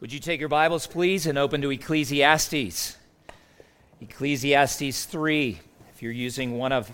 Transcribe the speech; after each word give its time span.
Would 0.00 0.14
you 0.14 0.18
take 0.18 0.40
your 0.40 0.48
Bibles, 0.48 0.86
please, 0.86 1.26
and 1.26 1.36
open 1.36 1.60
to 1.60 1.70
Ecclesiastes? 1.70 2.96
Ecclesiastes 4.00 5.04
3. 5.04 5.60
If 5.92 6.00
you're 6.00 6.10
using 6.10 6.56
one 6.56 6.72
of 6.72 6.90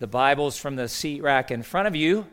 the 0.00 0.08
Bibles 0.08 0.58
from 0.58 0.74
the 0.74 0.88
seat 0.88 1.22
rack 1.22 1.52
in 1.52 1.62
front 1.62 1.86
of 1.86 1.94
you, 1.94 2.26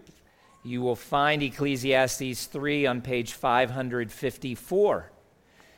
you 0.64 0.82
will 0.82 0.96
find 0.96 1.44
Ecclesiastes 1.44 2.48
3 2.48 2.88
on 2.88 3.02
page 3.04 3.34
554. 3.34 5.12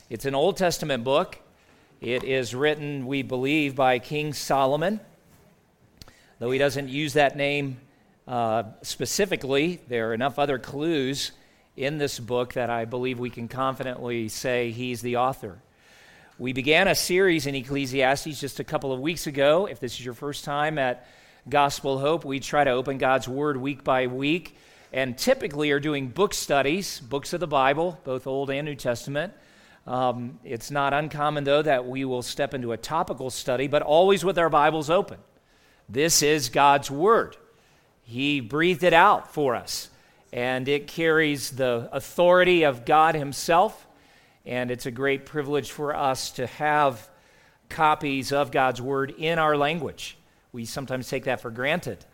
It's 0.10 0.24
an 0.24 0.34
Old 0.34 0.56
Testament 0.56 1.04
book. 1.04 1.38
It 2.00 2.24
is 2.24 2.56
written, 2.56 3.08
we 3.08 3.24
believe, 3.24 3.76
by 3.76 4.00
King 4.00 4.32
Solomon. 4.32 5.02
Though 6.40 6.52
he 6.52 6.58
doesn't 6.58 6.88
use 6.88 7.12
that 7.16 7.36
name 7.36 7.82
uh, 8.30 8.64
specifically, 8.82 9.82
there 9.90 10.12
are 10.12 10.14
enough 10.14 10.40
other 10.40 10.58
clues 10.58 11.34
in 11.76 11.98
this 11.98 12.20
book 12.20 12.54
that 12.54 12.70
I 12.70 12.86
believe 12.86 13.20
we 13.20 13.30
can 13.30 13.48
confidently 13.48 14.28
say 14.30 14.72
he's 14.72 15.02
the 15.02 15.18
author. 15.18 15.62
We 16.38 16.54
began 16.54 16.88
a 16.88 16.96
series 16.96 17.46
in 17.46 17.56
Ecclesiastes 17.56 18.40
just 18.40 18.60
a 18.60 18.64
couple 18.64 18.92
of 18.92 19.00
weeks 19.00 19.28
ago. 19.28 19.68
If 19.68 19.80
this 19.80 19.94
is 19.94 20.04
your 20.04 20.14
first 20.14 20.44
time 20.44 20.78
at 20.78 21.08
Gospel 21.48 22.00
Hope, 22.00 22.26
we 22.26 22.40
try 22.40 22.64
to 22.64 22.72
open 22.72 22.98
God's 22.98 23.28
Word 23.28 23.58
week 23.58 23.84
by 23.84 24.08
week 24.08 24.58
and 24.92 25.18
typically 25.18 25.72
are 25.72 25.80
doing 25.80 26.10
book 26.10 26.34
studies, 26.34 27.00
books 27.00 27.32
of 27.34 27.40
the 27.40 27.48
Bible, 27.48 28.00
both 28.04 28.28
Old 28.28 28.50
and 28.50 28.66
New 28.66 28.76
Testament. 28.76 29.34
Um, 29.88 30.40
it's 30.44 30.72
not 30.72 30.94
uncommon, 30.94 31.46
though, 31.46 31.62
that 31.62 31.88
we 31.88 32.06
will 32.06 32.22
step 32.22 32.54
into 32.54 32.74
a 32.74 32.78
topical 32.78 33.30
study, 33.30 33.68
but 33.68 33.82
always 33.82 34.26
with 34.26 34.38
our 34.38 34.50
Bibles 34.50 34.90
open. 34.90 35.18
This 35.88 36.22
is 36.22 36.50
God's 36.50 36.92
Word. 36.92 37.38
He 38.04 38.42
breathed 38.42 38.84
it 38.84 38.94
out 38.94 39.34
for 39.34 39.56
us 39.56 39.90
and 40.34 40.68
it 40.68 40.88
carries 40.88 41.52
the 41.52 41.90
authority 41.92 42.64
of 42.64 42.86
God 42.86 43.16
Himself. 43.16 43.88
And 44.46 44.72
it's 44.72 44.86
a 44.86 44.92
great 44.92 45.26
privilege 45.26 45.72
for 45.72 45.96
us 45.96 46.32
to 46.32 46.48
have 46.48 47.10
copies 47.70 48.32
of 48.32 48.52
God's 48.52 48.82
Word 48.82 49.14
in 49.18 49.40
our 49.40 49.58
language. 49.58 50.18
We 50.52 50.66
sometimes 50.66 51.08
take 51.10 51.26
that 51.26 51.42
for 51.42 51.52
granted. 51.52 52.06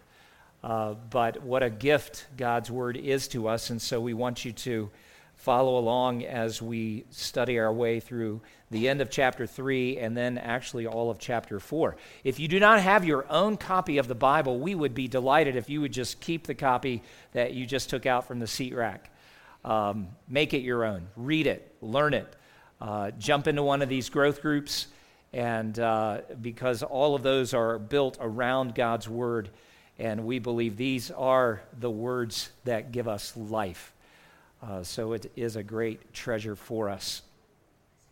Uh, 0.64 0.96
but 1.10 1.44
what 1.44 1.64
a 1.64 1.70
gift 1.70 2.26
God's 2.36 2.70
Word 2.72 2.98
is 2.98 3.28
to 3.30 3.48
us. 3.48 3.70
And 3.70 3.82
so 3.82 4.02
we 4.02 4.14
want 4.14 4.46
you 4.46 4.52
to 4.54 4.90
follow 5.48 5.78
along 5.78 6.26
as 6.26 6.62
we 6.62 7.06
study 7.10 7.58
our 7.58 7.72
way 7.72 8.02
through 8.02 8.42
the 8.70 8.90
end 8.90 9.00
of 9.00 9.10
chapter 9.10 9.48
3 9.48 9.98
and 9.98 10.18
then 10.18 10.38
actually 10.38 10.86
all 10.86 11.10
of 11.10 11.20
chapter 11.20 11.58
4. 11.58 11.96
If 12.26 12.38
you 12.38 12.50
do 12.50 12.60
not 12.60 12.82
have 12.82 13.06
your 13.06 13.26
own 13.30 13.56
copy 13.56 13.98
of 13.98 14.10
the 14.10 14.14
Bible, 14.14 14.60
we 14.60 14.76
would 14.76 14.94
be 14.94 15.08
delighted 15.08 15.56
if 15.56 15.70
you 15.70 15.80
would 15.80 15.94
just 15.94 16.20
keep 16.20 16.48
the 16.48 16.54
copy 16.54 17.02
that 17.32 17.54
you 17.54 17.66
just 17.66 17.90
took 17.90 18.06
out 18.06 18.28
from 18.28 18.40
the 18.40 18.46
seat 18.46 18.76
rack. 18.76 19.10
Um, 19.64 20.10
make 20.28 20.54
it 20.54 20.64
your 20.64 20.84
own, 20.84 21.08
read 21.16 21.48
it, 21.48 21.74
learn 21.80 22.14
it, 22.14 22.36
uh, 22.82 23.12
jump 23.12 23.48
into 23.48 23.64
one 23.64 23.82
of 23.82 23.88
these 23.88 24.10
growth 24.10 24.42
groups, 24.42 24.88
and 25.32 25.80
uh, 25.80 26.24
because 26.42 26.84
all 26.84 27.16
of 27.16 27.24
those 27.24 27.54
are 27.54 27.80
built 27.80 28.18
around 28.20 28.76
God's 28.76 29.08
Word, 29.08 29.50
and 29.98 30.26
we 30.26 30.40
believe 30.40 30.76
these 30.76 31.10
are 31.10 31.62
the 31.80 31.90
words 31.90 32.50
that 32.66 32.92
give 32.92 33.08
us 33.08 33.38
life. 33.38 33.94
Uh, 34.62 34.84
so 34.84 35.14
it 35.14 35.32
is 35.36 35.56
a 35.56 35.64
great 35.64 36.14
treasure 36.14 36.56
for 36.56 36.90
us. 36.90 37.22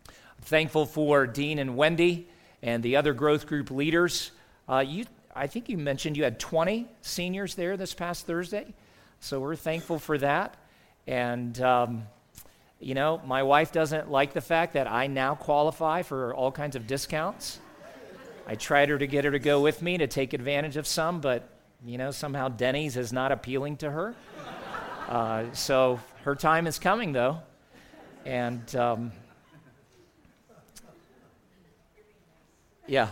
I'm 0.08 0.14
thankful 0.42 0.86
for 0.86 1.26
Dean 1.26 1.58
and 1.58 1.76
Wendy 1.76 2.28
and 2.62 2.82
the 2.82 2.96
other 2.96 3.14
growth 3.14 3.46
group 3.46 3.70
leaders. 3.70 4.30
Uh, 4.68 4.84
you, 4.86 5.06
I 5.34 5.48
think 5.48 5.68
you 5.68 5.76
mentioned 5.76 6.16
you 6.16 6.24
had 6.24 6.38
20 6.38 6.86
seniors 7.02 7.54
there 7.54 7.76
this 7.76 7.94
past 7.94 8.26
Thursday. 8.26 8.74
So 9.20 9.40
we're 9.40 9.56
thankful 9.56 9.98
for 9.98 10.18
that. 10.18 10.56
And, 11.06 11.60
um, 11.60 12.06
you 12.80 12.94
know, 12.94 13.20
my 13.24 13.42
wife 13.42 13.72
doesn't 13.72 14.10
like 14.10 14.32
the 14.32 14.40
fact 14.40 14.74
that 14.74 14.86
I 14.86 15.06
now 15.06 15.34
qualify 15.34 16.02
for 16.02 16.34
all 16.34 16.52
kinds 16.52 16.76
of 16.76 16.86
discounts. 16.86 17.58
I 18.46 18.54
tried 18.54 18.88
her 18.90 18.98
to 18.98 19.06
get 19.06 19.24
her 19.24 19.32
to 19.32 19.40
go 19.40 19.60
with 19.60 19.82
me 19.82 19.98
to 19.98 20.06
take 20.06 20.32
advantage 20.32 20.76
of 20.76 20.86
some, 20.86 21.20
but, 21.20 21.48
you 21.84 21.98
know, 21.98 22.12
somehow 22.12 22.48
Denny's 22.48 22.96
is 22.96 23.12
not 23.12 23.32
appealing 23.32 23.78
to 23.78 23.90
her. 23.90 24.14
Uh, 25.08 25.44
so 25.52 25.98
her 26.26 26.34
time 26.34 26.66
is 26.66 26.80
coming, 26.80 27.12
though. 27.12 27.38
And 28.24 28.74
um, 28.74 29.12
yeah. 32.88 33.10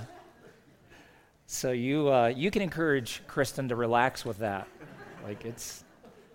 So 1.47 1.71
you, 1.71 2.13
uh, 2.13 2.33
you 2.35 2.51
can 2.51 2.61
encourage 2.61 3.23
Kristen 3.29 3.69
to 3.69 3.77
relax 3.77 4.25
with 4.25 4.39
that. 4.39 4.67
Like, 5.23 5.45
it's, 5.45 5.85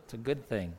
it's 0.05 0.13
a 0.13 0.17
good 0.17 0.47
thing. 0.47 0.73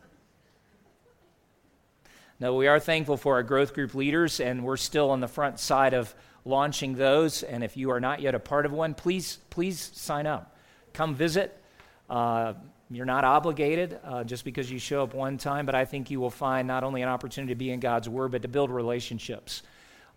No, 2.41 2.55
we 2.55 2.67
are 2.67 2.81
thankful 2.81 3.19
for 3.19 3.35
our 3.35 3.43
growth 3.43 3.75
group 3.75 3.95
leaders, 3.95 4.41
and 4.41 4.65
we're 4.65 4.79
still 4.79 5.11
on 5.11 5.21
the 5.21 5.29
front 5.29 5.61
side 5.61 5.93
of 5.93 6.15
launching 6.47 6.95
those. 6.95 7.43
And 7.43 7.63
if 7.63 7.77
you 7.77 7.91
are 7.91 8.01
not 8.01 8.23
yet 8.23 8.35
a 8.35 8.39
part 8.41 8.65
of 8.65 8.73
one, 8.73 8.95
please, 8.95 9.37
please 9.51 9.91
sign 9.93 10.27
up. 10.27 10.57
Come 10.95 11.15
visit. 11.15 11.63
Uh, 12.09 12.55
you're 12.91 13.07
not 13.07 13.25
obligated 13.25 14.01
uh, 14.05 14.25
just 14.25 14.45
because 14.45 14.71
you 14.71 14.81
show 14.81 15.05
up 15.05 15.15
one 15.15 15.39
time, 15.39 15.65
but 15.65 15.77
I 15.77 15.85
think 15.85 16.11
you 16.11 16.19
will 16.19 16.31
find 16.31 16.67
not 16.67 16.83
only 16.83 17.03
an 17.03 17.09
opportunity 17.09 17.53
to 17.53 17.59
be 17.59 17.71
in 17.71 17.79
God's 17.79 18.09
Word, 18.09 18.33
but 18.33 18.43
to 18.43 18.49
build 18.49 18.71
relationships. 18.71 19.63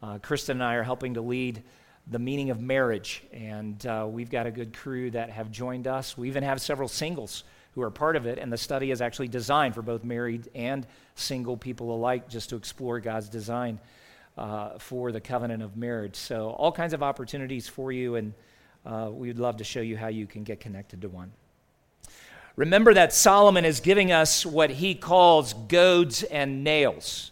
Uh, 0.02 0.18
Kristen 0.18 0.58
and 0.58 0.64
I 0.64 0.74
are 0.76 0.84
helping 0.84 1.14
to 1.14 1.22
lead 1.22 1.62
the 2.08 2.18
meaning 2.18 2.50
of 2.50 2.60
marriage, 2.60 3.24
and 3.32 3.86
uh, 3.86 4.08
we've 4.10 4.30
got 4.30 4.48
a 4.48 4.52
good 4.52 4.76
crew 4.76 5.12
that 5.12 5.30
have 5.30 5.52
joined 5.52 5.88
us. 5.88 6.18
We 6.18 6.28
even 6.28 6.44
have 6.44 6.60
several 6.60 6.88
singles 6.88 7.44
who 7.76 7.82
are 7.84 7.92
part 7.92 8.16
of 8.16 8.26
it, 8.26 8.40
and 8.40 8.52
the 8.52 8.58
study 8.58 8.90
is 8.90 9.02
actually 9.02 9.28
designed 9.28 9.76
for 9.76 9.84
both 9.84 10.04
married 10.04 10.50
and 10.56 10.86
single 11.16 11.56
people 11.56 11.94
alike 11.96 12.28
just 12.28 12.50
to 12.50 12.56
explore 12.56 13.00
God's 13.00 13.30
design 13.30 13.80
uh, 14.36 14.80
for 14.80 15.12
the 15.12 15.22
covenant 15.22 15.62
of 15.62 15.78
marriage. 15.78 16.16
So, 16.16 16.50
all 16.50 16.72
kinds 16.72 16.94
of 16.94 17.04
opportunities 17.04 17.68
for 17.68 17.92
you, 17.92 18.16
and 18.16 18.34
uh, 18.84 19.10
we'd 19.12 19.38
love 19.38 19.58
to 19.58 19.64
show 19.64 19.82
you 19.82 19.96
how 19.96 20.08
you 20.08 20.26
can 20.26 20.44
get 20.44 20.60
connected 20.60 21.02
to 21.02 21.10
one. 21.10 21.32
Remember 22.56 22.94
that 22.94 23.14
Solomon 23.14 23.66
is 23.66 23.80
giving 23.80 24.12
us 24.12 24.46
what 24.46 24.70
he 24.70 24.94
calls 24.94 25.54
goads 25.54 26.22
and 26.22 26.64
nails. 26.64 27.32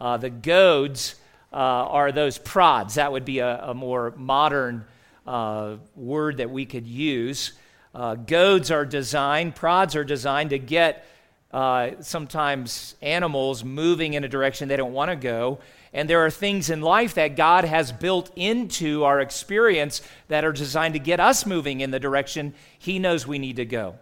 Uh, 0.00 0.16
the 0.16 0.30
goads 0.30 1.16
uh, 1.52 1.56
are 1.56 2.12
those 2.12 2.38
prods. 2.38 2.94
That 2.94 3.10
would 3.10 3.24
be 3.24 3.40
a, 3.40 3.70
a 3.70 3.74
more 3.74 4.14
modern 4.16 4.84
uh, 5.26 5.76
word 5.96 6.36
that 6.36 6.50
we 6.50 6.64
could 6.64 6.86
use. 6.86 7.52
Uh, 7.92 8.14
goads 8.14 8.70
are 8.70 8.84
designed, 8.84 9.56
prods 9.56 9.96
are 9.96 10.04
designed 10.04 10.50
to 10.50 10.58
get 10.58 11.06
uh, 11.52 11.90
sometimes 12.00 12.94
animals 13.02 13.64
moving 13.64 14.14
in 14.14 14.22
a 14.22 14.28
direction 14.28 14.68
they 14.68 14.76
don't 14.76 14.92
want 14.92 15.10
to 15.10 15.16
go. 15.16 15.58
And 15.92 16.08
there 16.08 16.24
are 16.24 16.30
things 16.30 16.70
in 16.70 16.80
life 16.80 17.14
that 17.14 17.36
God 17.36 17.64
has 17.64 17.90
built 17.92 18.30
into 18.36 19.04
our 19.04 19.20
experience 19.20 20.00
that 20.28 20.44
are 20.44 20.52
designed 20.52 20.94
to 20.94 21.00
get 21.00 21.18
us 21.18 21.44
moving 21.44 21.80
in 21.80 21.90
the 21.90 22.00
direction 22.00 22.54
He 22.78 23.00
knows 23.00 23.26
we 23.26 23.40
need 23.40 23.56
to 23.56 23.66
go. 23.66 23.96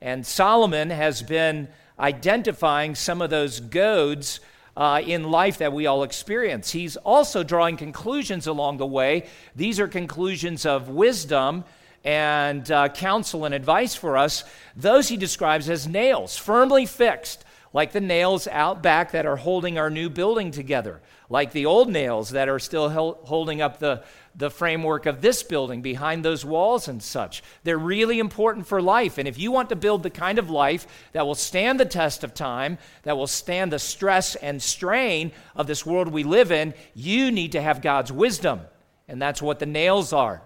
And 0.00 0.26
Solomon 0.26 0.90
has 0.90 1.22
been 1.22 1.68
identifying 1.98 2.94
some 2.94 3.20
of 3.20 3.30
those 3.30 3.60
goads 3.60 4.40
uh, 4.76 5.02
in 5.04 5.24
life 5.24 5.58
that 5.58 5.72
we 5.72 5.86
all 5.86 6.04
experience. 6.04 6.70
He's 6.70 6.96
also 6.98 7.42
drawing 7.42 7.76
conclusions 7.76 8.46
along 8.46 8.76
the 8.76 8.86
way. 8.86 9.26
These 9.56 9.80
are 9.80 9.88
conclusions 9.88 10.64
of 10.64 10.88
wisdom 10.88 11.64
and 12.04 12.70
uh, 12.70 12.88
counsel 12.90 13.44
and 13.44 13.52
advice 13.52 13.96
for 13.96 14.16
us. 14.16 14.44
Those 14.76 15.08
he 15.08 15.16
describes 15.16 15.68
as 15.68 15.88
nails, 15.88 16.36
firmly 16.36 16.86
fixed, 16.86 17.44
like 17.72 17.90
the 17.90 18.00
nails 18.00 18.46
out 18.46 18.80
back 18.80 19.10
that 19.12 19.26
are 19.26 19.36
holding 19.36 19.78
our 19.78 19.90
new 19.90 20.08
building 20.08 20.52
together, 20.52 21.00
like 21.28 21.50
the 21.50 21.66
old 21.66 21.90
nails 21.90 22.30
that 22.30 22.48
are 22.48 22.60
still 22.60 22.88
holding 23.24 23.60
up 23.60 23.80
the, 23.80 24.04
the 24.38 24.50
framework 24.50 25.04
of 25.04 25.20
this 25.20 25.42
building 25.42 25.82
behind 25.82 26.24
those 26.24 26.44
walls 26.44 26.86
and 26.86 27.02
such. 27.02 27.42
They're 27.64 27.76
really 27.76 28.20
important 28.20 28.66
for 28.66 28.80
life. 28.80 29.18
And 29.18 29.26
if 29.26 29.38
you 29.38 29.50
want 29.50 29.68
to 29.70 29.76
build 29.76 30.02
the 30.02 30.10
kind 30.10 30.38
of 30.38 30.48
life 30.48 30.86
that 31.12 31.26
will 31.26 31.34
stand 31.34 31.78
the 31.78 31.84
test 31.84 32.22
of 32.22 32.34
time, 32.34 32.78
that 33.02 33.16
will 33.16 33.26
stand 33.26 33.72
the 33.72 33.80
stress 33.80 34.36
and 34.36 34.62
strain 34.62 35.32
of 35.56 35.66
this 35.66 35.84
world 35.84 36.08
we 36.08 36.22
live 36.22 36.52
in, 36.52 36.72
you 36.94 37.32
need 37.32 37.52
to 37.52 37.60
have 37.60 37.82
God's 37.82 38.12
wisdom. 38.12 38.60
And 39.08 39.20
that's 39.20 39.42
what 39.42 39.58
the 39.58 39.66
nails 39.66 40.12
are. 40.12 40.42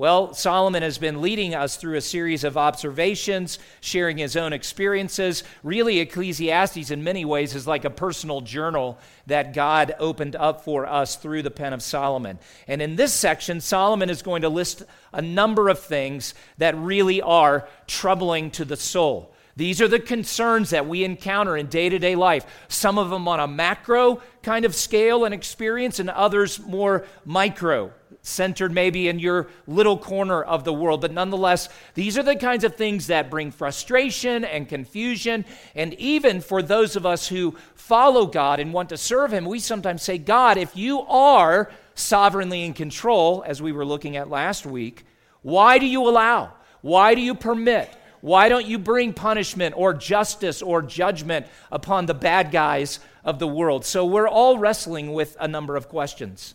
Well, 0.00 0.32
Solomon 0.32 0.82
has 0.82 0.96
been 0.96 1.20
leading 1.20 1.54
us 1.54 1.76
through 1.76 1.98
a 1.98 2.00
series 2.00 2.42
of 2.42 2.56
observations, 2.56 3.58
sharing 3.82 4.16
his 4.16 4.34
own 4.34 4.54
experiences. 4.54 5.44
Really, 5.62 6.00
Ecclesiastes, 6.00 6.90
in 6.90 7.04
many 7.04 7.26
ways, 7.26 7.54
is 7.54 7.66
like 7.66 7.84
a 7.84 7.90
personal 7.90 8.40
journal 8.40 8.98
that 9.26 9.52
God 9.52 9.94
opened 9.98 10.36
up 10.36 10.64
for 10.64 10.86
us 10.86 11.16
through 11.16 11.42
the 11.42 11.50
pen 11.50 11.74
of 11.74 11.82
Solomon. 11.82 12.38
And 12.66 12.80
in 12.80 12.96
this 12.96 13.12
section, 13.12 13.60
Solomon 13.60 14.08
is 14.08 14.22
going 14.22 14.40
to 14.40 14.48
list 14.48 14.84
a 15.12 15.20
number 15.20 15.68
of 15.68 15.78
things 15.78 16.32
that 16.56 16.78
really 16.78 17.20
are 17.20 17.68
troubling 17.86 18.50
to 18.52 18.64
the 18.64 18.78
soul. 18.78 19.34
These 19.54 19.82
are 19.82 19.88
the 19.88 20.00
concerns 20.00 20.70
that 20.70 20.88
we 20.88 21.04
encounter 21.04 21.58
in 21.58 21.66
day 21.66 21.90
to 21.90 21.98
day 21.98 22.16
life, 22.16 22.46
some 22.68 22.96
of 22.96 23.10
them 23.10 23.28
on 23.28 23.38
a 23.38 23.46
macro 23.46 24.22
kind 24.42 24.64
of 24.64 24.74
scale 24.74 25.26
and 25.26 25.34
experience, 25.34 25.98
and 25.98 26.08
others 26.08 26.58
more 26.58 27.04
micro 27.26 27.92
centered 28.22 28.72
maybe 28.72 29.08
in 29.08 29.18
your 29.18 29.48
little 29.66 29.96
corner 29.96 30.42
of 30.42 30.64
the 30.64 30.72
world. 30.72 31.00
But 31.00 31.12
nonetheless, 31.12 31.68
these 31.94 32.18
are 32.18 32.22
the 32.22 32.36
kinds 32.36 32.64
of 32.64 32.76
things 32.76 33.06
that 33.06 33.30
bring 33.30 33.50
frustration 33.50 34.44
and 34.44 34.68
confusion. 34.68 35.44
And 35.74 35.94
even 35.94 36.40
for 36.40 36.62
those 36.62 36.96
of 36.96 37.06
us 37.06 37.28
who 37.28 37.56
follow 37.74 38.26
God 38.26 38.60
and 38.60 38.72
want 38.72 38.90
to 38.90 38.96
serve 38.96 39.32
Him, 39.32 39.44
we 39.44 39.58
sometimes 39.58 40.02
say, 40.02 40.18
God, 40.18 40.58
if 40.58 40.76
you 40.76 41.00
are 41.02 41.70
sovereignly 41.94 42.64
in 42.64 42.74
control, 42.74 43.42
as 43.46 43.62
we 43.62 43.72
were 43.72 43.84
looking 43.84 44.16
at 44.16 44.30
last 44.30 44.66
week, 44.66 45.04
why 45.42 45.78
do 45.78 45.86
you 45.86 46.08
allow? 46.08 46.52
Why 46.82 47.14
do 47.14 47.20
you 47.20 47.34
permit? 47.34 47.90
Why 48.20 48.50
don't 48.50 48.66
you 48.66 48.78
bring 48.78 49.14
punishment 49.14 49.74
or 49.76 49.94
justice 49.94 50.60
or 50.60 50.82
judgment 50.82 51.46
upon 51.72 52.06
the 52.06 52.14
bad 52.14 52.50
guys 52.50 53.00
of 53.24 53.38
the 53.38 53.48
world? 53.48 53.84
So 53.84 54.04
we're 54.04 54.28
all 54.28 54.58
wrestling 54.58 55.12
with 55.12 55.36
a 55.40 55.48
number 55.48 55.76
of 55.76 55.88
questions. 55.88 56.54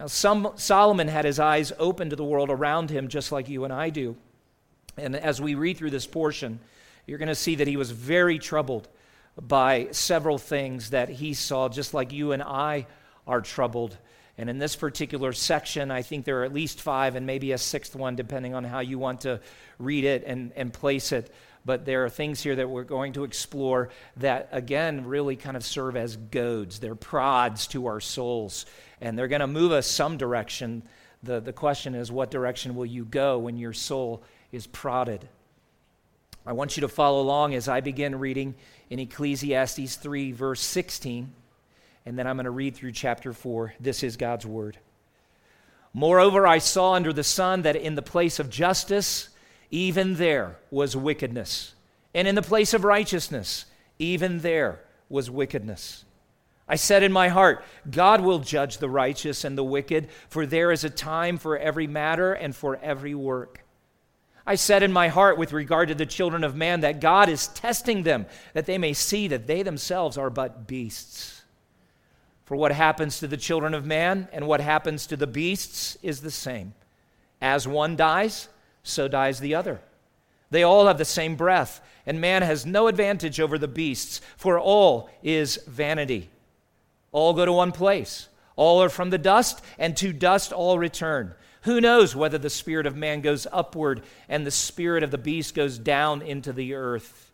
Now, 0.00 0.06
some, 0.06 0.52
Solomon 0.56 1.08
had 1.08 1.26
his 1.26 1.38
eyes 1.38 1.74
open 1.78 2.08
to 2.08 2.16
the 2.16 2.24
world 2.24 2.48
around 2.48 2.88
him, 2.88 3.08
just 3.08 3.32
like 3.32 3.50
you 3.50 3.64
and 3.64 3.72
I 3.72 3.90
do. 3.90 4.16
And 4.96 5.14
as 5.14 5.42
we 5.42 5.54
read 5.54 5.76
through 5.76 5.90
this 5.90 6.06
portion, 6.06 6.58
you're 7.06 7.18
going 7.18 7.28
to 7.28 7.34
see 7.34 7.56
that 7.56 7.66
he 7.66 7.76
was 7.76 7.90
very 7.90 8.38
troubled 8.38 8.88
by 9.38 9.88
several 9.90 10.38
things 10.38 10.88
that 10.90 11.10
he 11.10 11.34
saw, 11.34 11.68
just 11.68 11.92
like 11.92 12.14
you 12.14 12.32
and 12.32 12.42
I 12.42 12.86
are 13.26 13.42
troubled. 13.42 13.98
And 14.38 14.48
in 14.48 14.58
this 14.58 14.74
particular 14.74 15.34
section, 15.34 15.90
I 15.90 16.00
think 16.00 16.24
there 16.24 16.40
are 16.40 16.44
at 16.44 16.54
least 16.54 16.80
five 16.80 17.14
and 17.14 17.26
maybe 17.26 17.52
a 17.52 17.58
sixth 17.58 17.94
one, 17.94 18.16
depending 18.16 18.54
on 18.54 18.64
how 18.64 18.80
you 18.80 18.98
want 18.98 19.20
to 19.22 19.38
read 19.78 20.04
it 20.04 20.24
and, 20.26 20.50
and 20.56 20.72
place 20.72 21.12
it. 21.12 21.30
But 21.64 21.84
there 21.84 22.04
are 22.04 22.08
things 22.08 22.42
here 22.42 22.56
that 22.56 22.70
we're 22.70 22.84
going 22.84 23.12
to 23.14 23.24
explore 23.24 23.90
that, 24.16 24.48
again, 24.50 25.04
really 25.04 25.36
kind 25.36 25.56
of 25.56 25.64
serve 25.64 25.96
as 25.96 26.16
goads. 26.16 26.78
They're 26.78 26.94
prods 26.94 27.66
to 27.68 27.86
our 27.86 28.00
souls 28.00 28.66
and 29.00 29.18
they're 29.18 29.28
going 29.28 29.40
to 29.40 29.46
move 29.46 29.72
us 29.72 29.86
some 29.86 30.16
direction. 30.16 30.82
The, 31.22 31.40
the 31.40 31.52
question 31.52 31.94
is, 31.94 32.10
what 32.12 32.30
direction 32.30 32.74
will 32.74 32.86
you 32.86 33.04
go 33.04 33.38
when 33.38 33.56
your 33.56 33.72
soul 33.72 34.22
is 34.52 34.66
prodded? 34.66 35.28
I 36.46 36.52
want 36.52 36.76
you 36.76 36.82
to 36.82 36.88
follow 36.88 37.20
along 37.20 37.54
as 37.54 37.68
I 37.68 37.80
begin 37.80 38.18
reading 38.18 38.54
in 38.88 38.98
Ecclesiastes 38.98 39.96
3, 39.96 40.32
verse 40.32 40.60
16, 40.60 41.32
and 42.06 42.18
then 42.18 42.26
I'm 42.26 42.36
going 42.36 42.44
to 42.44 42.50
read 42.50 42.74
through 42.74 42.92
chapter 42.92 43.32
4. 43.32 43.74
This 43.78 44.02
is 44.02 44.16
God's 44.16 44.46
word. 44.46 44.78
Moreover, 45.92 46.46
I 46.46 46.58
saw 46.58 46.94
under 46.94 47.12
the 47.12 47.24
sun 47.24 47.62
that 47.62 47.76
in 47.76 47.94
the 47.94 48.02
place 48.02 48.38
of 48.38 48.48
justice, 48.48 49.28
even 49.70 50.16
there 50.16 50.56
was 50.70 50.96
wickedness, 50.96 51.74
and 52.14 52.26
in 52.26 52.34
the 52.34 52.42
place 52.42 52.74
of 52.74 52.84
righteousness, 52.84 53.66
even 53.98 54.40
there 54.40 54.80
was 55.08 55.30
wickedness. 55.30 56.04
I 56.68 56.76
said 56.76 57.02
in 57.02 57.12
my 57.12 57.28
heart, 57.28 57.64
God 57.90 58.20
will 58.20 58.38
judge 58.38 58.78
the 58.78 58.88
righteous 58.88 59.44
and 59.44 59.58
the 59.58 59.64
wicked, 59.64 60.08
for 60.28 60.46
there 60.46 60.70
is 60.70 60.84
a 60.84 60.90
time 60.90 61.36
for 61.36 61.58
every 61.58 61.88
matter 61.88 62.32
and 62.32 62.54
for 62.54 62.76
every 62.76 63.14
work. 63.14 63.64
I 64.46 64.54
said 64.54 64.82
in 64.82 64.92
my 64.92 65.08
heart 65.08 65.36
with 65.36 65.52
regard 65.52 65.88
to 65.88 65.94
the 65.94 66.06
children 66.06 66.44
of 66.44 66.56
man 66.56 66.80
that 66.80 67.00
God 67.00 67.28
is 67.28 67.48
testing 67.48 68.04
them, 68.04 68.26
that 68.54 68.66
they 68.66 68.78
may 68.78 68.92
see 68.92 69.28
that 69.28 69.46
they 69.46 69.62
themselves 69.62 70.16
are 70.16 70.30
but 70.30 70.66
beasts. 70.66 71.42
For 72.44 72.56
what 72.56 72.72
happens 72.72 73.18
to 73.18 73.28
the 73.28 73.36
children 73.36 73.74
of 73.74 73.86
man 73.86 74.28
and 74.32 74.46
what 74.46 74.60
happens 74.60 75.06
to 75.08 75.16
the 75.16 75.26
beasts 75.26 75.96
is 76.02 76.20
the 76.20 76.30
same. 76.30 76.74
As 77.40 77.68
one 77.68 77.96
dies, 77.96 78.48
so 78.82 79.08
dies 79.08 79.40
the 79.40 79.54
other. 79.54 79.80
They 80.50 80.62
all 80.62 80.86
have 80.86 80.98
the 80.98 81.04
same 81.04 81.36
breath, 81.36 81.80
and 82.06 82.20
man 82.20 82.42
has 82.42 82.66
no 82.66 82.88
advantage 82.88 83.38
over 83.40 83.56
the 83.56 83.68
beasts, 83.68 84.20
for 84.36 84.58
all 84.58 85.08
is 85.22 85.56
vanity. 85.66 86.28
All 87.12 87.34
go 87.34 87.44
to 87.44 87.52
one 87.52 87.72
place. 87.72 88.28
All 88.56 88.82
are 88.82 88.88
from 88.88 89.10
the 89.10 89.18
dust, 89.18 89.62
and 89.78 89.96
to 89.96 90.12
dust 90.12 90.52
all 90.52 90.78
return. 90.78 91.34
Who 91.62 91.80
knows 91.80 92.16
whether 92.16 92.38
the 92.38 92.50
spirit 92.50 92.86
of 92.86 92.96
man 92.96 93.20
goes 93.20 93.46
upward 93.52 94.02
and 94.28 94.46
the 94.46 94.50
spirit 94.50 95.02
of 95.02 95.10
the 95.10 95.18
beast 95.18 95.54
goes 95.54 95.78
down 95.78 96.22
into 96.22 96.52
the 96.52 96.74
earth? 96.74 97.30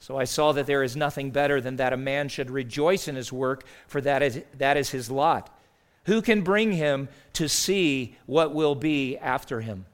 So 0.00 0.18
I 0.18 0.24
saw 0.24 0.52
that 0.52 0.66
there 0.66 0.82
is 0.82 0.96
nothing 0.96 1.30
better 1.30 1.60
than 1.60 1.76
that 1.76 1.92
a 1.92 1.96
man 1.96 2.28
should 2.28 2.50
rejoice 2.50 3.08
in 3.08 3.14
his 3.14 3.32
work, 3.32 3.64
for 3.86 4.00
that 4.00 4.22
is, 4.22 4.42
that 4.58 4.76
is 4.76 4.90
his 4.90 5.10
lot. 5.10 5.56
Who 6.04 6.20
can 6.20 6.42
bring 6.42 6.72
him 6.72 7.08
to 7.34 7.48
see 7.48 8.16
what 8.26 8.52
will 8.52 8.74
be 8.74 9.16
after 9.16 9.60
him? 9.60 9.86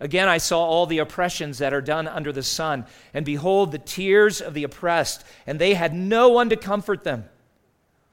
Again, 0.00 0.28
I 0.28 0.38
saw 0.38 0.64
all 0.64 0.86
the 0.86 0.98
oppressions 0.98 1.58
that 1.58 1.74
are 1.74 1.82
done 1.82 2.08
under 2.08 2.32
the 2.32 2.42
sun, 2.42 2.86
and 3.12 3.24
behold, 3.24 3.70
the 3.70 3.78
tears 3.78 4.40
of 4.40 4.54
the 4.54 4.64
oppressed, 4.64 5.24
and 5.46 5.58
they 5.58 5.74
had 5.74 5.94
no 5.94 6.30
one 6.30 6.48
to 6.48 6.56
comfort 6.56 7.04
them. 7.04 7.26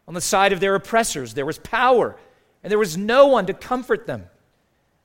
On 0.06 0.14
the 0.14 0.22
side 0.22 0.52
of 0.52 0.60
their 0.60 0.76
oppressors, 0.76 1.34
there 1.34 1.46
was 1.46 1.60
power, 1.60 2.18
and 2.62 2.70
there 2.70 2.78
was 2.78 2.98
no 2.98 3.28
one 3.28 3.46
to 3.46 3.54
comfort 3.54 4.06
them. 4.06 4.28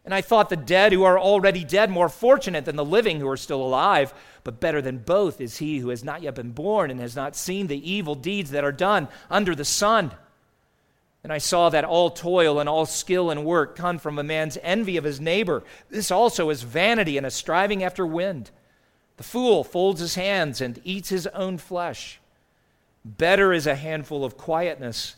And 0.05 0.13
I 0.13 0.21
thought 0.21 0.49
the 0.49 0.57
dead 0.57 0.93
who 0.93 1.05
are 1.05 1.19
already 1.19 1.63
dead 1.63 1.89
more 1.89 2.09
fortunate 2.09 2.65
than 2.65 2.75
the 2.75 2.85
living 2.85 3.21
who 3.21 3.29
are 3.29 3.37
still 3.37 3.63
alive, 3.63 4.13
but 4.43 4.59
better 4.59 4.83
than 4.83 4.99
both 4.99 5.41
is 5.41 5.59
he 5.59 5.79
who 5.79 5.91
has 5.91 6.03
not 6.03 6.23
yet 6.23 6.35
been 6.35 6.51
born 6.51 6.91
and 6.91 6.99
has 6.99 7.15
not 7.15 7.37
seen 7.37 7.69
the 7.69 7.91
evil 7.91 8.17
deeds 8.17 8.51
that 8.51 8.65
are 8.65 8.73
done 8.73 9.07
under 9.31 9.55
the 9.55 9.65
sun. 9.65 10.11
And 11.25 11.33
I 11.33 11.39
saw 11.39 11.69
that 11.71 11.85
all 11.85 12.11
toil 12.11 12.59
and 12.59 12.69
all 12.69 12.85
skill 12.85 13.31
and 13.31 13.45
work 13.45 13.77
come 13.77 13.99
from 13.99 14.19
a 14.19 14.25
man's 14.25 14.59
envy 14.63 14.97
of 14.97 15.05
his 15.05 15.21
neighbor. 15.21 15.63
This 15.89 16.11
also 16.11 16.51
is 16.51 16.63
vanity 16.63 17.17
and 17.17 17.25
a 17.25 17.31
striving 17.31 17.85
after 17.85 18.05
wind. 18.05 18.51
The 19.19 19.23
fool 19.23 19.63
folds 19.63 20.01
his 20.01 20.17
hands 20.17 20.61
and 20.61 20.81
eats 20.83 21.11
his 21.11 21.29
own 21.29 21.59
flesh. 21.59 22.21
Better 23.05 23.53
is 23.53 23.67
a 23.67 23.77
handful 23.77 24.25
of 24.25 24.37
quietness 24.37 25.17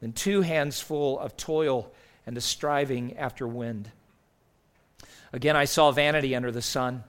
than 0.00 0.12
two 0.12 0.42
hands 0.42 0.80
full 0.80 1.18
of 1.18 1.36
toil 1.36 1.92
and 2.26 2.36
a 2.36 2.40
striving 2.40 3.16
after 3.16 3.46
wind. 3.46 3.90
Again, 5.32 5.56
I 5.56 5.64
saw 5.66 5.90
vanity 5.90 6.34
under 6.34 6.50
the 6.50 6.62
sun, 6.62 7.04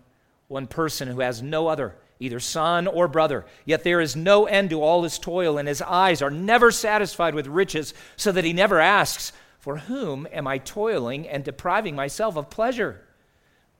one 0.47 0.67
person 0.67 1.07
who 1.07 1.19
has 1.19 1.41
no 1.41 1.67
other, 1.67 1.95
either 2.19 2.39
son 2.39 2.87
or 2.87 3.07
brother. 3.07 3.45
Yet 3.65 3.83
there 3.83 4.01
is 4.01 4.15
no 4.15 4.45
end 4.45 4.69
to 4.69 4.81
all 4.81 5.03
his 5.03 5.19
toil, 5.19 5.57
and 5.57 5.67
his 5.67 5.81
eyes 5.81 6.21
are 6.21 6.31
never 6.31 6.71
satisfied 6.71 7.35
with 7.35 7.47
riches, 7.47 7.93
so 8.15 8.31
that 8.31 8.45
he 8.45 8.53
never 8.53 8.79
asks, 8.79 9.31
For 9.59 9.77
whom 9.77 10.27
am 10.31 10.47
I 10.47 10.57
toiling 10.57 11.27
and 11.27 11.43
depriving 11.43 11.95
myself 11.95 12.37
of 12.37 12.49
pleasure? 12.49 13.01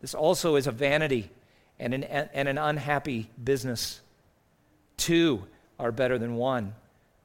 This 0.01 0.13
also 0.13 0.55
is 0.55 0.67
a 0.67 0.71
vanity 0.71 1.29
and 1.79 1.93
an, 1.93 2.03
and 2.03 2.47
an 2.47 2.57
unhappy 2.57 3.29
business. 3.41 4.01
Two, 4.97 5.45
are 5.79 5.91
better 5.91 6.17
than 6.17 6.35
one, 6.35 6.73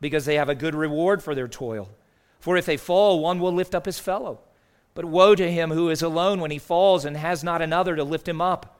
because 0.01 0.25
they 0.25 0.37
have 0.37 0.49
a 0.49 0.55
good 0.55 0.75
reward 0.75 1.23
for 1.23 1.35
their 1.35 1.49
toil. 1.49 1.89
For 2.41 2.57
if 2.57 2.67
they 2.67 2.77
fall, 2.77 3.21
one 3.21 3.39
will 3.39 3.53
lift 3.53 3.75
up 3.75 3.87
his 3.87 3.99
fellow. 3.99 4.41
But 4.95 5.05
woe 5.05 5.35
to 5.35 5.51
him 5.51 5.71
who 5.71 5.89
is 5.89 6.03
alone 6.03 6.41
when 6.41 6.51
he 6.51 6.59
falls 6.59 7.05
and 7.05 7.17
has 7.17 7.45
not 7.45 7.62
another 7.62 7.95
to 7.97 8.05
lift 8.05 8.27
him 8.27 8.41
up. 8.41 8.80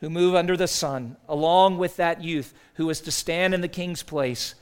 who 0.00 0.10
move 0.10 0.34
under 0.34 0.56
the 0.56 0.68
sun, 0.68 1.16
along 1.28 1.78
with 1.78 1.96
that 1.96 2.22
youth 2.22 2.52
who 2.74 2.86
was 2.86 3.00
to 3.00 3.10
stand 3.10 3.54
in 3.54 3.60
the 3.60 3.68
king's 3.68 4.02
place. 4.02 4.54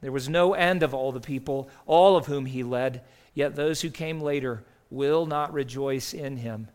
There 0.00 0.12
was 0.12 0.28
no 0.28 0.54
end 0.54 0.82
of 0.82 0.94
all 0.94 1.12
the 1.12 1.20
people, 1.20 1.68
all 1.86 2.16
of 2.16 2.26
whom 2.26 2.46
he 2.46 2.62
led, 2.62 3.02
yet 3.34 3.56
those 3.56 3.80
who 3.80 3.90
came 3.90 4.20
later 4.20 4.64
will 4.90 5.26
not 5.26 5.52
rejoice 5.52 6.14
in 6.14 6.36
him. 6.36 6.68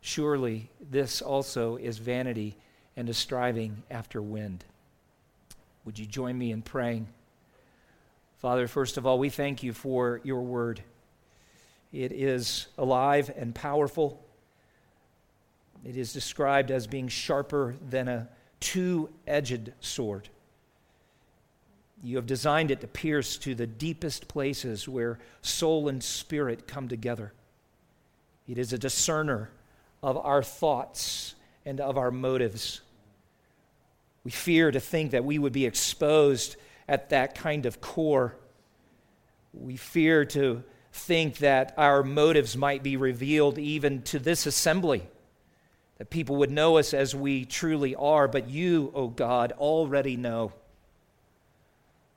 Surely 0.00 0.70
this 0.80 1.22
also 1.22 1.76
is 1.76 1.98
vanity 1.98 2.56
and 2.96 3.08
a 3.08 3.14
striving 3.14 3.82
after 3.90 4.20
wind. 4.20 4.64
Would 5.84 5.98
you 5.98 6.06
join 6.06 6.38
me 6.38 6.52
in 6.52 6.62
praying? 6.62 7.08
Father, 8.38 8.66
first 8.66 8.96
of 8.96 9.06
all, 9.06 9.18
we 9.18 9.30
thank 9.30 9.62
you 9.62 9.72
for 9.72 10.20
your 10.24 10.42
word. 10.42 10.82
It 11.92 12.12
is 12.12 12.66
alive 12.78 13.30
and 13.36 13.54
powerful. 13.54 14.24
It 15.84 15.96
is 15.96 16.12
described 16.12 16.70
as 16.70 16.86
being 16.86 17.08
sharper 17.08 17.74
than 17.88 18.08
a 18.08 18.28
two 18.60 19.10
edged 19.26 19.72
sword. 19.80 20.28
You 22.02 22.16
have 22.16 22.26
designed 22.26 22.70
it 22.70 22.80
to 22.80 22.86
pierce 22.86 23.36
to 23.38 23.54
the 23.54 23.66
deepest 23.66 24.28
places 24.28 24.88
where 24.88 25.18
soul 25.40 25.88
and 25.88 26.02
spirit 26.02 26.66
come 26.66 26.88
together. 26.88 27.32
It 28.48 28.58
is 28.58 28.72
a 28.72 28.78
discerner 28.78 29.50
of 30.02 30.16
our 30.16 30.42
thoughts 30.42 31.34
and 31.64 31.80
of 31.80 31.96
our 31.96 32.10
motives. 32.10 32.80
We 34.24 34.30
fear 34.30 34.70
to 34.70 34.80
think 34.80 35.12
that 35.12 35.24
we 35.24 35.38
would 35.38 35.52
be 35.52 35.66
exposed 35.66 36.56
at 36.88 37.10
that 37.10 37.36
kind 37.36 37.66
of 37.66 37.80
core. 37.80 38.36
We 39.52 39.76
fear 39.76 40.24
to 40.26 40.64
think 40.92 41.38
that 41.38 41.74
our 41.76 42.02
motives 42.02 42.56
might 42.56 42.82
be 42.82 42.96
revealed 42.96 43.58
even 43.58 44.02
to 44.02 44.18
this 44.18 44.46
assembly. 44.46 45.06
That 45.98 46.10
people 46.10 46.36
would 46.36 46.50
know 46.50 46.78
us 46.78 46.94
as 46.94 47.14
we 47.14 47.44
truly 47.44 47.94
are, 47.94 48.26
but 48.28 48.48
you, 48.48 48.90
O 48.94 49.02
oh 49.02 49.08
God, 49.08 49.52
already 49.52 50.16
know. 50.16 50.52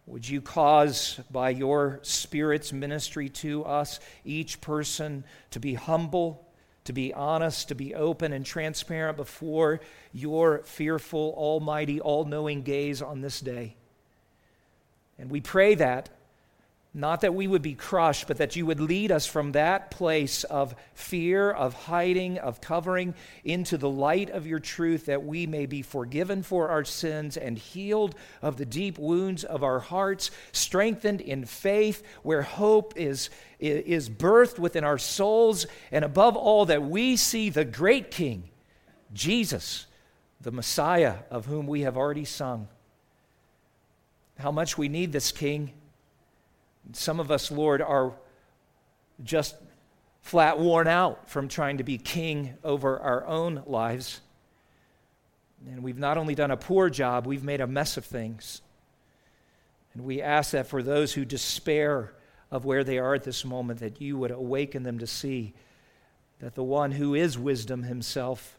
Would 0.08 0.28
you 0.28 0.42
cause, 0.42 1.20
by 1.32 1.50
your 1.50 2.00
Spirit's 2.04 2.72
ministry 2.72 3.30
to 3.30 3.66
us, 3.66 4.00
each 4.24 4.62
person 4.62 5.24
to 5.52 5.60
be 5.60 5.74
humble, 5.74 6.48
to 6.84 6.94
be 6.94 7.14
honest, 7.14 7.70
to 7.70 7.76
be 7.76 7.96
open 7.96 8.32
and 8.32 8.46
transparent 8.46 9.18
before 9.18 9.82
your 10.14 10.60
fearful, 10.60 11.34
almighty, 11.36 12.00
all 12.00 12.26
knowing 12.26 12.62
gaze 12.62 13.02
on 13.02 13.22
this 13.22 13.40
day? 13.40 13.76
And 15.18 15.32
we 15.32 15.42
pray 15.42 15.76
that 15.76 16.10
not 16.96 17.22
that 17.22 17.36
we 17.36 17.46
would 17.46 17.62
be 17.62 17.74
crushed, 17.74 18.26
but 18.26 18.38
that 18.38 18.56
you 18.56 18.66
would 18.66 18.80
lead 18.80 19.12
us 19.12 19.26
from 19.26 19.52
that 19.52 19.92
place 19.92 20.46
of 20.46 20.74
fear, 20.94 21.52
of 21.52 21.74
hiding, 21.74 22.38
of 22.38 22.62
covering, 22.62 23.14
into 23.44 23.78
the 23.78 23.90
light 23.90 24.30
of 24.30 24.48
your 24.48 24.60
truth, 24.60 25.08
that 25.08 25.26
we 25.26 25.46
may 25.46 25.66
be 25.66 25.82
forgiven 25.82 26.42
for 26.42 26.70
our 26.70 26.86
sins 26.86 27.36
and 27.36 27.58
healed 27.58 28.16
of 28.42 28.56
the 28.56 28.66
deep 28.66 28.98
wounds 28.98 29.44
of 29.44 29.62
our 29.62 29.80
hearts, 29.80 30.32
strengthened 30.54 31.20
in 31.20 31.44
faith, 31.44 32.02
where 32.24 32.44
hope 32.44 32.94
is, 32.96 33.30
is 33.60 34.10
birthed 34.10 34.58
within 34.58 34.86
our 34.86 34.98
souls, 34.98 35.68
and 35.92 36.06
above 36.06 36.38
all, 36.38 36.66
that 36.66 36.82
we 36.82 37.18
see 37.18 37.50
the 37.50 37.66
great 37.66 38.10
King, 38.10 38.50
Jesus, 39.14 39.86
the 40.40 40.52
Messiah, 40.52 41.16
of 41.30 41.46
whom 41.46 41.68
we 41.68 41.82
have 41.82 41.98
already 41.98 42.24
sung. 42.24 42.70
How 44.40 44.52
much 44.52 44.78
we 44.78 44.88
need 44.88 45.12
this 45.12 45.34
King 45.34 45.74
some 46.94 47.20
of 47.20 47.32
us, 47.32 47.52
Lord, 47.52 47.82
are 47.82 48.14
just 49.24 49.56
flat 50.22 50.60
worn 50.60 50.88
out 50.88 51.30
from 51.30 51.48
trying 51.48 51.78
to 51.78 51.84
be 51.84 51.98
king 51.98 52.56
over 52.64 53.00
our 53.00 53.26
own 53.26 53.64
lives. 53.66 54.22
And 55.68 55.84
we've 55.84 55.98
not 55.98 56.18
only 56.18 56.36
done 56.36 56.52
a 56.52 56.58
poor 56.58 56.90
job, 56.90 57.26
we've 57.26 57.44
made 57.44 57.62
a 57.62 57.68
mess 57.68 57.98
of 57.98 58.06
things. 58.06 58.62
And 59.94 60.04
we 60.04 60.22
ask 60.22 60.52
that 60.52 60.68
for 60.68 60.84
those 60.84 61.14
who 61.14 61.26
despair 61.26 62.14
of 62.52 62.66
where 62.66 62.84
they 62.84 62.98
are 62.98 63.16
at 63.16 63.24
this 63.24 63.46
moment, 63.46 63.80
that 63.80 64.02
you 64.02 64.18
would 64.18 64.32
awaken 64.32 64.84
them 64.84 65.00
to 65.00 65.08
see 65.08 65.54
that 66.40 66.56
the 66.56 66.64
one 66.64 66.92
who 66.92 67.16
is 67.16 67.38
wisdom 67.38 67.84
himself 67.84 68.58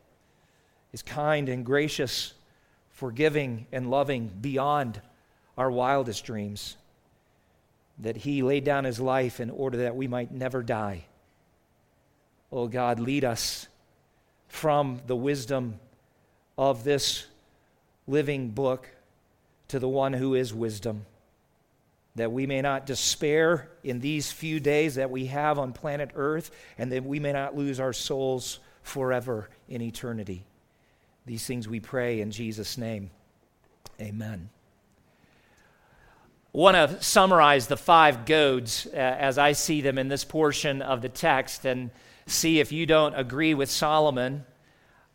is 0.92 1.02
kind 1.02 1.48
and 1.48 1.64
gracious, 1.64 2.32
forgiving 2.90 3.66
and 3.70 3.90
loving 3.90 4.30
beyond 4.40 5.00
our 5.58 5.70
wildest 5.70 6.24
dreams 6.24 6.76
that 7.98 8.18
he 8.18 8.42
laid 8.42 8.64
down 8.64 8.84
his 8.84 9.00
life 9.00 9.40
in 9.40 9.50
order 9.50 9.78
that 9.78 9.96
we 9.96 10.06
might 10.06 10.32
never 10.32 10.62
die. 10.62 11.04
Oh 12.52 12.68
God, 12.68 13.00
lead 13.00 13.24
us 13.24 13.68
from 14.48 15.00
the 15.06 15.16
wisdom 15.16 15.80
of 16.56 16.84
this 16.84 17.26
living 18.06 18.50
book 18.50 18.88
to 19.68 19.78
the 19.78 19.88
one 19.88 20.12
who 20.12 20.34
is 20.34 20.54
wisdom, 20.54 21.06
that 22.14 22.30
we 22.30 22.46
may 22.46 22.62
not 22.62 22.86
despair 22.86 23.68
in 23.82 24.00
these 24.00 24.30
few 24.30 24.60
days 24.60 24.94
that 24.94 25.10
we 25.10 25.26
have 25.26 25.58
on 25.58 25.72
planet 25.72 26.10
Earth, 26.14 26.50
and 26.78 26.92
that 26.92 27.04
we 27.04 27.18
may 27.18 27.32
not 27.32 27.56
lose 27.56 27.80
our 27.80 27.92
souls 27.92 28.60
forever 28.82 29.50
in 29.68 29.82
eternity. 29.82 30.44
These 31.24 31.44
things 31.44 31.68
we 31.68 31.80
pray 31.80 32.20
in 32.20 32.30
Jesus' 32.30 32.78
name. 32.78 33.10
Amen 34.00 34.50
want 36.56 36.74
to 36.74 37.02
summarize 37.02 37.66
the 37.66 37.76
five 37.76 38.24
goads 38.24 38.88
uh, 38.94 38.96
as 38.96 39.36
I 39.36 39.52
see 39.52 39.82
them 39.82 39.98
in 39.98 40.08
this 40.08 40.24
portion 40.24 40.80
of 40.80 41.02
the 41.02 41.10
text 41.10 41.66
and 41.66 41.90
see 42.24 42.60
if 42.60 42.72
you 42.72 42.86
don't 42.86 43.14
agree 43.14 43.52
with 43.52 43.70
Solomon 43.70 44.42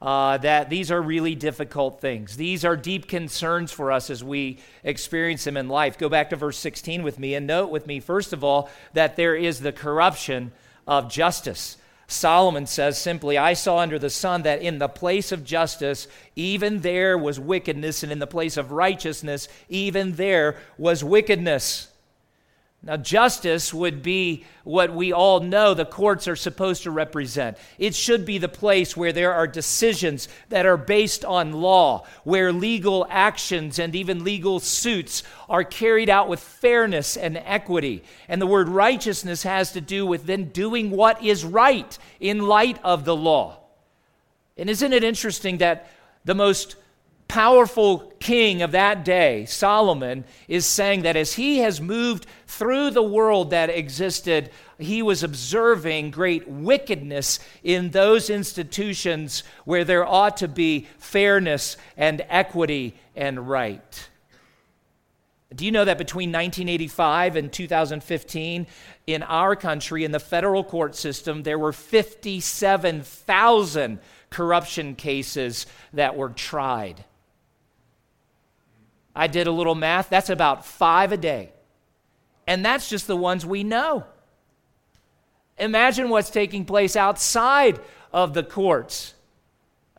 uh, 0.04 0.38
that 0.38 0.70
these 0.70 0.92
are 0.92 1.02
really 1.02 1.34
difficult 1.34 2.00
things. 2.00 2.38
These 2.38 2.64
are 2.64 2.78
deep 2.78 3.08
concerns 3.08 3.72
for 3.72 3.92
us 3.92 4.12
as 4.12 4.24
we 4.24 4.60
experience 4.84 5.44
them 5.44 5.58
in 5.58 5.68
life. 5.68 5.98
Go 5.98 6.10
back 6.10 6.30
to 6.30 6.36
verse 6.36 6.60
16 6.60 7.02
with 7.02 7.18
me 7.18 7.34
and 7.34 7.48
note 7.48 7.72
with 7.72 7.88
me, 7.88 8.00
first 8.00 8.34
of 8.34 8.44
all, 8.44 8.70
that 8.94 9.16
there 9.16 9.36
is 9.36 9.62
the 9.62 9.72
corruption 9.72 10.52
of 10.86 11.10
justice. 11.10 11.76
Solomon 12.12 12.66
says 12.66 12.98
simply, 12.98 13.38
I 13.38 13.54
saw 13.54 13.78
under 13.78 13.98
the 13.98 14.10
sun 14.10 14.44
that 14.44 14.62
in 14.62 14.80
the 14.80 14.90
place 14.90 15.32
of 15.32 15.46
justice, 15.46 16.08
even 16.36 16.82
there 16.82 17.18
was 17.18 17.40
wickedness, 17.40 18.04
and 18.04 18.12
in 18.12 18.20
the 18.20 18.28
place 18.28 18.58
of 18.58 18.72
righteousness, 18.72 19.48
even 19.70 20.14
there 20.14 20.58
was 20.78 21.04
wickedness. 21.04 21.91
Now, 22.84 22.98
justice 22.98 23.72
would 23.72 24.02
be 24.02 24.44
what 24.64 24.92
we 24.92 25.14
all 25.14 25.40
know 25.40 25.76
the 25.76 25.86
courts 25.86 26.28
are 26.28 26.36
supposed 26.36 26.82
to 26.84 26.92
represent. 26.92 27.58
It 27.78 27.94
should 27.94 28.26
be 28.26 28.40
the 28.40 28.48
place 28.48 28.98
where 28.98 29.14
there 29.14 29.34
are 29.36 29.46
decisions 29.46 30.28
that 30.50 30.66
are 30.66 30.78
based 30.78 31.24
on 31.24 31.52
law, 31.52 32.08
where 32.24 32.52
legal 32.52 33.06
actions 33.08 33.78
and 33.78 33.96
even 33.96 34.24
legal 34.24 34.60
suits 34.60 35.22
are 35.48 35.64
carried 35.64 36.10
out 36.10 36.28
with 36.28 36.40
fairness 36.40 37.18
and 37.18 37.38
equity. 37.38 38.04
And 38.28 38.42
the 38.42 38.48
word 38.48 38.68
righteousness 38.68 39.44
has 39.44 39.72
to 39.74 39.82
do 39.82 40.04
with 40.04 40.26
then 40.26 40.46
doing 40.46 40.90
what 40.90 41.24
is 41.24 41.46
right 41.46 41.96
in 42.20 42.48
light 42.48 42.80
of 42.84 43.06
the 43.06 43.16
law. 43.16 43.60
And 44.58 44.72
isn't 44.72 44.94
it 44.94 45.04
interesting 45.04 45.60
that 45.60 45.88
the 46.26 46.36
most 46.36 46.78
powerful 47.32 48.14
king 48.20 48.62
of 48.62 48.74
that 48.74 49.06
day, 49.06 49.46
Solomon, 49.46 50.26
is 50.50 50.66
saying 50.66 51.04
that 51.04 51.16
as 51.16 51.36
he 51.36 51.60
has 51.60 51.80
moved 51.80 52.26
through 52.46 52.90
the 52.90 53.02
world 53.02 53.52
that 53.52 53.70
existed, 53.70 54.50
he 54.78 55.02
was 55.02 55.24
observing 55.24 56.12
great 56.12 56.46
wickedness 56.46 57.40
in 57.64 57.92
those 57.92 58.30
institutions 58.30 59.44
where 59.64 59.86
there 59.86 60.06
ought 60.06 60.36
to 60.36 60.50
be 60.50 60.90
fairness 60.98 61.78
and 61.96 62.22
equity 62.28 62.96
and 63.16 63.48
right. 63.48 64.10
Do 65.56 65.64
you 65.64 65.72
know 65.72 65.86
that 65.86 65.98
between 65.98 66.34
1985 66.34 67.38
and 67.38 67.50
2015, 67.50 68.68
in 69.08 69.24
our 69.24 69.56
country, 69.56 70.04
in 70.04 70.12
the 70.12 70.20
federal 70.20 70.66
court 70.66 70.98
system, 70.98 71.44
there 71.44 71.58
were 71.58 71.72
57,000 71.72 74.00
corruption 74.30 74.96
cases 74.96 75.66
that 75.94 76.18
were 76.18 76.32
tried? 76.32 77.06
I 79.16 79.28
did 79.28 79.48
a 79.48 79.52
little 79.52 79.76
math. 79.76 80.10
That's 80.10 80.30
about 80.30 80.66
five 80.66 81.12
a 81.12 81.18
day. 81.18 81.52
And 82.48 82.66
that's 82.66 82.90
just 82.90 83.08
the 83.08 83.16
ones 83.16 83.46
we 83.46 83.64
know. 83.64 84.06
Imagine 85.58 86.10
what's 86.10 86.30
taking 86.30 86.66
place 86.66 86.96
outside 86.96 87.80
of 88.12 88.34
the 88.34 88.44
courts. 88.44 89.14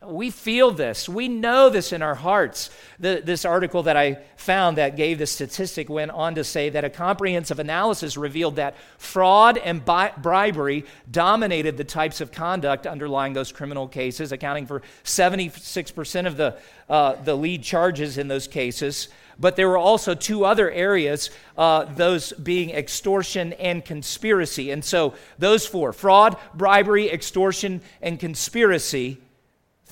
We 0.04 0.30
feel 0.30 0.72
this. 0.72 1.08
We 1.08 1.28
know 1.28 1.70
this 1.70 1.92
in 1.92 2.02
our 2.02 2.14
hearts. 2.14 2.70
The, 2.98 3.22
this 3.24 3.44
article 3.44 3.84
that 3.84 3.96
I 3.96 4.18
found 4.36 4.78
that 4.78 4.96
gave 4.96 5.18
the 5.18 5.26
statistic 5.26 5.88
went 5.88 6.10
on 6.10 6.34
to 6.34 6.44
say 6.44 6.70
that 6.70 6.84
a 6.84 6.90
comprehensive 6.90 7.58
analysis 7.58 8.16
revealed 8.16 8.56
that 8.56 8.74
fraud 8.98 9.58
and 9.58 9.84
bi- 9.84 10.12
bribery 10.16 10.84
dominated 11.10 11.76
the 11.76 11.84
types 11.84 12.20
of 12.20 12.32
conduct 12.32 12.86
underlying 12.86 13.32
those 13.32 13.52
criminal 13.52 13.86
cases, 13.86 14.32
accounting 14.32 14.66
for 14.66 14.82
76% 15.04 16.26
of 16.26 16.36
the, 16.36 16.58
uh, 16.88 17.14
the 17.22 17.36
lead 17.36 17.62
charges 17.62 18.18
in 18.18 18.26
those 18.26 18.48
cases. 18.48 19.08
But 19.38 19.56
there 19.56 19.68
were 19.68 19.78
also 19.78 20.14
two 20.14 20.44
other 20.44 20.70
areas, 20.70 21.30
uh, 21.56 21.84
those 21.84 22.32
being 22.32 22.70
extortion 22.70 23.52
and 23.54 23.84
conspiracy. 23.84 24.72
And 24.72 24.84
so 24.84 25.14
those 25.38 25.64
four 25.64 25.92
fraud, 25.92 26.36
bribery, 26.54 27.10
extortion, 27.10 27.82
and 28.00 28.18
conspiracy 28.18 29.18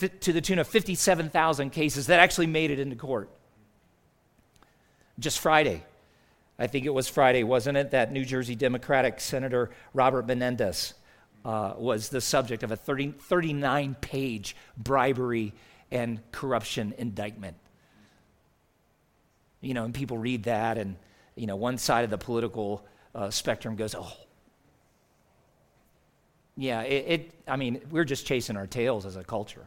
to 0.09 0.33
the 0.33 0.41
tune 0.41 0.59
of 0.59 0.67
57,000 0.67 1.71
cases 1.71 2.07
that 2.07 2.21
actually 2.21 2.47
made 2.47 2.71
it 2.71 2.79
into 2.79 2.97
court. 2.97 3.31
Just 5.19 5.39
Friday, 5.39 5.83
I 6.59 6.67
think 6.67 6.87
it 6.87 6.95
was 6.95 7.09
Friday, 7.09 7.43
wasn't 7.43 7.77
it, 7.77 7.91
that 7.93 8.13
New 8.13 8.25
Jersey 8.25 8.55
Democratic 8.55 9.21
Senator 9.21 9.71
Robert 9.95 10.27
Menendez 10.27 10.95
uh, 11.45 11.75
was 11.77 12.09
the 12.09 12.21
subject 12.21 12.63
of 12.63 12.71
a 12.71 12.77
30, 12.77 13.13
39 13.13 13.97
page 14.01 14.57
bribery 14.77 15.53
and 15.91 16.21
corruption 16.33 16.95
indictment. 16.99 17.57
You 19.61 19.75
know, 19.75 19.85
and 19.85 19.95
people 19.95 20.19
read 20.19 20.45
that, 20.45 20.79
and, 20.79 20.97
you 21.35 21.47
know, 21.47 21.57
one 21.57 21.79
side 21.79 22.05
of 22.05 22.11
the 22.11 22.19
political 22.19 22.85
uh, 23.15 23.31
spectrum 23.31 23.77
goes, 23.77 23.95
oh, 23.95 24.13
yeah, 26.57 26.83
it, 26.83 27.05
it, 27.09 27.31
I 27.47 27.57
mean, 27.57 27.81
we're 27.91 28.05
just 28.05 28.27
chasing 28.27 28.57
our 28.57 28.67
tails 28.67 29.07
as 29.07 29.17
a 29.17 29.25
culture 29.25 29.67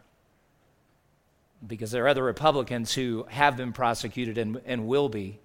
because 1.66 1.92
there 1.92 2.06
are 2.06 2.08
other 2.08 2.24
Republicans 2.24 2.94
who 2.94 3.26
have 3.30 3.56
been 3.58 3.74
prosecuted 3.74 4.38
and, 4.38 4.60
and 4.66 4.88
will 4.88 5.10
be. 5.10 5.40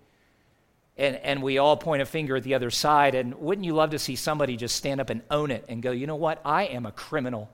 And, 0.97 1.17
and 1.17 1.43
we 1.43 1.59
all 1.59 1.77
point 1.77 2.03
a 2.03 2.07
finger 2.07 2.37
at 2.37 2.43
the 2.43 2.55
other 2.55 2.71
side. 2.71 3.15
And 3.15 3.35
wouldn't 3.37 3.65
you 3.65 3.75
love 3.75 3.91
to 3.91 3.99
see 3.99 4.17
somebody 4.17 4.57
just 4.57 4.75
stand 4.75 5.01
up 5.01 5.11
and 5.11 5.23
own 5.31 5.51
it 5.51 5.65
and 5.69 5.81
go, 5.81 5.93
you 5.93 6.07
know 6.09 6.17
what? 6.17 6.41
I 6.45 6.65
am 6.65 6.87
a 6.87 6.93
criminal. 6.93 7.51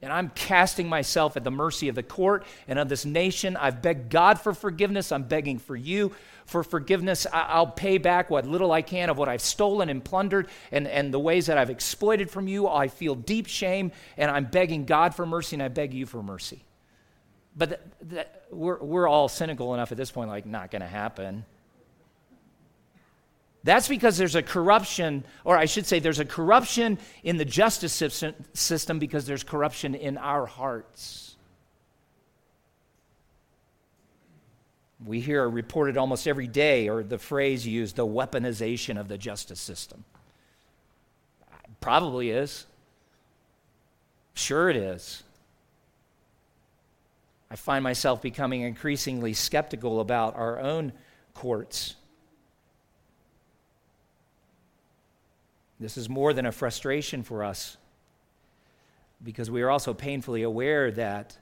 and 0.00 0.12
I'm 0.12 0.30
casting 0.30 0.88
myself 0.88 1.36
at 1.36 1.44
the 1.44 1.50
mercy 1.50 1.88
of 1.88 1.94
the 1.94 2.02
court 2.02 2.44
and 2.68 2.78
of 2.78 2.88
this 2.88 3.04
nation. 3.04 3.56
I've 3.56 3.80
begged 3.80 4.10
God 4.10 4.38
for 4.40 4.52
forgiveness. 4.52 5.12
I'm 5.12 5.24
begging 5.24 5.58
for 5.58 5.76
you 5.76 6.12
for 6.44 6.62
forgiveness. 6.62 7.26
I'll 7.32 7.66
pay 7.66 7.96
back 7.96 8.28
what 8.28 8.46
little 8.46 8.70
I 8.70 8.82
can 8.82 9.08
of 9.08 9.16
what 9.16 9.28
I've 9.30 9.40
stolen 9.40 9.88
and 9.88 10.04
plundered 10.04 10.48
and, 10.70 10.86
and 10.86 11.12
the 11.12 11.18
ways 11.18 11.46
that 11.46 11.56
I've 11.56 11.70
exploited 11.70 12.30
from 12.30 12.48
you. 12.48 12.68
I 12.68 12.88
feel 12.88 13.14
deep 13.14 13.46
shame, 13.46 13.92
and 14.18 14.30
I'm 14.30 14.44
begging 14.44 14.84
God 14.84 15.14
for 15.14 15.24
mercy, 15.24 15.56
and 15.56 15.62
I 15.62 15.68
beg 15.68 15.94
you 15.94 16.04
for 16.04 16.22
mercy. 16.22 16.62
But 17.56 17.68
th- 17.68 17.80
th- 18.10 18.26
we're, 18.50 18.78
we're 18.78 19.08
all 19.08 19.28
cynical 19.28 19.74
enough 19.74 19.92
at 19.92 19.98
this 19.98 20.10
point, 20.10 20.28
like, 20.28 20.46
not 20.46 20.70
going 20.70 20.82
to 20.82 20.88
happen. 20.88 21.44
That's 23.64 23.88
because 23.88 24.18
there's 24.18 24.34
a 24.34 24.42
corruption, 24.42 25.24
or 25.42 25.56
I 25.56 25.64
should 25.64 25.86
say, 25.86 25.98
there's 25.98 26.18
a 26.18 26.24
corruption 26.26 26.98
in 27.22 27.38
the 27.38 27.46
justice 27.46 27.92
system 28.52 28.98
because 28.98 29.24
there's 29.24 29.42
corruption 29.42 29.94
in 29.94 30.18
our 30.18 30.44
hearts. 30.44 31.36
We 35.04 35.20
hear 35.20 35.48
reported 35.48 35.96
almost 35.96 36.28
every 36.28 36.46
day, 36.46 36.88
or 36.88 37.02
the 37.02 37.18
phrase 37.18 37.66
used, 37.66 37.96
the 37.96 38.06
weaponization 38.06 39.00
of 39.00 39.08
the 39.08 39.16
justice 39.16 39.60
system. 39.60 40.04
Probably 41.80 42.30
is. 42.30 42.66
Sure, 44.34 44.70
it 44.70 44.76
is. 44.76 45.23
I 47.50 47.56
find 47.56 47.82
myself 47.82 48.22
becoming 48.22 48.62
increasingly 48.62 49.32
skeptical 49.32 50.00
about 50.00 50.36
our 50.36 50.60
own 50.60 50.92
courts 51.34 51.96
This 55.80 55.96
is 55.96 56.08
more 56.08 56.32
than 56.32 56.46
a 56.46 56.52
frustration 56.52 57.22
for 57.22 57.44
us 57.44 57.76
because 59.22 59.50
we 59.50 59.62
are 59.62 59.70
also 59.70 59.94
painfully 59.94 60.42
aware 60.42 60.90
that 60.92 61.36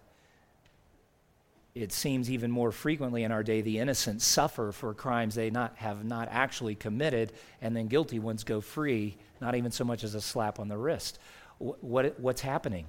it 1.74 1.92
seems 1.92 2.30
even 2.30 2.50
more 2.50 2.70
frequently 2.70 3.24
in 3.24 3.32
our 3.32 3.42
day 3.42 3.60
the 3.60 3.78
innocent 3.78 4.20
suffer 4.20 4.72
for 4.72 4.94
crimes 4.94 5.34
they 5.34 5.50
not, 5.50 5.76
have 5.76 6.04
not 6.04 6.28
actually 6.30 6.74
committed, 6.74 7.32
and 7.60 7.74
then 7.74 7.88
guilty 7.88 8.18
ones 8.18 8.44
go 8.44 8.60
free, 8.60 9.16
not 9.40 9.54
even 9.54 9.70
so 9.70 9.84
much 9.84 10.04
as 10.04 10.14
a 10.14 10.20
slap 10.20 10.58
on 10.58 10.68
the 10.68 10.76
wrist. 10.76 11.18
What, 11.58 11.82
what, 11.82 12.20
what's 12.20 12.40
happening? 12.40 12.86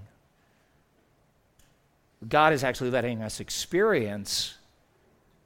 God 2.30 2.54
is 2.54 2.64
actually 2.64 2.92
letting 2.92 3.22
us 3.22 3.40
experience 3.40 4.58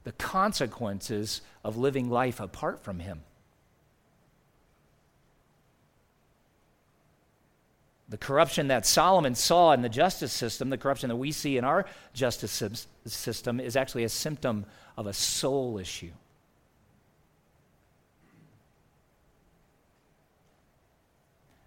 the 0.03 0.11
consequences 0.13 1.41
of 1.63 1.77
living 1.77 2.09
life 2.09 2.39
apart 2.39 2.83
from 2.83 2.99
Him. 2.99 3.23
The 8.09 8.17
corruption 8.17 8.69
that 8.69 8.85
Solomon 8.85 9.35
saw 9.35 9.73
in 9.73 9.81
the 9.81 9.89
justice 9.89 10.31
system, 10.31 10.69
the 10.69 10.77
corruption 10.77 11.09
that 11.09 11.17
we 11.17 11.33
see 11.33 11.57
in 11.57 11.65
our 11.65 11.85
justice 12.13 12.85
system, 13.05 13.59
is 13.59 13.75
actually 13.75 14.05
a 14.05 14.09
symptom 14.09 14.65
of 14.95 15.07
a 15.07 15.13
soul 15.13 15.77
issue. 15.77 16.11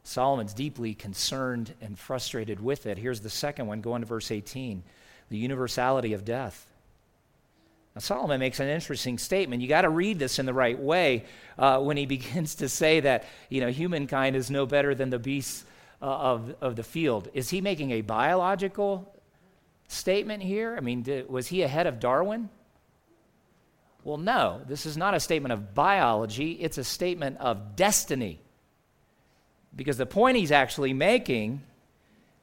Solomon's 0.02 0.54
deeply 0.54 0.94
concerned 0.94 1.74
and 1.82 1.98
frustrated 1.98 2.58
with 2.60 2.86
it. 2.86 2.96
Here's 2.96 3.20
the 3.20 3.30
second 3.30 3.66
one, 3.66 3.82
go 3.82 3.92
on 3.92 4.00
to 4.00 4.06
verse 4.06 4.30
18 4.30 4.82
the 5.30 5.38
universality 5.38 6.12
of 6.12 6.24
death. 6.24 6.66
Now, 7.94 8.00
Solomon 8.00 8.38
makes 8.38 8.60
an 8.60 8.68
interesting 8.68 9.18
statement. 9.18 9.62
You 9.62 9.68
got 9.68 9.82
to 9.82 9.88
read 9.88 10.18
this 10.18 10.38
in 10.38 10.46
the 10.46 10.54
right 10.54 10.78
way 10.78 11.24
uh, 11.58 11.80
when 11.80 11.96
he 11.96 12.06
begins 12.18 12.56
to 12.56 12.68
say 12.68 13.00
that 13.00 13.24
you 13.48 13.60
know 13.60 13.68
humankind 13.68 14.36
is 14.36 14.50
no 14.50 14.66
better 14.66 14.94
than 14.94 15.10
the 15.10 15.18
beasts 15.18 15.64
uh, 16.02 16.06
of, 16.06 16.54
of 16.60 16.76
the 16.76 16.82
field. 16.82 17.28
Is 17.34 17.50
he 17.50 17.60
making 17.60 17.92
a 17.92 18.00
biological 18.00 19.12
statement 19.88 20.42
here? 20.42 20.74
I 20.76 20.80
mean, 20.80 21.02
did, 21.02 21.28
was 21.28 21.48
he 21.48 21.62
ahead 21.62 21.86
of 21.86 22.00
Darwin? 22.00 22.48
Well, 24.04 24.16
no. 24.16 24.62
This 24.66 24.86
is 24.86 24.96
not 24.96 25.14
a 25.14 25.20
statement 25.20 25.52
of 25.52 25.74
biology, 25.74 26.52
it's 26.52 26.78
a 26.78 26.84
statement 26.84 27.38
of 27.38 27.76
destiny. 27.76 28.40
Because 29.74 29.98
the 29.98 30.06
point 30.06 30.36
he's 30.36 30.52
actually 30.52 30.92
making 30.92 31.62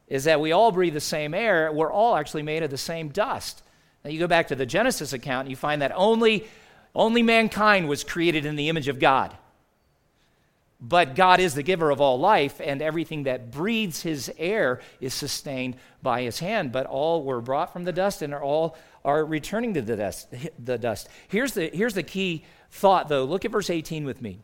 is 0.08 0.24
that 0.24 0.40
we 0.40 0.52
all 0.52 0.72
breathe 0.72 0.94
the 0.94 1.00
same 1.00 1.34
air, 1.34 1.72
we're 1.72 1.92
all 1.92 2.16
actually 2.16 2.44
made 2.44 2.64
of 2.64 2.70
the 2.70 2.78
same 2.78 3.10
dust. 3.10 3.62
Now, 4.04 4.12
you 4.12 4.20
go 4.20 4.28
back 4.28 4.48
to 4.50 4.56
the 4.56 4.66
Genesis 4.66 5.14
account, 5.14 5.46
and 5.46 5.50
you 5.50 5.56
find 5.56 5.82
that 5.82 5.92
only, 5.96 6.48
only 6.96 7.22
mankind 7.22 7.90
was 7.90 8.04
created 8.04 8.46
in 8.46 8.56
the 8.56 8.70
image 8.70 8.88
of 8.88 9.00
God. 9.00 9.36
But 10.80 11.16
God 11.16 11.40
is 11.40 11.56
the 11.56 11.64
giver 11.64 11.90
of 11.90 12.00
all 12.00 12.20
life, 12.20 12.62
and 12.64 12.82
everything 12.82 13.24
that 13.24 13.52
breathes 13.52 14.04
his 14.04 14.32
air 14.38 14.80
is 15.02 15.14
sustained 15.14 15.76
by 16.04 16.22
his 16.22 16.40
hand. 16.40 16.72
But 16.72 16.86
all 16.86 17.24
were 17.24 17.42
brought 17.42 17.74
from 17.74 17.84
the 17.84 17.92
dust 17.92 18.22
and 18.22 18.34
are 18.34 18.44
all 18.44 18.78
are 19.04 19.26
returning 19.26 19.74
to 19.74 19.82
the 19.82 19.96
dust. 19.96 20.28
The 20.64 20.78
dust. 20.78 21.10
Here's, 21.30 21.54
the, 21.54 21.70
here's 21.74 21.96
the 21.96 22.04
key 22.04 22.46
thought, 22.70 23.10
though. 23.10 23.24
Look 23.24 23.46
at 23.46 23.52
verse 23.52 23.70
18 23.70 24.06
with 24.06 24.22
me. 24.22 24.40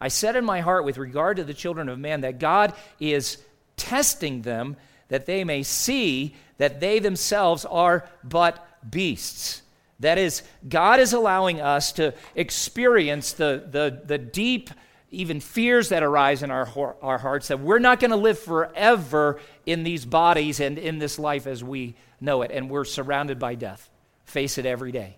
I 0.00 0.08
said 0.08 0.36
in 0.36 0.44
my 0.44 0.60
heart 0.60 0.84
with 0.84 0.96
regard 0.96 1.38
to 1.38 1.44
the 1.44 1.54
children 1.54 1.88
of 1.88 1.98
man 1.98 2.20
that 2.20 2.38
God 2.38 2.72
is 3.00 3.38
testing 3.78 4.42
them 4.42 4.76
that 5.08 5.24
they 5.24 5.44
may 5.44 5.62
see 5.62 6.34
that 6.58 6.80
they 6.80 6.98
themselves 6.98 7.64
are 7.64 8.08
but 8.22 8.66
beasts. 8.90 9.62
That 10.00 10.18
is, 10.18 10.42
God 10.68 11.00
is 11.00 11.12
allowing 11.12 11.60
us 11.60 11.92
to 11.92 12.14
experience 12.34 13.32
the, 13.32 13.64
the, 13.70 14.02
the 14.04 14.18
deep, 14.18 14.70
even 15.10 15.40
fears 15.40 15.88
that 15.88 16.02
arise 16.02 16.42
in 16.42 16.50
our, 16.50 16.68
our 17.02 17.18
hearts 17.18 17.48
that 17.48 17.60
we're 17.60 17.78
not 17.78 17.98
going 17.98 18.10
to 18.10 18.16
live 18.16 18.38
forever 18.38 19.40
in 19.66 19.82
these 19.82 20.04
bodies 20.04 20.60
and 20.60 20.78
in 20.78 20.98
this 20.98 21.18
life 21.18 21.46
as 21.46 21.64
we 21.64 21.94
know 22.20 22.42
it. 22.42 22.50
And 22.52 22.70
we're 22.70 22.84
surrounded 22.84 23.38
by 23.38 23.54
death, 23.54 23.88
face 24.24 24.58
it 24.58 24.66
every 24.66 24.92
day. 24.92 25.16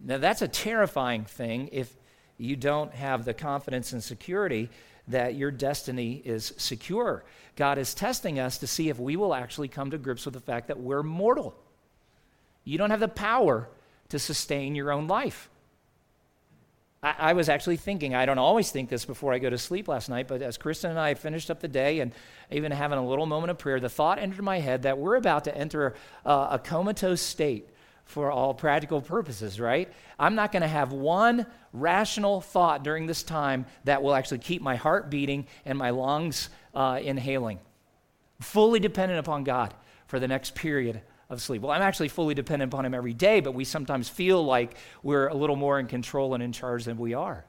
Now, 0.00 0.18
that's 0.18 0.42
a 0.42 0.48
terrifying 0.48 1.24
thing 1.24 1.70
if 1.72 1.92
you 2.36 2.54
don't 2.54 2.92
have 2.94 3.24
the 3.24 3.34
confidence 3.34 3.92
and 3.92 4.02
security 4.02 4.70
that 5.08 5.34
your 5.34 5.50
destiny 5.50 6.22
is 6.24 6.52
secure. 6.56 7.24
God 7.56 7.78
is 7.78 7.94
testing 7.94 8.38
us 8.38 8.58
to 8.58 8.66
see 8.66 8.88
if 8.88 8.98
we 8.98 9.16
will 9.16 9.34
actually 9.34 9.68
come 9.68 9.90
to 9.90 9.98
grips 9.98 10.24
with 10.24 10.34
the 10.34 10.40
fact 10.40 10.68
that 10.68 10.78
we're 10.78 11.02
mortal. 11.02 11.54
You 12.64 12.78
don't 12.78 12.90
have 12.90 13.00
the 13.00 13.08
power 13.08 13.68
to 14.10 14.18
sustain 14.18 14.74
your 14.74 14.92
own 14.92 15.08
life. 15.08 15.48
I, 17.02 17.14
I, 17.18 17.32
was 17.32 17.48
actually 17.48 17.76
thinking, 17.76 18.14
I 18.14 18.26
don't 18.26 18.38
always 18.38 18.70
think 18.70 18.88
this 18.88 19.04
before 19.04 19.32
I 19.32 19.38
go 19.38 19.50
to 19.50 19.58
sleep 19.58 19.88
last 19.88 20.08
night, 20.08 20.28
but 20.28 20.42
as 20.42 20.56
Kristen 20.56 20.90
and 20.90 20.98
I 20.98 21.14
finished 21.14 21.50
up 21.50 21.60
the 21.60 21.68
day 21.68 22.00
and 22.00 22.12
even 22.50 22.72
having 22.72 22.98
a 22.98 23.06
little 23.06 23.26
moment 23.26 23.50
of 23.50 23.58
prayer, 23.58 23.80
the 23.80 23.88
thought 23.88 24.18
entered 24.18 24.42
my 24.42 24.60
head 24.60 24.82
that 24.82 24.98
we're 24.98 25.16
about 25.16 25.44
to 25.44 25.56
enter 25.56 25.94
uh, 26.26 26.48
a 26.52 26.58
comatose 26.58 27.20
state 27.20 27.68
for 28.08 28.32
all 28.32 28.54
practical 28.54 29.02
purposes, 29.02 29.60
right? 29.60 29.92
I'm 30.18 30.34
not 30.34 30.50
going 30.50 30.62
to 30.62 30.68
have 30.68 30.92
one 30.92 31.44
rational 31.74 32.40
thought 32.40 32.82
during 32.82 33.06
this 33.06 33.22
time 33.22 33.66
that 33.84 34.02
will 34.02 34.14
actually 34.14 34.38
keep 34.38 34.62
my 34.62 34.76
heart 34.76 35.10
beating 35.10 35.46
and 35.66 35.76
my 35.76 35.90
lungs 35.90 36.48
uh, 36.74 36.98
inhaling. 37.02 37.58
Fully 38.40 38.80
dependent 38.80 39.20
upon 39.20 39.44
God 39.44 39.74
for 40.06 40.18
the 40.18 40.26
next 40.26 40.54
period 40.54 41.02
of 41.28 41.42
sleep. 41.42 41.60
Well, 41.60 41.70
I'm 41.70 41.82
actually 41.82 42.08
fully 42.08 42.34
dependent 42.34 42.72
upon 42.72 42.86
Him 42.86 42.94
every 42.94 43.12
day, 43.12 43.40
but 43.40 43.52
we 43.52 43.64
sometimes 43.64 44.08
feel 44.08 44.42
like 44.42 44.78
we're 45.02 45.28
a 45.28 45.34
little 45.34 45.56
more 45.56 45.78
in 45.78 45.86
control 45.86 46.32
and 46.32 46.42
in 46.42 46.52
charge 46.52 46.86
than 46.86 46.96
we 46.96 47.12
are. 47.12 47.44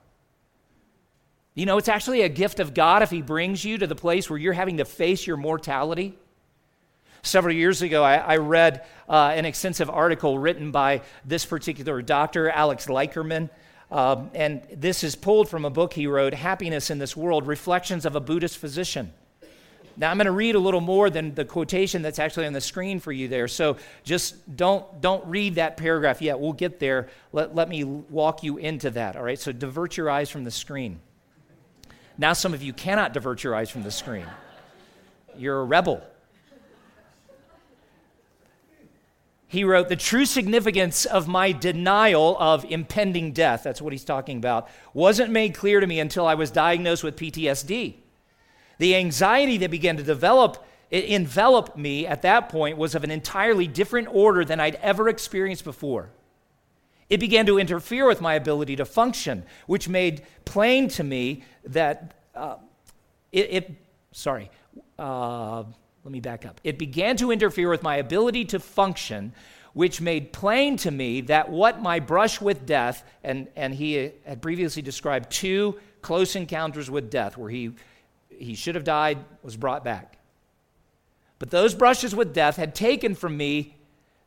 You 1.53 1.67
know, 1.67 1.77
it's 1.77 1.87
actually 1.87 2.23
a 2.23 2.29
gift 2.29 2.59
of 2.59 2.73
God 2.73 3.01
if 3.01 3.09
He 3.09 3.21
brings 3.21 3.63
you 3.63 3.77
to 3.77 3.87
the 3.87 3.95
place 3.95 4.29
where 4.29 4.37
you're 4.37 4.51
having 4.51 4.77
to 4.77 4.85
face 4.85 5.25
your 5.25 5.37
mortality. 5.37 6.19
Several 7.21 7.53
years 7.53 7.81
ago, 7.81 8.03
I, 8.03 8.15
I 8.15 8.37
read 8.37 8.85
uh, 9.07 9.33
an 9.35 9.45
extensive 9.45 9.89
article 9.89 10.39
written 10.39 10.71
by 10.71 11.01
this 11.25 11.45
particular 11.45 12.01
doctor, 12.01 12.49
Alex 12.49 12.87
Lickerman. 12.87 13.49
Um, 13.91 14.29
and 14.35 14.61
this 14.71 15.03
is 15.03 15.15
pulled 15.15 15.49
from 15.49 15.65
a 15.65 15.69
book 15.69 15.93
he 15.93 16.07
wrote, 16.07 16.33
Happiness 16.33 16.89
in 16.89 16.99
This 16.99 17.17
World 17.17 17.47
Reflections 17.47 18.05
of 18.05 18.15
a 18.15 18.19
Buddhist 18.19 18.57
Physician. 18.57 19.11
Now 19.97 20.11
I'm 20.11 20.17
going 20.17 20.27
to 20.27 20.31
read 20.31 20.55
a 20.55 20.59
little 20.59 20.79
more 20.79 21.09
than 21.09 21.35
the 21.35 21.43
quotation 21.43 22.01
that's 22.01 22.19
actually 22.19 22.45
on 22.45 22.53
the 22.53 22.61
screen 22.61 23.01
for 23.01 23.11
you 23.11 23.27
there. 23.27 23.49
So 23.49 23.75
just 24.05 24.55
don't 24.55 25.01
don't 25.01 25.25
read 25.25 25.55
that 25.55 25.75
paragraph 25.75 26.21
yet. 26.21 26.39
We'll 26.39 26.53
get 26.53 26.79
there. 26.79 27.09
Let, 27.33 27.53
let 27.53 27.67
me 27.67 27.83
walk 27.83 28.41
you 28.41 28.57
into 28.57 28.91
that. 28.91 29.17
All 29.17 29.23
right. 29.23 29.37
So 29.37 29.51
divert 29.51 29.97
your 29.97 30.09
eyes 30.09 30.29
from 30.29 30.45
the 30.45 30.51
screen. 30.51 31.01
Now 32.17 32.31
some 32.31 32.53
of 32.53 32.63
you 32.63 32.71
cannot 32.71 33.11
divert 33.11 33.43
your 33.43 33.55
eyes 33.55 33.69
from 33.69 33.83
the 33.83 33.91
screen. 33.91 34.25
You're 35.35 35.59
a 35.59 35.65
rebel. 35.65 36.01
He 39.49 39.63
wrote, 39.63 39.89
The 39.89 39.95
true 39.95 40.25
significance 40.25 41.05
of 41.05 41.27
my 41.27 41.51
denial 41.51 42.37
of 42.39 42.63
impending 42.65 43.31
death, 43.31 43.63
that's 43.63 43.81
what 43.81 43.91
he's 43.91 44.03
talking 44.03 44.37
about, 44.37 44.69
wasn't 44.93 45.31
made 45.31 45.55
clear 45.55 45.79
to 45.79 45.87
me 45.87 45.99
until 45.99 46.27
I 46.27 46.35
was 46.35 46.51
diagnosed 46.51 47.03
with 47.03 47.15
PTSD. 47.15 47.95
The 48.77 48.95
anxiety 48.95 49.57
that 49.57 49.71
began 49.71 49.97
to 49.97 50.03
develop, 50.03 50.63
envelop 50.91 51.75
me 51.75 52.05
at 52.05 52.21
that 52.21 52.49
point 52.49 52.77
was 52.77 52.93
of 52.93 53.03
an 53.03 53.09
entirely 53.09 53.65
different 53.65 54.07
order 54.11 54.45
than 54.45 54.59
I'd 54.59 54.75
ever 54.75 55.09
experienced 55.09 55.63
before. 55.63 56.11
It 57.09 57.19
began 57.19 57.47
to 57.47 57.57
interfere 57.57 58.05
with 58.05 58.21
my 58.21 58.35
ability 58.35 58.75
to 58.75 58.85
function, 58.85 59.43
which 59.65 59.89
made 59.89 60.21
plain 60.45 60.89
to 60.89 61.03
me 61.03 61.43
that 61.63 62.13
uh, 62.35 62.57
it, 63.31 63.47
it, 63.49 63.71
sorry, 64.11 64.51
uh, 64.99 65.63
let 66.09 66.13
me 66.13 66.19
back 66.19 66.43
up. 66.43 66.59
It 66.63 66.79
began 66.79 67.17
to 67.17 67.31
interfere 67.31 67.69
with 67.69 67.83
my 67.83 67.97
ability 67.97 68.45
to 68.45 68.59
function, 68.59 69.31
which 69.73 70.01
made 70.01 70.33
plain 70.33 70.75
to 70.77 70.89
me 70.89 71.21
that 71.21 71.51
what 71.51 71.83
my 71.83 71.99
brush 71.99 72.41
with 72.41 72.65
death, 72.65 73.03
and, 73.23 73.47
and 73.55 73.75
he 73.75 74.11
had 74.25 74.41
previously 74.41 74.81
described 74.81 75.29
two 75.29 75.79
close 76.01 76.35
encounters 76.35 76.89
with 76.89 77.11
death 77.11 77.37
where 77.37 77.51
he, 77.51 77.73
he 78.27 78.55
should 78.55 78.73
have 78.73 78.83
died, 78.83 79.19
was 79.43 79.55
brought 79.55 79.83
back. 79.83 80.17
But 81.37 81.51
those 81.51 81.75
brushes 81.75 82.15
with 82.15 82.33
death 82.33 82.55
had 82.55 82.73
taken 82.73 83.13
from 83.13 83.37
me 83.37 83.75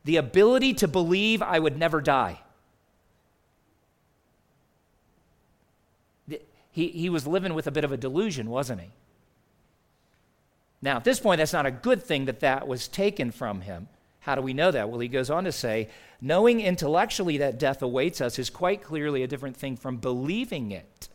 the 0.05 0.15
ability 0.15 0.75
to 0.75 0.87
believe 0.87 1.41
I 1.41 1.59
would 1.59 1.77
never 1.77 1.99
die. 1.99 2.39
He, 6.71 6.87
he 6.87 7.09
was 7.09 7.27
living 7.27 7.53
with 7.53 7.67
a 7.67 7.71
bit 7.71 7.83
of 7.83 7.91
a 7.91 7.97
delusion, 7.97 8.49
wasn't 8.49 8.79
he? 8.79 8.91
Now, 10.83 10.97
at 10.97 11.05
this 11.05 11.21
point, 11.21 11.37
that's 11.37 11.53
not 11.53 11.65
a 11.65 11.71
good 11.71 12.03
thing 12.03 12.25
that 12.25 12.41
that 12.41 12.67
was 12.67 12.89
taken 12.89 13.31
from 13.31 13.61
him. 13.61 13.87
How 14.19 14.35
do 14.35 14.41
we 14.41 14.53
know 14.53 14.69
that? 14.69 14.89
Well, 14.89 14.99
he 14.99 15.07
goes 15.07 15.29
on 15.29 15.45
to 15.45 15.51
say, 15.53 15.87
knowing 16.19 16.59
intellectually 16.59 17.37
that 17.37 17.57
death 17.57 17.81
awaits 17.81 18.19
us 18.19 18.37
is 18.37 18.49
quite 18.49 18.83
clearly 18.83 19.23
a 19.23 19.27
different 19.27 19.55
thing 19.55 19.77
from 19.77 19.95
believing 19.95 20.71
it. 20.71 21.07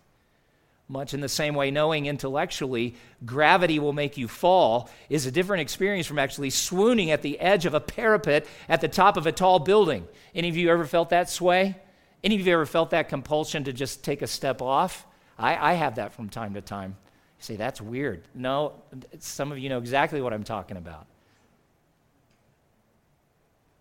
Much 0.88 1.12
in 1.12 1.20
the 1.20 1.28
same 1.28 1.54
way, 1.54 1.70
knowing 1.70 2.06
intellectually 2.06 2.94
gravity 3.26 3.78
will 3.78 3.92
make 3.92 4.16
you 4.16 4.26
fall 4.26 4.88
is 5.10 5.26
a 5.26 5.30
different 5.30 5.60
experience 5.60 6.06
from 6.06 6.18
actually 6.18 6.48
swooning 6.48 7.10
at 7.10 7.20
the 7.20 7.38
edge 7.38 7.66
of 7.66 7.74
a 7.74 7.80
parapet 7.80 8.46
at 8.70 8.80
the 8.80 8.88
top 8.88 9.18
of 9.18 9.26
a 9.26 9.32
tall 9.32 9.58
building. 9.58 10.08
Any 10.34 10.48
of 10.48 10.56
you 10.56 10.70
ever 10.70 10.86
felt 10.86 11.10
that 11.10 11.28
sway? 11.28 11.76
Any 12.24 12.40
of 12.40 12.46
you 12.46 12.54
ever 12.54 12.64
felt 12.64 12.88
that 12.90 13.10
compulsion 13.10 13.64
to 13.64 13.74
just 13.74 14.02
take 14.02 14.22
a 14.22 14.26
step 14.26 14.62
off? 14.62 15.06
I, 15.38 15.72
I 15.72 15.74
have 15.74 15.96
that 15.96 16.14
from 16.14 16.30
time 16.30 16.54
to 16.54 16.62
time. 16.62 16.96
Say, 17.40 17.56
that's 17.56 17.80
weird. 17.80 18.22
No, 18.34 18.72
some 19.20 19.52
of 19.52 19.58
you 19.58 19.68
know 19.68 19.78
exactly 19.78 20.20
what 20.20 20.32
I'm 20.32 20.44
talking 20.44 20.76
about. 20.76 21.06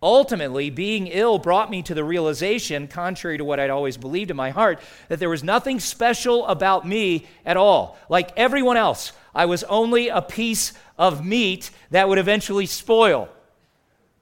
Ultimately, 0.00 0.70
being 0.70 1.08
ill 1.08 1.38
brought 1.38 1.70
me 1.70 1.82
to 1.82 1.92
the 1.92 2.04
realization, 2.04 2.86
contrary 2.86 3.36
to 3.36 3.44
what 3.44 3.58
I'd 3.58 3.70
always 3.70 3.96
believed 3.96 4.30
in 4.30 4.36
my 4.36 4.50
heart, 4.50 4.80
that 5.08 5.18
there 5.18 5.28
was 5.28 5.42
nothing 5.42 5.80
special 5.80 6.46
about 6.46 6.86
me 6.86 7.26
at 7.44 7.56
all. 7.56 7.98
Like 8.08 8.30
everyone 8.36 8.76
else, 8.76 9.12
I 9.34 9.46
was 9.46 9.64
only 9.64 10.08
a 10.08 10.22
piece 10.22 10.72
of 10.96 11.24
meat 11.26 11.72
that 11.90 12.08
would 12.08 12.18
eventually 12.18 12.66
spoil. 12.66 13.28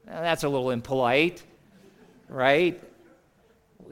Now, 0.07 0.23
that's 0.23 0.45
a 0.45 0.49
little 0.49 0.71
impolite, 0.71 1.43
right? 2.31 2.83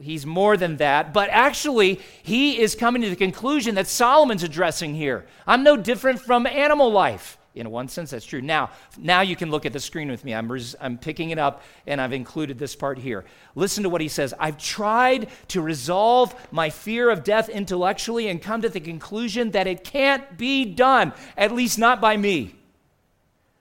He's 0.01 0.25
more 0.25 0.57
than 0.57 0.77
that. 0.77 1.13
But 1.13 1.29
actually, 1.29 1.99
he 2.23 2.59
is 2.59 2.75
coming 2.75 3.01
to 3.01 3.09
the 3.09 3.15
conclusion 3.15 3.75
that 3.75 3.87
Solomon's 3.87 4.43
addressing 4.43 4.95
here. 4.95 5.25
I'm 5.47 5.63
no 5.63 5.77
different 5.77 6.21
from 6.21 6.45
animal 6.47 6.91
life 6.91 7.37
in 7.55 7.71
one 7.71 7.87
sense 7.87 8.11
that's 8.11 8.25
true 8.25 8.41
now 8.41 8.69
now 8.97 9.21
you 9.21 9.35
can 9.35 9.49
look 9.49 9.65
at 9.65 9.73
the 9.73 9.79
screen 9.79 10.09
with 10.09 10.23
me 10.25 10.35
I'm, 10.35 10.51
res- 10.51 10.75
I'm 10.79 10.97
picking 10.97 11.29
it 11.29 11.39
up 11.39 11.63
and 11.87 12.01
i've 12.01 12.11
included 12.11 12.59
this 12.59 12.75
part 12.75 12.99
here 12.99 13.23
listen 13.55 13.83
to 13.83 13.89
what 13.89 14.01
he 14.01 14.09
says 14.09 14.33
i've 14.39 14.57
tried 14.57 15.29
to 15.49 15.61
resolve 15.61 16.35
my 16.51 16.69
fear 16.69 17.09
of 17.09 17.23
death 17.23 17.47
intellectually 17.47 18.27
and 18.27 18.41
come 18.41 18.61
to 18.61 18.69
the 18.69 18.81
conclusion 18.81 19.51
that 19.51 19.67
it 19.67 19.85
can't 19.85 20.37
be 20.37 20.65
done 20.65 21.13
at 21.37 21.53
least 21.53 21.79
not 21.79 22.01
by 22.01 22.17
me 22.17 22.55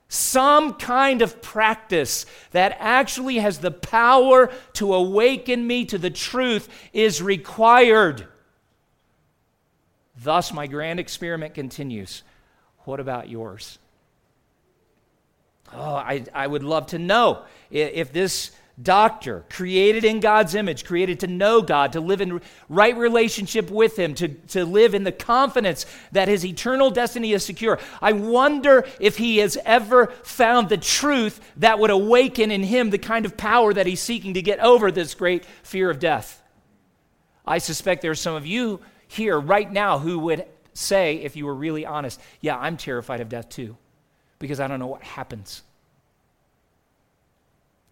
some 0.09 0.75
kind 0.75 1.23
of 1.23 1.43
practice 1.43 2.27
that 2.53 2.77
actually 2.79 3.37
has 3.37 3.59
the 3.59 3.71
power 3.71 4.53
to 4.75 4.95
awaken 4.95 5.67
me 5.67 5.85
to 5.87 5.99
the 5.99 6.11
truth 6.11 6.69
is 6.93 7.23
required. 7.23 8.29
Thus 10.17 10.53
my 10.53 10.67
grand 10.67 11.01
experiment 11.01 11.55
continues. 11.55 12.23
What 12.85 13.01
about 13.01 13.29
yours? 13.29 13.79
Oh, 15.73 15.95
I, 15.95 16.25
I 16.33 16.47
would 16.47 16.63
love 16.63 16.87
to 16.89 16.99
know 16.99 17.45
if 17.71 18.13
this 18.13 18.53
doctor, 18.83 19.45
created 19.51 20.05
in 20.05 20.21
God's 20.21 20.55
image, 20.55 20.85
created 20.85 21.21
to 21.21 21.27
know 21.27 21.63
God, 21.63 21.93
to 21.93 22.01
live 22.01 22.21
in 22.21 22.41
right 22.69 22.97
relationship 22.97 23.71
with 23.71 23.97
Him, 23.97 24.15
to, 24.17 24.29
to 24.29 24.65
live 24.65 24.95
in 24.95 25.05
the 25.05 25.13
confidence 25.13 25.87
that 26.13 26.29
his 26.29 26.45
eternal 26.45 26.91
destiny 26.91 27.33
is 27.33 27.45
secure. 27.45 27.79
I 28.03 28.13
wonder 28.13 28.87
if 29.01 29.17
he 29.17 29.39
has 29.39 29.57
ever 29.65 30.07
found 30.23 30.69
the 30.69 30.77
truth 30.77 31.41
that 31.59 31.79
would 31.79 31.91
awaken 31.91 32.51
in 32.51 32.63
him 32.63 32.91
the 32.91 32.99
kind 32.99 33.25
of 33.25 33.37
power 33.37 33.73
that 33.73 33.87
he's 33.87 34.01
seeking 34.01 34.35
to 34.35 34.43
get 34.43 34.59
over 34.61 34.91
this 34.91 35.15
great 35.15 35.45
fear 35.63 35.91
of 35.91 35.99
death. 35.99 36.43
I 37.47 37.59
suspect 37.59 38.03
there 38.03 38.11
are 38.11 38.17
some 38.17 38.35
of 38.35 38.47
you 38.47 38.81
here 39.07 39.39
right 39.39 39.71
now 39.71 39.99
who 39.99 40.19
would 40.21 40.47
say, 40.73 41.17
if 41.17 41.37
you 41.37 41.47
were 41.47 41.55
really 41.55 41.87
honest, 41.87 42.21
yeah, 42.41 42.59
I'm 42.59 42.77
terrified 42.77 43.21
of 43.21 43.29
death 43.29 43.49
too 43.49 43.77
because 44.39 44.61
I 44.61 44.67
don't 44.67 44.81
know 44.81 44.87
what 44.87 45.03
happens. 45.03 45.63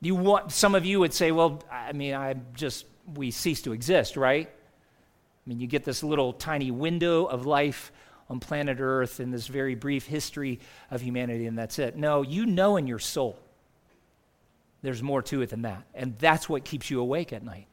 You 0.02 0.16
want, 0.16 0.50
some 0.50 0.74
of 0.74 0.84
you 0.84 0.98
would 1.00 1.14
say, 1.14 1.30
well, 1.30 1.62
I 1.70 1.92
mean, 1.92 2.12
I 2.12 2.34
just, 2.54 2.86
we 3.14 3.30
cease 3.30 3.62
to 3.62 3.72
exist, 3.72 4.16
right? 4.16 4.48
I 4.48 5.48
mean, 5.48 5.60
you 5.60 5.68
get 5.68 5.84
this 5.84 6.02
little 6.02 6.32
tiny 6.32 6.72
window 6.72 7.24
of 7.24 7.46
life 7.46 7.92
on 8.28 8.40
planet 8.40 8.78
Earth 8.80 9.20
in 9.20 9.30
this 9.30 9.46
very 9.46 9.76
brief 9.76 10.04
history 10.06 10.58
of 10.90 11.00
humanity, 11.00 11.46
and 11.46 11.56
that's 11.56 11.78
it. 11.78 11.96
No, 11.96 12.22
you 12.22 12.46
know 12.46 12.76
in 12.76 12.88
your 12.88 12.98
soul 12.98 13.38
there's 14.82 15.02
more 15.02 15.22
to 15.22 15.40
it 15.42 15.50
than 15.50 15.62
that. 15.62 15.84
And 15.94 16.18
that's 16.18 16.48
what 16.48 16.64
keeps 16.64 16.90
you 16.90 17.00
awake 17.00 17.32
at 17.32 17.44
night. 17.44 17.68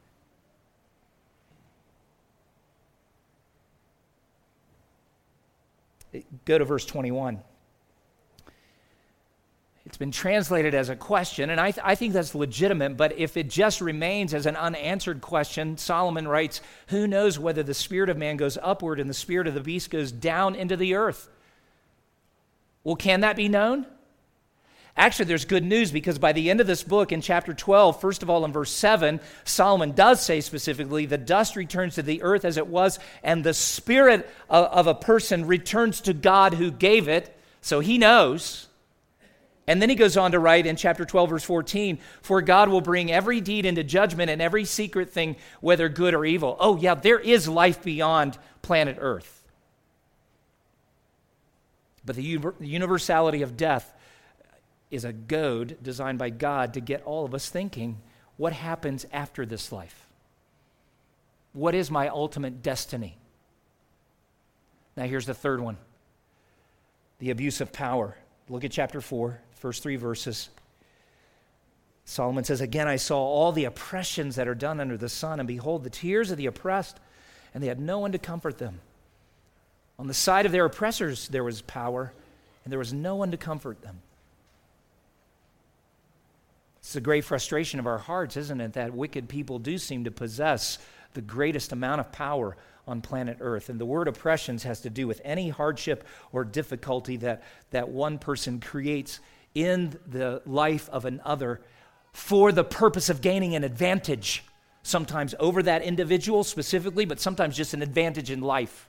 Go 6.44 6.58
to 6.58 6.64
verse 6.64 6.84
21. 6.86 7.40
It's 9.90 9.98
been 9.98 10.12
translated 10.12 10.72
as 10.72 10.88
a 10.88 10.94
question, 10.94 11.50
and 11.50 11.60
I, 11.60 11.72
th- 11.72 11.84
I, 11.84 11.96
think 11.96 12.12
that's 12.12 12.32
legitimate, 12.32 12.96
but 12.96 13.18
if 13.18 13.36
it 13.36 13.50
just 13.50 13.80
remains 13.80 14.32
as 14.32 14.46
an 14.46 14.54
unanswered 14.54 15.20
question, 15.20 15.76
Solomon 15.78 16.28
writes, 16.28 16.60
Who 16.90 17.08
knows 17.08 17.40
whether 17.40 17.64
the 17.64 17.74
spirit 17.74 18.08
of 18.08 18.16
man 18.16 18.36
goes 18.36 18.56
upward 18.62 19.00
and 19.00 19.10
the 19.10 19.14
spirit 19.14 19.48
of 19.48 19.54
the 19.54 19.60
beast 19.60 19.90
goes 19.90 20.12
down 20.12 20.54
into 20.54 20.76
the 20.76 20.94
earth? 20.94 21.28
Well, 22.84 22.94
can 22.94 23.22
that 23.22 23.34
be 23.34 23.48
known? 23.48 23.84
Actually, 24.96 25.24
there's 25.24 25.44
good 25.44 25.64
news 25.64 25.90
because 25.90 26.20
by 26.20 26.34
the 26.34 26.50
end 26.50 26.60
of 26.60 26.68
this 26.68 26.84
book, 26.84 27.10
in 27.10 27.20
chapter 27.20 27.52
12, 27.52 28.00
first 28.00 28.22
of 28.22 28.30
all, 28.30 28.44
in 28.44 28.52
verse 28.52 28.70
7, 28.70 29.18
Solomon 29.42 29.90
does 29.90 30.24
say 30.24 30.40
specifically, 30.40 31.04
the 31.04 31.18
dust 31.18 31.56
returns 31.56 31.96
to 31.96 32.02
the 32.02 32.22
earth 32.22 32.44
as 32.44 32.58
it 32.58 32.68
was, 32.68 33.00
and 33.24 33.42
the 33.42 33.54
spirit 33.54 34.30
of, 34.48 34.66
of 34.66 34.86
a 34.86 34.94
person 34.94 35.48
returns 35.48 36.00
to 36.02 36.12
God 36.12 36.54
who 36.54 36.70
gave 36.70 37.08
it. 37.08 37.36
So 37.60 37.80
he 37.80 37.98
knows. 37.98 38.68
And 39.70 39.80
then 39.80 39.88
he 39.88 39.94
goes 39.94 40.16
on 40.16 40.32
to 40.32 40.40
write 40.40 40.66
in 40.66 40.74
chapter 40.74 41.04
12, 41.04 41.30
verse 41.30 41.44
14 41.44 42.00
For 42.22 42.42
God 42.42 42.70
will 42.70 42.80
bring 42.80 43.12
every 43.12 43.40
deed 43.40 43.64
into 43.64 43.84
judgment 43.84 44.28
and 44.28 44.42
every 44.42 44.64
secret 44.64 45.10
thing, 45.10 45.36
whether 45.60 45.88
good 45.88 46.12
or 46.12 46.24
evil. 46.24 46.56
Oh, 46.58 46.76
yeah, 46.76 46.96
there 46.96 47.20
is 47.20 47.46
life 47.46 47.80
beyond 47.80 48.36
planet 48.62 48.96
Earth. 48.98 49.46
But 52.04 52.16
the 52.16 52.40
universality 52.58 53.42
of 53.42 53.56
death 53.56 53.94
is 54.90 55.04
a 55.04 55.12
goad 55.12 55.78
designed 55.80 56.18
by 56.18 56.30
God 56.30 56.74
to 56.74 56.80
get 56.80 57.04
all 57.04 57.24
of 57.24 57.32
us 57.32 57.48
thinking 57.48 58.00
what 58.36 58.52
happens 58.52 59.06
after 59.12 59.46
this 59.46 59.70
life? 59.70 60.08
What 61.52 61.76
is 61.76 61.92
my 61.92 62.08
ultimate 62.08 62.60
destiny? 62.60 63.18
Now, 64.96 65.04
here's 65.04 65.26
the 65.26 65.34
third 65.34 65.60
one 65.60 65.76
the 67.20 67.30
abuse 67.30 67.60
of 67.60 67.72
power. 67.72 68.16
Look 68.48 68.64
at 68.64 68.72
chapter 68.72 69.00
4, 69.00 69.40
first 69.60 69.82
three 69.82 69.96
verses. 69.96 70.48
Solomon 72.04 72.42
says, 72.44 72.60
Again, 72.60 72.88
I 72.88 72.96
saw 72.96 73.18
all 73.18 73.52
the 73.52 73.66
oppressions 73.66 74.36
that 74.36 74.48
are 74.48 74.54
done 74.54 74.80
under 74.80 74.96
the 74.96 75.08
sun, 75.08 75.38
and 75.38 75.46
behold, 75.46 75.84
the 75.84 75.90
tears 75.90 76.30
of 76.30 76.38
the 76.38 76.46
oppressed, 76.46 76.98
and 77.54 77.62
they 77.62 77.68
had 77.68 77.78
no 77.78 77.98
one 77.98 78.12
to 78.12 78.18
comfort 78.18 78.58
them. 78.58 78.80
On 79.98 80.06
the 80.06 80.14
side 80.14 80.46
of 80.46 80.52
their 80.52 80.64
oppressors 80.64 81.28
there 81.28 81.44
was 81.44 81.60
power, 81.62 82.12
and 82.64 82.72
there 82.72 82.78
was 82.78 82.92
no 82.92 83.16
one 83.16 83.30
to 83.30 83.36
comfort 83.36 83.82
them. 83.82 84.00
It's 86.78 86.96
a 86.96 87.00
great 87.00 87.24
frustration 87.24 87.78
of 87.78 87.86
our 87.86 87.98
hearts, 87.98 88.36
isn't 88.36 88.60
it, 88.60 88.72
that 88.72 88.94
wicked 88.94 89.28
people 89.28 89.58
do 89.58 89.76
seem 89.76 90.04
to 90.04 90.10
possess 90.10 90.78
the 91.12 91.20
greatest 91.20 91.72
amount 91.72 92.00
of 92.00 92.10
power 92.12 92.56
on 92.88 93.02
planet 93.02 93.36
Earth. 93.40 93.68
And 93.68 93.78
the 93.78 93.86
word 93.86 94.08
oppressions 94.08 94.62
has 94.62 94.80
to 94.80 94.90
do 94.90 95.06
with 95.06 95.20
any 95.24 95.50
hardship 95.50 96.04
or 96.32 96.44
difficulty 96.44 97.18
that, 97.18 97.42
that 97.70 97.90
one 97.90 98.18
person 98.18 98.58
creates 98.58 99.20
in 99.54 99.98
the 100.06 100.42
life 100.46 100.88
of 100.90 101.04
another 101.04 101.60
for 102.12 102.52
the 102.52 102.64
purpose 102.64 103.08
of 103.08 103.20
gaining 103.20 103.54
an 103.54 103.64
advantage, 103.64 104.44
sometimes 104.82 105.34
over 105.38 105.62
that 105.62 105.82
individual 105.82 106.44
specifically, 106.44 107.04
but 107.04 107.20
sometimes 107.20 107.56
just 107.56 107.74
an 107.74 107.82
advantage 107.82 108.30
in 108.30 108.40
life. 108.40 108.88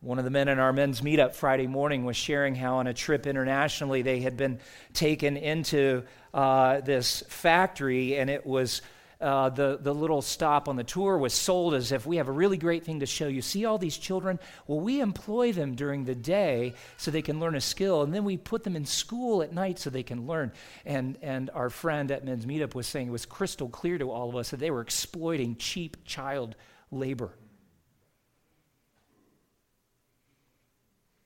One 0.00 0.18
of 0.18 0.24
the 0.24 0.30
men 0.30 0.48
in 0.48 0.58
our 0.58 0.72
men's 0.72 1.00
meetup 1.00 1.34
Friday 1.34 1.66
morning 1.66 2.04
was 2.04 2.14
sharing 2.14 2.54
how, 2.54 2.76
on 2.76 2.86
a 2.86 2.92
trip 2.92 3.26
internationally, 3.26 4.02
they 4.02 4.20
had 4.20 4.36
been 4.36 4.60
taken 4.92 5.38
into 5.38 6.02
uh, 6.34 6.82
this 6.82 7.22
factory 7.28 8.18
and 8.18 8.28
it 8.28 8.44
was 8.44 8.82
uh, 9.24 9.48
the, 9.48 9.78
the 9.80 9.94
little 9.94 10.20
stop 10.20 10.68
on 10.68 10.76
the 10.76 10.84
tour 10.84 11.16
was 11.16 11.32
sold 11.32 11.72
as 11.72 11.92
if 11.92 12.04
we 12.04 12.18
have 12.18 12.28
a 12.28 12.32
really 12.32 12.58
great 12.58 12.84
thing 12.84 13.00
to 13.00 13.06
show 13.06 13.26
you. 13.26 13.40
See 13.40 13.64
all 13.64 13.78
these 13.78 13.96
children? 13.96 14.38
Well, 14.66 14.80
we 14.80 15.00
employ 15.00 15.52
them 15.52 15.74
during 15.74 16.04
the 16.04 16.14
day 16.14 16.74
so 16.98 17.10
they 17.10 17.22
can 17.22 17.40
learn 17.40 17.54
a 17.54 17.60
skill, 17.60 18.02
and 18.02 18.12
then 18.12 18.24
we 18.24 18.36
put 18.36 18.64
them 18.64 18.76
in 18.76 18.84
school 18.84 19.42
at 19.42 19.52
night 19.52 19.78
so 19.78 19.88
they 19.88 20.02
can 20.02 20.26
learn. 20.26 20.52
And, 20.84 21.16
and 21.22 21.48
our 21.54 21.70
friend 21.70 22.10
at 22.10 22.22
Men's 22.24 22.44
Meetup 22.44 22.74
was 22.74 22.86
saying 22.86 23.08
it 23.08 23.12
was 23.12 23.24
crystal 23.24 23.70
clear 23.70 23.96
to 23.96 24.10
all 24.10 24.28
of 24.28 24.36
us 24.36 24.50
that 24.50 24.60
they 24.60 24.70
were 24.70 24.82
exploiting 24.82 25.56
cheap 25.56 25.96
child 26.04 26.54
labor. 26.90 27.30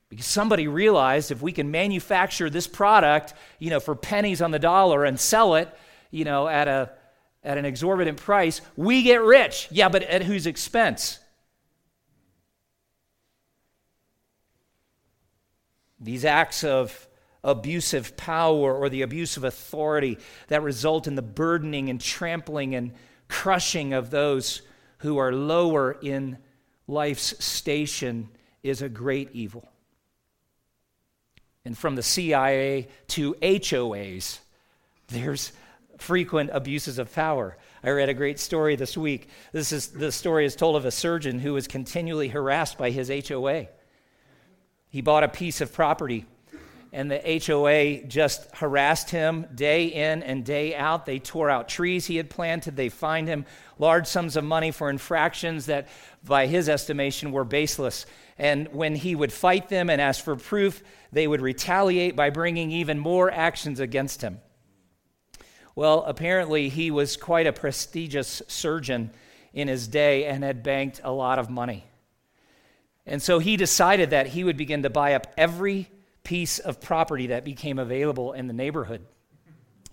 Because 0.08 0.26
somebody 0.26 0.68
realized 0.68 1.32
if 1.32 1.42
we 1.42 1.50
can 1.50 1.72
manufacture 1.72 2.48
this 2.48 2.68
product, 2.68 3.34
you 3.58 3.70
know, 3.70 3.80
for 3.80 3.96
pennies 3.96 4.40
on 4.40 4.52
the 4.52 4.58
dollar 4.60 5.04
and 5.04 5.18
sell 5.18 5.56
it, 5.56 5.68
you 6.10 6.24
know, 6.24 6.48
at 6.48 6.68
a 6.68 6.90
at 7.42 7.58
an 7.58 7.64
exorbitant 7.64 8.18
price, 8.18 8.60
we 8.76 9.02
get 9.02 9.22
rich. 9.22 9.68
Yeah, 9.70 9.88
but 9.88 10.02
at 10.02 10.22
whose 10.22 10.46
expense? 10.46 11.18
These 16.00 16.24
acts 16.24 16.64
of 16.64 17.06
abusive 17.42 18.16
power 18.16 18.74
or 18.74 18.88
the 18.88 19.02
abuse 19.02 19.36
of 19.36 19.44
authority 19.44 20.18
that 20.48 20.62
result 20.62 21.06
in 21.06 21.14
the 21.14 21.22
burdening 21.22 21.88
and 21.88 22.00
trampling 22.00 22.74
and 22.74 22.92
crushing 23.28 23.92
of 23.92 24.10
those 24.10 24.62
who 24.98 25.18
are 25.18 25.32
lower 25.32 25.92
in 26.02 26.38
life's 26.86 27.44
station 27.44 28.28
is 28.62 28.82
a 28.82 28.88
great 28.88 29.30
evil 29.32 29.68
and 31.68 31.76
from 31.76 31.96
the 31.96 32.02
CIA 32.02 32.88
to 33.08 33.34
HOAs, 33.34 34.38
there's 35.08 35.52
frequent 35.98 36.50
abuses 36.52 36.98
of 36.98 37.12
power. 37.14 37.56
I 37.82 37.90
read 37.90 38.08
a 38.08 38.14
great 38.14 38.40
story 38.40 38.76
this 38.76 38.96
week. 38.96 39.28
This 39.52 39.72
is 39.72 39.88
the 39.88 40.12
story 40.12 40.44
is 40.44 40.56
told 40.56 40.76
of 40.76 40.84
a 40.84 40.90
surgeon 40.90 41.38
who 41.38 41.52
was 41.52 41.66
continually 41.66 42.28
harassed 42.28 42.78
by 42.78 42.90
his 42.90 43.10
HOA. 43.28 43.68
He 44.88 45.00
bought 45.02 45.24
a 45.24 45.28
piece 45.28 45.60
of 45.60 45.72
property 45.72 46.26
and 46.92 47.10
the 47.10 47.42
HOA 47.46 48.06
just 48.06 48.54
harassed 48.56 49.10
him 49.10 49.46
day 49.54 49.86
in 49.86 50.22
and 50.22 50.44
day 50.44 50.74
out. 50.74 51.04
They 51.04 51.18
tore 51.18 51.50
out 51.50 51.68
trees 51.68 52.06
he 52.06 52.16
had 52.16 52.30
planted. 52.30 52.76
They 52.76 52.88
fined 52.88 53.28
him 53.28 53.44
large 53.78 54.06
sums 54.06 54.36
of 54.36 54.44
money 54.44 54.70
for 54.70 54.88
infractions 54.88 55.66
that, 55.66 55.88
by 56.24 56.46
his 56.46 56.68
estimation, 56.68 57.30
were 57.30 57.44
baseless. 57.44 58.06
And 58.38 58.68
when 58.72 58.94
he 58.94 59.14
would 59.14 59.32
fight 59.32 59.68
them 59.68 59.90
and 59.90 60.00
ask 60.00 60.24
for 60.24 60.36
proof, 60.36 60.82
they 61.12 61.26
would 61.26 61.42
retaliate 61.42 62.16
by 62.16 62.30
bringing 62.30 62.70
even 62.70 62.98
more 62.98 63.30
actions 63.30 63.80
against 63.80 64.22
him. 64.22 64.40
Well, 65.78 66.02
apparently, 66.08 66.70
he 66.70 66.90
was 66.90 67.16
quite 67.16 67.46
a 67.46 67.52
prestigious 67.52 68.42
surgeon 68.48 69.12
in 69.52 69.68
his 69.68 69.86
day 69.86 70.24
and 70.24 70.42
had 70.42 70.64
banked 70.64 71.00
a 71.04 71.12
lot 71.12 71.38
of 71.38 71.50
money. 71.50 71.84
And 73.06 73.22
so 73.22 73.38
he 73.38 73.56
decided 73.56 74.10
that 74.10 74.26
he 74.26 74.42
would 74.42 74.56
begin 74.56 74.82
to 74.82 74.90
buy 74.90 75.14
up 75.14 75.28
every 75.36 75.88
piece 76.24 76.58
of 76.58 76.80
property 76.80 77.28
that 77.28 77.44
became 77.44 77.78
available 77.78 78.32
in 78.32 78.48
the 78.48 78.52
neighborhood. 78.52 79.06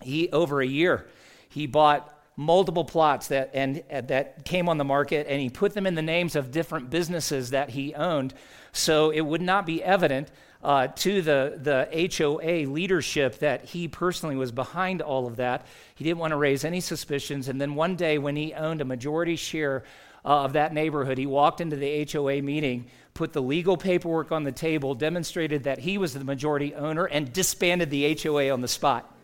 He, 0.01 0.27
over 0.31 0.59
a 0.59 0.65
year, 0.65 1.05
he 1.49 1.67
bought 1.67 2.11
multiple 2.35 2.83
plots 2.83 3.27
that, 3.27 3.51
and, 3.53 3.83
uh, 3.91 4.01
that 4.01 4.43
came 4.43 4.67
on 4.67 4.79
the 4.79 4.83
market, 4.83 5.27
and 5.29 5.39
he 5.39 5.51
put 5.51 5.75
them 5.75 5.85
in 5.85 5.93
the 5.93 6.01
names 6.01 6.35
of 6.35 6.49
different 6.49 6.89
businesses 6.89 7.51
that 7.51 7.69
he 7.69 7.93
owned 7.93 8.33
so 8.75 9.09
it 9.09 9.21
would 9.21 9.41
not 9.41 9.65
be 9.65 9.83
evident 9.83 10.29
uh, 10.65 10.87
to 10.87 11.21
the, 11.21 11.59
the 11.61 12.09
HOA 12.17 12.67
leadership 12.67 13.37
that 13.37 13.65
he 13.65 13.87
personally 13.87 14.35
was 14.35 14.51
behind 14.51 15.03
all 15.03 15.27
of 15.27 15.35
that. 15.35 15.67
He 15.93 16.03
didn't 16.03 16.17
want 16.17 16.31
to 16.31 16.37
raise 16.37 16.65
any 16.65 16.81
suspicions. 16.81 17.49
And 17.49 17.61
then 17.61 17.75
one 17.75 17.95
day, 17.95 18.17
when 18.17 18.35
he 18.35 18.51
owned 18.51 18.81
a 18.81 18.85
majority 18.85 19.35
share 19.35 19.83
uh, 20.25 20.43
of 20.43 20.53
that 20.53 20.73
neighborhood, 20.73 21.19
he 21.19 21.27
walked 21.27 21.61
into 21.61 21.75
the 21.75 22.09
HOA 22.11 22.41
meeting, 22.41 22.87
put 23.13 23.31
the 23.31 23.43
legal 23.43 23.77
paperwork 23.77 24.31
on 24.31 24.43
the 24.43 24.51
table, 24.51 24.95
demonstrated 24.95 25.65
that 25.65 25.77
he 25.77 25.99
was 25.99 26.15
the 26.15 26.23
majority 26.23 26.73
owner, 26.73 27.05
and 27.05 27.31
disbanded 27.31 27.91
the 27.91 28.17
HOA 28.19 28.49
on 28.49 28.61
the 28.61 28.67
spot. 28.67 29.15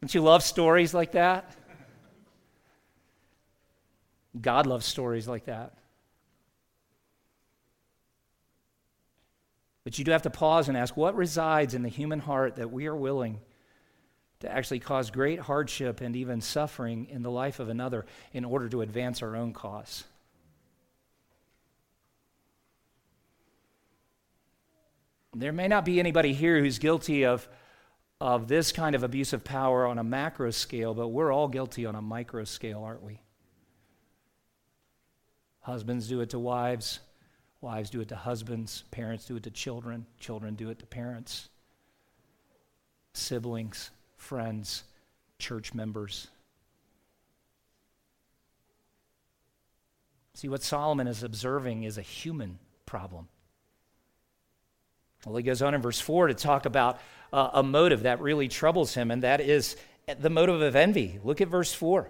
Don't 0.00 0.12
you 0.12 0.20
love 0.20 0.42
stories 0.42 0.92
like 0.92 1.12
that? 1.12 1.54
God 4.46 4.68
loves 4.68 4.86
stories 4.86 5.26
like 5.26 5.46
that. 5.46 5.72
But 9.82 9.98
you 9.98 10.04
do 10.04 10.12
have 10.12 10.22
to 10.22 10.30
pause 10.30 10.68
and 10.68 10.78
ask 10.78 10.96
what 10.96 11.16
resides 11.16 11.74
in 11.74 11.82
the 11.82 11.88
human 11.88 12.20
heart 12.20 12.54
that 12.54 12.70
we 12.70 12.86
are 12.86 12.94
willing 12.94 13.40
to 14.38 14.48
actually 14.48 14.78
cause 14.78 15.10
great 15.10 15.40
hardship 15.40 16.00
and 16.00 16.14
even 16.14 16.40
suffering 16.40 17.08
in 17.10 17.24
the 17.24 17.30
life 17.30 17.58
of 17.58 17.68
another 17.68 18.06
in 18.32 18.44
order 18.44 18.68
to 18.68 18.82
advance 18.82 19.20
our 19.20 19.34
own 19.34 19.52
cause? 19.52 20.04
There 25.34 25.52
may 25.52 25.66
not 25.66 25.84
be 25.84 25.98
anybody 25.98 26.34
here 26.34 26.60
who's 26.60 26.78
guilty 26.78 27.24
of 27.24 27.48
of 28.20 28.46
this 28.46 28.70
kind 28.70 28.94
of 28.94 29.02
abuse 29.02 29.32
of 29.32 29.42
power 29.42 29.86
on 29.86 29.98
a 29.98 30.04
macro 30.04 30.52
scale, 30.52 30.94
but 30.94 31.08
we're 31.08 31.32
all 31.32 31.48
guilty 31.48 31.84
on 31.84 31.96
a 31.96 32.00
micro 32.00 32.44
scale, 32.44 32.84
aren't 32.84 33.02
we? 33.02 33.20
Husbands 35.66 36.06
do 36.06 36.20
it 36.20 36.30
to 36.30 36.38
wives, 36.38 37.00
wives 37.60 37.90
do 37.90 38.00
it 38.00 38.10
to 38.10 38.14
husbands, 38.14 38.84
parents 38.92 39.24
do 39.24 39.34
it 39.34 39.42
to 39.42 39.50
children, 39.50 40.06
children 40.20 40.54
do 40.54 40.70
it 40.70 40.78
to 40.78 40.86
parents, 40.86 41.48
siblings, 43.14 43.90
friends, 44.16 44.84
church 45.40 45.74
members. 45.74 46.28
See, 50.34 50.48
what 50.48 50.62
Solomon 50.62 51.08
is 51.08 51.24
observing 51.24 51.82
is 51.82 51.98
a 51.98 52.02
human 52.02 52.60
problem. 52.86 53.26
Well, 55.24 55.34
he 55.34 55.42
goes 55.42 55.62
on 55.62 55.74
in 55.74 55.82
verse 55.82 55.98
4 55.98 56.28
to 56.28 56.34
talk 56.34 56.66
about 56.66 57.00
uh, 57.32 57.50
a 57.54 57.64
motive 57.64 58.04
that 58.04 58.20
really 58.20 58.46
troubles 58.46 58.94
him, 58.94 59.10
and 59.10 59.24
that 59.24 59.40
is 59.40 59.74
the 60.20 60.30
motive 60.30 60.62
of 60.62 60.76
envy. 60.76 61.18
Look 61.24 61.40
at 61.40 61.48
verse 61.48 61.74
4. 61.74 62.08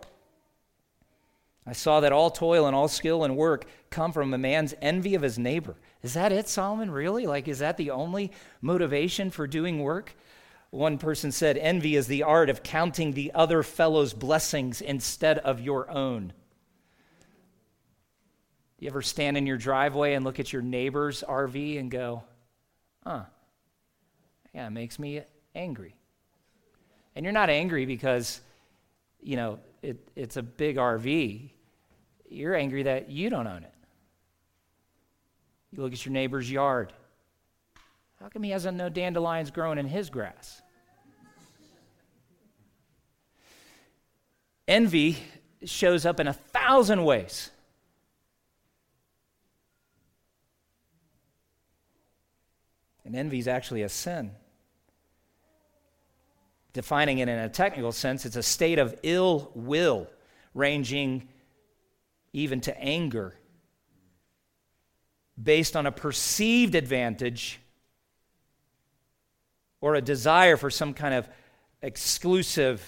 I 1.67 1.73
saw 1.73 2.01
that 2.01 2.13
all 2.13 2.31
toil 2.31 2.67
and 2.67 2.77
all 2.77 2.89
skill 2.89 3.25
and 3.25 3.37
work 3.37 3.67
come 3.91 4.13
from 4.13 4.33
a 4.33 4.39
man's 4.39 4.75
envy 4.81 5.15
of 5.15 5.23
his 5.23 5.39
neighbor. 5.39 5.75
Is 6.03 6.15
that 6.15 6.31
it, 6.31 6.49
Solomon? 6.49 6.91
Really? 6.91 7.27
Like, 7.27 7.49
is 7.49 7.59
that 7.59 7.77
the 7.77 7.91
only 7.91 8.31
motivation 8.61 9.31
for 9.31 9.49
doing 9.49 9.81
work? 9.81 10.15
One 10.71 10.99
person 10.99 11.33
said, 11.33 11.57
Envy 11.57 11.97
is 11.97 12.07
the 12.07 12.23
art 12.23 12.51
of 12.51 12.63
counting 12.63 13.13
the 13.13 13.33
other 13.35 13.63
fellow's 13.63 14.13
blessings 14.13 14.81
instead 14.81 15.39
of 15.39 15.61
your 15.61 15.91
own. 15.91 16.33
You 18.79 18.89
ever 18.89 19.03
stand 19.03 19.37
in 19.37 19.47
your 19.47 19.57
driveway 19.57 20.15
and 20.15 20.25
look 20.25 20.39
at 20.39 20.53
your 20.53 20.63
neighbor's 20.63 21.25
RV 21.27 21.81
and 21.81 21.91
go, 21.91 22.23
huh, 23.05 23.23
yeah, 24.55 24.67
it 24.67 24.71
makes 24.71 24.99
me 24.99 25.23
angry. 25.55 25.97
And 27.15 27.25
you're 27.25 27.33
not 27.33 27.49
angry 27.49 27.87
because, 27.87 28.41
you 29.23 29.37
know, 29.37 29.59
it, 29.83 29.97
it's 30.15 30.37
a 30.37 30.43
big 30.43 30.77
RV. 30.77 31.51
You're 32.29 32.55
angry 32.55 32.85
that 32.85 33.11
you 33.11 33.31
don't 33.31 33.47
own 33.47 33.65
it. 33.65 33.75
You 35.73 35.83
look 35.83 35.93
at 35.93 36.05
your 36.05 36.13
neighbor's 36.13 36.51
yard. 36.51 36.93
How 38.21 38.29
come 38.29 38.43
he 38.43 38.51
hasn't 38.51 38.77
no 38.77 38.89
dandelions 38.89 39.51
growing 39.51 39.79
in 39.79 39.87
his 39.87 40.11
grass? 40.11 40.63
Envy 44.67 45.19
shows 45.65 46.07
up 46.07 46.19
in 46.19 46.27
a 46.27 46.33
thousand 46.33 47.05
ways. 47.05 47.51
And 53.05 53.15
envy 53.15 53.39
is 53.39 53.47
actually 53.47 53.83
a 53.83 53.89
sin 53.89 54.33
defining 56.77 57.21
it 57.21 57.29
in 57.31 57.39
a 57.39 57.49
technical 57.49 57.91
sense, 57.91 58.27
it's 58.27 58.37
a 58.37 58.43
state 58.43 58.79
of 58.79 58.95
ill 59.03 59.51
will, 59.55 60.07
ranging 60.53 61.27
even 62.37 62.61
to 62.61 62.79
anger, 62.79 63.35
based 65.43 65.75
on 65.75 65.87
a 65.87 65.91
perceived 65.91 66.75
advantage 66.75 67.59
or 69.81 69.95
a 69.95 70.03
desire 70.03 70.59
for 70.59 70.69
some 70.69 70.93
kind 70.93 71.15
of 71.15 71.27
exclusive 71.81 72.83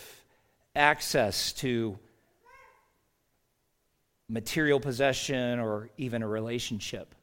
access 0.76 1.54
to 1.54 1.98
material 4.28 4.80
possession 4.80 5.58
or 5.58 5.88
even 5.96 6.22
a 6.22 6.28
relationship. 6.28 7.14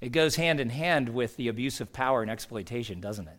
It 0.00 0.10
goes 0.10 0.34
hand 0.34 0.58
in 0.58 0.70
hand 0.70 1.08
with 1.08 1.36
the 1.36 1.46
abuse 1.46 1.80
of 1.80 1.92
power 1.92 2.22
and 2.22 2.30
exploitation, 2.30 3.00
doesn't 3.00 3.28
it? 3.28 3.38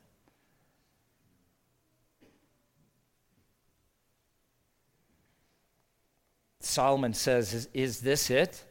Solomon 6.59 7.13
says, 7.13 7.53
is, 7.53 7.69
is 7.73 8.01
this 8.01 8.29
it? 8.29 8.63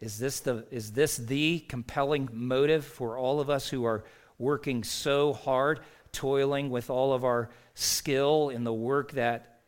Is 0.00 0.18
this, 0.18 0.40
the, 0.40 0.66
is 0.70 0.92
this 0.92 1.16
the 1.16 1.60
compelling 1.60 2.28
motive 2.32 2.84
for 2.84 3.16
all 3.16 3.40
of 3.40 3.50
us 3.50 3.68
who 3.68 3.84
are 3.84 4.04
working 4.38 4.82
so 4.84 5.32
hard, 5.32 5.80
toiling 6.12 6.70
with 6.70 6.90
all 6.90 7.12
of 7.12 7.24
our 7.24 7.50
skill 7.74 8.48
in 8.48 8.64
the 8.64 8.72
work 8.72 9.12
that 9.12 9.60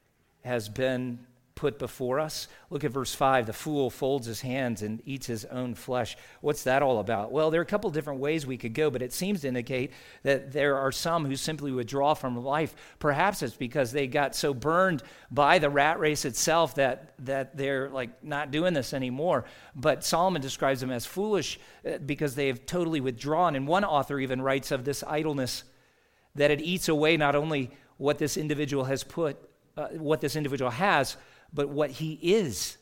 has 0.44 0.68
been 0.68 1.18
put 1.54 1.78
before 1.78 2.18
us. 2.18 2.48
Look 2.68 2.82
at 2.82 2.90
verse 2.90 3.14
5. 3.14 3.46
The 3.46 3.52
fool 3.52 3.88
folds 3.88 4.26
his 4.26 4.40
hands 4.40 4.82
and 4.82 5.00
eats 5.04 5.26
his 5.26 5.44
own 5.44 5.74
flesh. 5.74 6.16
What's 6.40 6.64
that 6.64 6.82
all 6.82 6.98
about? 6.98 7.30
Well, 7.30 7.50
there 7.50 7.60
are 7.60 7.62
a 7.62 7.66
couple 7.66 7.90
different 7.90 8.20
ways 8.20 8.46
we 8.46 8.56
could 8.56 8.74
go, 8.74 8.90
but 8.90 9.02
it 9.02 9.12
seems 9.12 9.42
to 9.42 9.48
indicate 9.48 9.92
that 10.24 10.52
there 10.52 10.76
are 10.76 10.90
some 10.90 11.24
who 11.24 11.36
simply 11.36 11.70
withdraw 11.70 12.14
from 12.14 12.36
life. 12.36 12.74
Perhaps 12.98 13.42
it's 13.42 13.54
because 13.54 13.92
they 13.92 14.06
got 14.06 14.34
so 14.34 14.52
burned 14.52 15.02
by 15.30 15.58
the 15.58 15.70
rat 15.70 16.00
race 16.00 16.24
itself 16.24 16.74
that, 16.74 17.14
that 17.20 17.56
they're 17.56 17.88
like 17.88 18.24
not 18.24 18.50
doing 18.50 18.74
this 18.74 18.92
anymore. 18.92 19.44
But 19.76 20.04
Solomon 20.04 20.42
describes 20.42 20.80
them 20.80 20.90
as 20.90 21.06
foolish 21.06 21.60
uh, 21.88 21.98
because 21.98 22.34
they 22.34 22.48
have 22.48 22.66
totally 22.66 23.00
withdrawn. 23.00 23.54
And 23.54 23.68
one 23.68 23.84
author 23.84 24.18
even 24.18 24.42
writes 24.42 24.72
of 24.72 24.84
this 24.84 25.04
idleness 25.06 25.62
that 26.34 26.50
it 26.50 26.60
eats 26.60 26.88
away 26.88 27.16
not 27.16 27.36
only 27.36 27.70
what 27.96 28.18
this 28.18 28.36
individual 28.36 28.84
has 28.84 29.04
put, 29.04 29.38
uh, 29.76 29.88
what 29.88 30.20
this 30.20 30.36
individual 30.36 30.70
has, 30.70 31.16
but 31.54 31.68
what 31.68 31.90
he 31.90 32.18
is. 32.20 32.76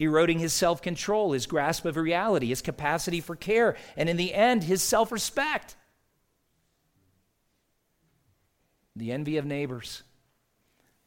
Eroding 0.00 0.40
his 0.40 0.52
self 0.52 0.82
control, 0.82 1.32
his 1.32 1.46
grasp 1.46 1.84
of 1.84 1.96
reality, 1.96 2.48
his 2.48 2.62
capacity 2.62 3.20
for 3.20 3.36
care, 3.36 3.76
and 3.96 4.08
in 4.08 4.16
the 4.16 4.34
end, 4.34 4.64
his 4.64 4.82
self 4.82 5.12
respect. 5.12 5.76
The 8.96 9.12
envy 9.12 9.36
of 9.36 9.44
neighbors. 9.44 10.02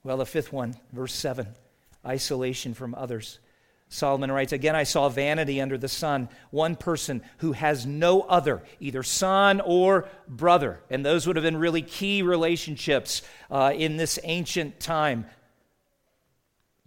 Well, 0.03 0.17
the 0.17 0.25
fifth 0.25 0.53
one, 0.53 0.75
verse 0.93 1.13
7 1.13 1.47
isolation 2.05 2.73
from 2.73 2.95
others. 2.95 3.39
Solomon 3.89 4.31
writes, 4.31 4.51
Again, 4.51 4.75
I 4.75 4.83
saw 4.83 5.07
vanity 5.09 5.61
under 5.61 5.77
the 5.77 5.87
sun, 5.87 6.29
one 6.51 6.75
person 6.75 7.21
who 7.37 7.53
has 7.53 7.85
no 7.85 8.21
other, 8.21 8.63
either 8.79 9.03
son 9.03 9.61
or 9.61 10.07
brother. 10.27 10.81
And 10.89 11.05
those 11.05 11.25
would 11.25 11.35
have 11.37 11.43
been 11.43 11.57
really 11.57 11.81
key 11.81 12.21
relationships 12.21 13.21
uh, 13.49 13.73
in 13.75 13.97
this 13.97 14.19
ancient 14.23 14.79
time. 14.79 15.25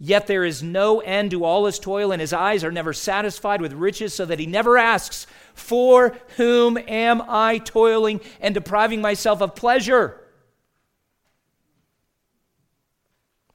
Yet 0.03 0.25
there 0.25 0.43
is 0.43 0.63
no 0.63 0.99
end 0.99 1.29
to 1.29 1.45
all 1.45 1.67
his 1.67 1.77
toil, 1.77 2.11
and 2.11 2.19
his 2.19 2.33
eyes 2.33 2.63
are 2.63 2.71
never 2.71 2.91
satisfied 2.91 3.61
with 3.61 3.71
riches, 3.73 4.15
so 4.15 4.25
that 4.25 4.39
he 4.39 4.47
never 4.47 4.75
asks, 4.75 5.27
For 5.53 6.17
whom 6.37 6.79
am 6.87 7.21
I 7.27 7.59
toiling 7.59 8.19
and 8.39 8.55
depriving 8.55 8.99
myself 8.99 9.43
of 9.43 9.55
pleasure? 9.55 10.19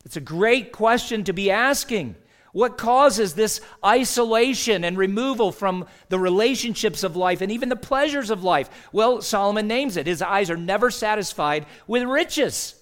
It's 0.04 0.16
a 0.16 0.20
great 0.20 0.70
question 0.70 1.24
to 1.24 1.32
be 1.32 1.50
asking. 1.50 2.14
What 2.52 2.78
causes 2.78 3.35
this 3.35 3.61
isolation 3.85 4.85
and 4.85 4.96
removal 4.96 5.50
from 5.50 5.88
the 6.11 6.20
relationships 6.20 7.02
of 7.02 7.16
life 7.16 7.40
and 7.40 7.50
even 7.50 7.70
the 7.70 7.74
pleasures 7.74 8.30
of 8.30 8.44
life? 8.44 8.70
Well, 8.92 9.20
Solomon 9.20 9.66
names 9.66 9.96
it. 9.96 10.06
His 10.06 10.22
eyes 10.22 10.48
are 10.48 10.56
never 10.56 10.92
satisfied 10.92 11.66
with 11.88 12.04
riches. 12.04 12.76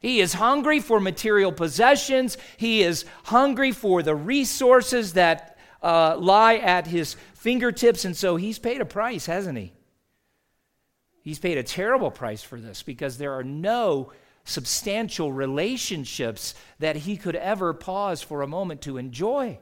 He 0.00 0.20
is 0.20 0.32
hungry 0.32 0.80
for 0.80 0.98
material 0.98 1.52
possessions. 1.52 2.38
He 2.56 2.82
is 2.82 3.04
hungry 3.24 3.70
for 3.70 4.02
the 4.02 4.16
resources 4.16 5.12
that 5.12 5.58
uh, 5.82 6.16
lie 6.18 6.56
at 6.56 6.86
his 6.86 7.16
fingertips. 7.34 8.06
And 8.06 8.16
so 8.16 8.36
he's 8.36 8.58
paid 8.58 8.80
a 8.80 8.86
price, 8.86 9.26
hasn't 9.26 9.58
he? 9.58 9.74
He's 11.22 11.38
paid 11.38 11.58
a 11.58 11.62
terrible 11.62 12.10
price 12.10 12.42
for 12.42 12.58
this 12.58 12.82
because 12.82 13.18
there 13.18 13.34
are 13.34 13.44
no 13.44 14.12
substantial 14.44 15.30
relationships 15.30 16.54
that 16.78 16.96
he 16.96 17.18
could 17.18 17.36
ever 17.36 17.74
pause 17.74 18.22
for 18.22 18.40
a 18.40 18.46
moment 18.46 18.80
to 18.82 18.96
enjoy. 18.96 19.58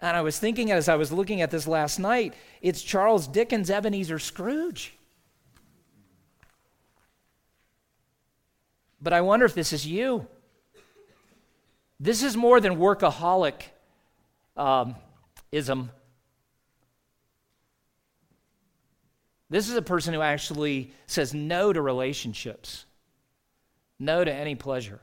And 0.00 0.16
I 0.16 0.22
was 0.22 0.38
thinking 0.38 0.70
as 0.70 0.88
I 0.88 0.96
was 0.96 1.12
looking 1.12 1.42
at 1.42 1.50
this 1.50 1.66
last 1.66 1.98
night, 1.98 2.34
it's 2.62 2.82
Charles 2.82 3.26
Dickens' 3.26 3.70
Ebenezer 3.70 4.18
Scrooge. 4.18 4.95
But 9.00 9.12
I 9.12 9.20
wonder 9.20 9.46
if 9.46 9.54
this 9.54 9.72
is 9.72 9.86
you. 9.86 10.26
This 11.98 12.22
is 12.22 12.36
more 12.36 12.60
than 12.60 12.76
workaholic 12.76 13.62
um, 14.56 14.96
ism. 15.52 15.90
This 19.48 19.68
is 19.68 19.76
a 19.76 19.82
person 19.82 20.12
who 20.12 20.20
actually 20.20 20.92
says 21.06 21.32
no 21.32 21.72
to 21.72 21.80
relationships, 21.80 22.84
no 23.98 24.24
to 24.24 24.32
any 24.32 24.54
pleasure. 24.54 25.00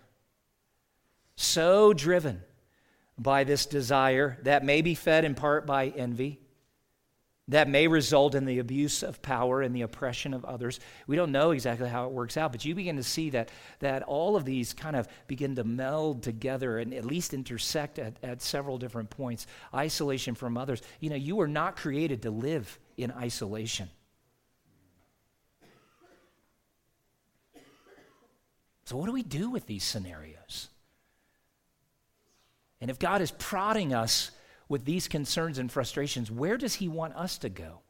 So 1.36 1.94
driven 1.94 2.42
by 3.18 3.44
this 3.44 3.66
desire 3.66 4.38
that 4.44 4.66
may 4.66 4.82
be 4.82 4.96
fed 4.96 5.24
in 5.24 5.34
part 5.34 5.66
by 5.66 5.88
envy, 5.88 6.40
that 7.50 7.68
may 7.68 7.88
result 7.88 8.36
in 8.36 8.46
the 8.46 8.60
abuse 8.60 9.04
of 9.04 9.22
power 9.22 9.62
and 9.62 9.76
the 9.76 9.82
oppression 9.82 10.34
of 10.34 10.46
others. 10.46 10.80
We 11.08 11.18
don't 11.18 11.34
know 11.34 11.52
exactly 11.52 11.90
how 11.90 12.06
it 12.06 12.12
works 12.12 12.38
out, 12.38 12.54
but 12.54 12.64
you 12.64 12.74
begin 12.74 12.96
to 12.96 13.04
see 13.04 13.32
that, 13.32 13.50
that 13.80 14.02
all 14.04 14.38
of 14.38 14.46
these 14.46 14.74
kind 14.74 14.96
of 14.96 15.10
begin 15.28 15.56
to 15.56 15.66
meld 15.66 16.24
together 16.24 16.78
and 16.78 16.94
at 16.94 17.04
least 17.04 17.34
intersect 17.34 18.00
at, 18.00 18.16
at 18.24 18.42
several 18.42 18.78
different 18.78 19.10
points. 19.10 19.46
Isolation 19.76 20.36
from 20.36 20.58
others. 20.58 20.82
You 21.02 21.10
know, 21.10 21.18
you 21.18 21.36
were 21.36 21.50
not 21.50 21.76
created 21.76 22.22
to 22.22 22.32
live 22.32 22.80
in 22.96 23.12
isolation. 23.12 23.90
So, 28.86 28.96
what 28.98 29.06
do 29.06 29.12
we 29.12 29.24
do 29.24 29.50
with 29.50 29.66
these 29.66 29.84
scenarios? 29.84 30.70
And 32.80 32.92
if 32.92 33.00
God 33.00 33.22
is 33.22 33.32
prodding 33.32 33.94
us, 33.94 34.32
with 34.74 34.86
these 34.86 35.08
concerns 35.08 35.60
and 35.60 35.72
frustrations, 35.72 36.32
where 36.32 36.58
does 36.58 36.74
he 36.74 36.88
want 36.88 37.16
us 37.16 37.38
to 37.38 37.48
go? 37.48 37.82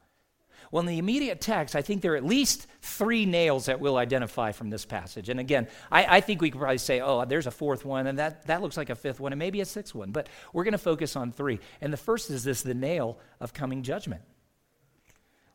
Well, 0.70 0.82
in 0.82 0.86
the 0.86 0.98
immediate 0.98 1.40
text, 1.40 1.74
I 1.74 1.80
think 1.80 2.02
there 2.02 2.12
are 2.12 2.16
at 2.16 2.26
least 2.26 2.66
three 2.82 3.24
nails 3.24 3.66
that 3.66 3.80
we'll 3.80 3.96
identify 3.96 4.52
from 4.52 4.68
this 4.68 4.84
passage. 4.84 5.30
And 5.30 5.40
again, 5.40 5.66
I, 5.90 6.16
I, 6.16 6.20
think 6.20 6.42
we 6.42 6.50
could 6.50 6.60
probably 6.60 6.76
say, 6.76 7.00
oh, 7.00 7.24
there's 7.24 7.46
a 7.46 7.50
fourth 7.50 7.86
one, 7.86 8.06
and 8.06 8.18
that, 8.18 8.46
that 8.48 8.60
looks 8.60 8.76
like 8.76 8.90
a 8.90 8.94
fifth 8.94 9.18
one, 9.18 9.32
and 9.32 9.38
maybe 9.38 9.62
a 9.62 9.64
sixth 9.64 9.94
one. 9.94 10.10
But 10.10 10.28
we're 10.52 10.64
going 10.64 10.72
to 10.72 10.78
focus 10.78 11.16
on 11.16 11.32
three. 11.32 11.58
And 11.80 11.90
the 11.90 11.96
first 11.96 12.28
is 12.28 12.44
this 12.44 12.60
the 12.60 12.74
nail 12.74 13.18
of 13.40 13.54
coming 13.54 13.82
judgment. 13.82 14.20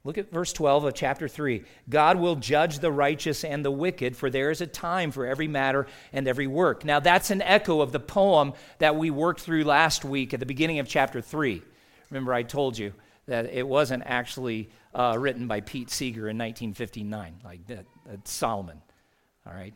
Look 0.05 0.17
at 0.17 0.31
verse 0.31 0.53
12 0.53 0.85
of 0.85 0.93
chapter 0.93 1.27
3. 1.27 1.63
God 1.89 2.17
will 2.17 2.35
judge 2.35 2.79
the 2.79 2.91
righteous 2.91 3.43
and 3.43 3.65
the 3.65 3.71
wicked, 3.71 4.15
for 4.15 4.29
there 4.29 4.49
is 4.49 4.61
a 4.61 4.67
time 4.67 5.11
for 5.11 5.25
every 5.25 5.47
matter 5.47 5.87
and 6.13 6.27
every 6.27 6.47
work. 6.47 6.85
Now, 6.85 7.01
that's 7.01 7.31
an 7.31 7.41
echo 7.41 7.81
of 7.81 7.91
the 7.91 7.99
poem 7.99 8.53
that 8.77 8.95
we 8.95 9.11
worked 9.11 9.41
through 9.41 9.65
last 9.65 10.05
week 10.05 10.33
at 10.33 10.39
the 10.39 10.45
beginning 10.45 10.79
of 10.79 10.87
chapter 10.87 11.19
3. 11.19 11.61
Remember, 12.09 12.33
I 12.33 12.43
told 12.43 12.77
you 12.77 12.93
that 13.25 13.47
it 13.47 13.67
wasn't 13.67 14.03
actually 14.05 14.69
uh, 14.95 15.17
written 15.19 15.47
by 15.47 15.59
Pete 15.59 15.89
Seeger 15.89 16.29
in 16.29 16.37
1959, 16.37 17.41
like 17.43 17.67
that, 17.67 17.85
that's 18.05 18.31
Solomon. 18.31 18.81
All 19.45 19.53
right? 19.53 19.73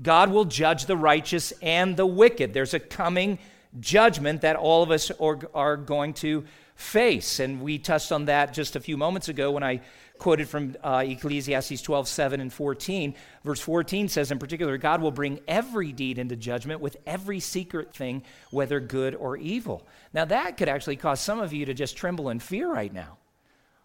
God 0.00 0.30
will 0.30 0.44
judge 0.44 0.86
the 0.86 0.96
righteous 0.96 1.52
and 1.62 1.96
the 1.96 2.06
wicked. 2.06 2.54
There's 2.54 2.74
a 2.74 2.80
coming 2.80 3.38
judgment 3.80 4.42
that 4.42 4.56
all 4.56 4.82
of 4.82 4.90
us 4.90 5.10
are, 5.10 5.38
are 5.52 5.76
going 5.76 6.14
to 6.14 6.44
face. 6.74 7.40
And 7.40 7.60
we 7.60 7.78
touched 7.78 8.12
on 8.12 8.26
that 8.26 8.52
just 8.52 8.76
a 8.76 8.80
few 8.80 8.96
moments 8.96 9.28
ago 9.28 9.50
when 9.52 9.62
I 9.62 9.80
quoted 10.18 10.48
from 10.48 10.76
uh, 10.84 11.02
Ecclesiastes 11.04 11.82
12, 11.82 12.06
7 12.06 12.40
and 12.40 12.52
14. 12.52 13.14
Verse 13.44 13.60
14 13.60 14.08
says, 14.08 14.30
in 14.30 14.38
particular, 14.38 14.78
God 14.78 15.02
will 15.02 15.10
bring 15.10 15.40
every 15.48 15.92
deed 15.92 16.18
into 16.18 16.36
judgment 16.36 16.80
with 16.80 16.96
every 17.06 17.40
secret 17.40 17.92
thing, 17.92 18.22
whether 18.50 18.78
good 18.78 19.14
or 19.16 19.36
evil. 19.36 19.86
Now, 20.12 20.24
that 20.26 20.56
could 20.56 20.68
actually 20.68 20.96
cause 20.96 21.20
some 21.20 21.40
of 21.40 21.52
you 21.52 21.66
to 21.66 21.74
just 21.74 21.96
tremble 21.96 22.28
in 22.28 22.38
fear 22.38 22.72
right 22.72 22.92
now. 22.92 23.18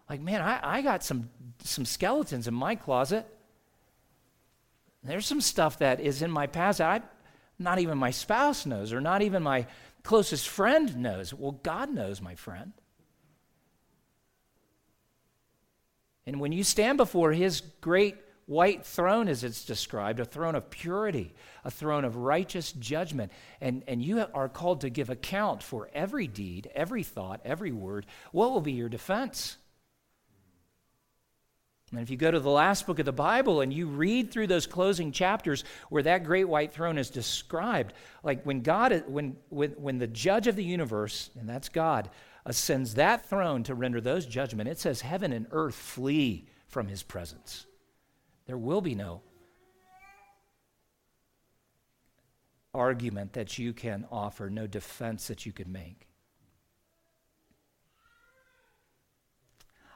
Like, 0.08 0.20
man, 0.20 0.40
I, 0.40 0.78
I 0.78 0.82
got 0.82 1.02
some, 1.02 1.28
some 1.64 1.84
skeletons 1.84 2.46
in 2.46 2.54
my 2.54 2.76
closet. 2.76 3.26
There's 5.02 5.26
some 5.26 5.40
stuff 5.40 5.78
that 5.80 6.00
is 6.00 6.22
in 6.22 6.30
my 6.30 6.46
past 6.46 6.78
that 6.78 7.02
I, 7.02 7.06
not 7.58 7.78
even 7.78 7.98
my 7.98 8.10
spouse 8.10 8.64
knows, 8.64 8.92
or 8.92 9.00
not 9.00 9.22
even 9.22 9.42
my 9.42 9.66
closest 10.02 10.48
friend 10.48 10.96
knows. 10.96 11.32
Well, 11.32 11.52
God 11.52 11.90
knows, 11.90 12.20
my 12.20 12.34
friend. 12.34 12.72
And 16.26 16.40
when 16.40 16.52
you 16.52 16.62
stand 16.62 16.98
before 16.98 17.32
his 17.32 17.62
great 17.80 18.16
white 18.48 18.84
throne, 18.84 19.28
as 19.28 19.44
it's 19.44 19.64
described, 19.64 20.20
a 20.20 20.24
throne 20.24 20.54
of 20.54 20.70
purity, 20.70 21.34
a 21.64 21.70
throne 21.70 22.04
of 22.04 22.16
righteous 22.16 22.72
judgment, 22.72 23.30
and, 23.60 23.82
and 23.86 24.02
you 24.02 24.24
are 24.34 24.48
called 24.48 24.80
to 24.80 24.90
give 24.90 25.10
account 25.10 25.62
for 25.62 25.88
every 25.92 26.26
deed, 26.26 26.70
every 26.74 27.02
thought, 27.02 27.40
every 27.44 27.72
word, 27.72 28.06
what 28.32 28.50
will 28.50 28.62
be 28.62 28.72
your 28.72 28.88
defense? 28.88 29.58
And 31.90 32.00
if 32.00 32.10
you 32.10 32.16
go 32.16 32.30
to 32.30 32.40
the 32.40 32.50
last 32.50 32.86
book 32.86 32.98
of 32.98 33.06
the 33.06 33.12
Bible 33.12 33.62
and 33.62 33.72
you 33.72 33.86
read 33.86 34.30
through 34.30 34.48
those 34.48 34.66
closing 34.66 35.10
chapters 35.10 35.64
where 35.88 36.02
that 36.02 36.24
great 36.24 36.48
white 36.48 36.72
throne 36.72 36.98
is 36.98 37.08
described, 37.08 37.94
like 38.22 38.44
when 38.44 38.60
God, 38.60 39.04
when, 39.06 39.36
when, 39.48 39.70
when 39.72 39.98
the 39.98 40.06
judge 40.06 40.46
of 40.46 40.56
the 40.56 40.64
universe, 40.64 41.30
and 41.38 41.48
that's 41.48 41.68
God, 41.68 42.10
ascends 42.44 42.94
that 42.94 43.28
throne 43.28 43.62
to 43.64 43.74
render 43.74 44.00
those 44.00 44.26
judgment, 44.26 44.68
it 44.68 44.78
says 44.78 45.00
heaven 45.00 45.32
and 45.32 45.46
earth 45.50 45.74
flee 45.74 46.46
from 46.66 46.88
his 46.88 47.02
presence. 47.02 47.66
There 48.46 48.58
will 48.58 48.80
be 48.80 48.94
no 48.94 49.22
argument 52.74 53.32
that 53.34 53.58
you 53.58 53.72
can 53.72 54.06
offer, 54.10 54.50
no 54.50 54.66
defense 54.66 55.28
that 55.28 55.46
you 55.46 55.52
can 55.52 55.70
make. 55.72 56.07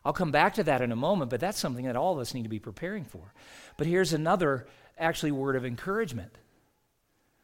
I'll 0.05 0.12
come 0.12 0.32
back 0.32 0.55
to 0.55 0.64
that 0.64 0.80
in 0.80 0.90
a 0.92 0.96
moment, 0.96 1.30
but 1.30 1.40
that's 1.40 1.59
something 1.59 1.84
that 1.84 1.96
all 1.96 2.12
of 2.12 2.18
us 2.18 2.34
need 2.34 2.42
to 2.42 2.48
be 2.48 2.59
preparing 2.59 3.05
for. 3.05 3.32
But 3.76 3.86
here's 3.86 4.12
another 4.12 4.66
actually 4.98 5.32
word 5.32 5.57
of 5.57 5.64
encouragement. 5.64 6.36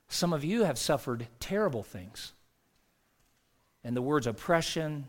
Some 0.09 0.33
of 0.33 0.45
you 0.45 0.65
have 0.65 0.79
suffered 0.79 1.29
terrible 1.39 1.83
things. 1.83 2.33
And 3.85 3.97
the 3.97 4.03
words 4.03 4.27
oppression 4.27 5.07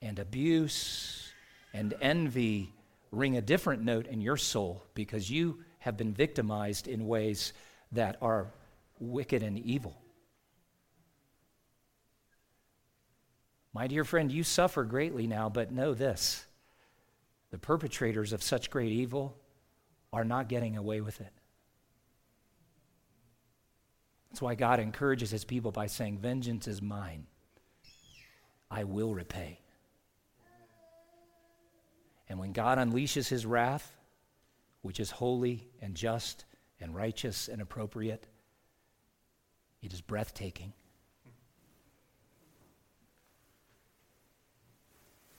and 0.00 0.18
abuse 0.18 1.30
and 1.74 1.94
envy 2.00 2.72
ring 3.12 3.36
a 3.36 3.42
different 3.42 3.82
note 3.82 4.06
in 4.06 4.20
your 4.20 4.36
soul 4.36 4.82
because 4.94 5.30
you 5.30 5.58
have 5.80 5.96
been 5.96 6.14
victimized 6.14 6.88
in 6.88 7.06
ways 7.06 7.52
that 7.92 8.16
are 8.22 8.46
wicked 8.98 9.42
and 9.42 9.58
evil. 9.58 9.96
My 13.72 13.86
dear 13.86 14.04
friend, 14.04 14.32
you 14.32 14.42
suffer 14.42 14.84
greatly 14.84 15.26
now, 15.26 15.48
but 15.48 15.72
know 15.72 15.94
this 15.94 16.44
the 17.50 17.58
perpetrators 17.58 18.32
of 18.32 18.42
such 18.42 18.70
great 18.70 18.92
evil 18.92 19.36
are 20.12 20.24
not 20.24 20.48
getting 20.48 20.76
away 20.76 21.00
with 21.00 21.20
it. 21.20 21.32
That's 24.30 24.42
why 24.42 24.54
God 24.54 24.78
encourages 24.78 25.30
his 25.30 25.44
people 25.44 25.72
by 25.72 25.86
saying, 25.86 26.18
Vengeance 26.18 26.68
is 26.68 26.80
mine, 26.80 27.26
I 28.70 28.84
will 28.84 29.12
repay. 29.12 29.58
And 32.28 32.38
when 32.38 32.52
God 32.52 32.78
unleashes 32.78 33.28
his 33.28 33.44
wrath, 33.44 33.96
which 34.82 35.00
is 35.00 35.10
holy 35.10 35.68
and 35.82 35.96
just 35.96 36.44
and 36.80 36.94
righteous 36.94 37.48
and 37.48 37.60
appropriate, 37.60 38.28
it 39.82 39.92
is 39.92 40.00
breathtaking. 40.00 40.72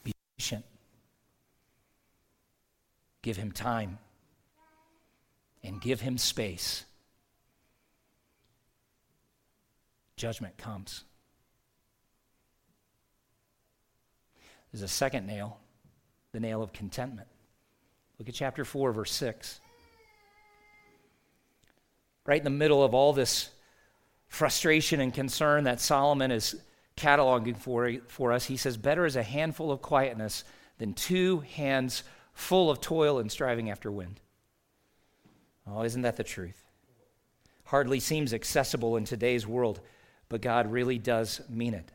Be 0.04 0.12
patient. 0.36 0.66
Give 3.22 3.36
him 3.36 3.52
time 3.52 3.98
and 5.62 5.80
give 5.80 6.00
him 6.00 6.18
space. 6.18 6.84
Judgment 10.16 10.56
comes. 10.58 11.04
There's 14.72 14.82
a 14.82 14.88
second 14.88 15.26
nail, 15.26 15.58
the 16.32 16.40
nail 16.40 16.62
of 16.62 16.72
contentment. 16.72 17.28
Look 18.18 18.28
at 18.28 18.34
chapter 18.34 18.64
4, 18.64 18.92
verse 18.92 19.12
6. 19.12 19.60
Right 22.24 22.38
in 22.38 22.44
the 22.44 22.50
middle 22.50 22.82
of 22.82 22.94
all 22.94 23.12
this 23.12 23.50
frustration 24.28 25.00
and 25.00 25.12
concern 25.12 25.64
that 25.64 25.80
Solomon 25.80 26.30
is 26.30 26.56
cataloging 26.96 27.56
for, 27.56 27.92
for 28.08 28.32
us, 28.32 28.46
he 28.46 28.56
says, 28.56 28.76
Better 28.76 29.04
is 29.04 29.16
a 29.16 29.22
handful 29.22 29.70
of 29.70 29.82
quietness 29.82 30.44
than 30.78 30.94
two 30.94 31.40
hands 31.40 32.02
full 32.32 32.70
of 32.70 32.80
toil 32.80 33.18
and 33.18 33.30
striving 33.30 33.70
after 33.70 33.90
wind. 33.90 34.20
Oh, 35.66 35.82
isn't 35.82 36.02
that 36.02 36.16
the 36.16 36.24
truth? 36.24 36.64
Hardly 37.64 38.00
seems 38.00 38.34
accessible 38.34 38.96
in 38.96 39.04
today's 39.04 39.46
world, 39.46 39.80
but 40.28 40.42
God 40.42 40.70
really 40.70 40.98
does 40.98 41.40
mean 41.48 41.74
it. 41.74 41.92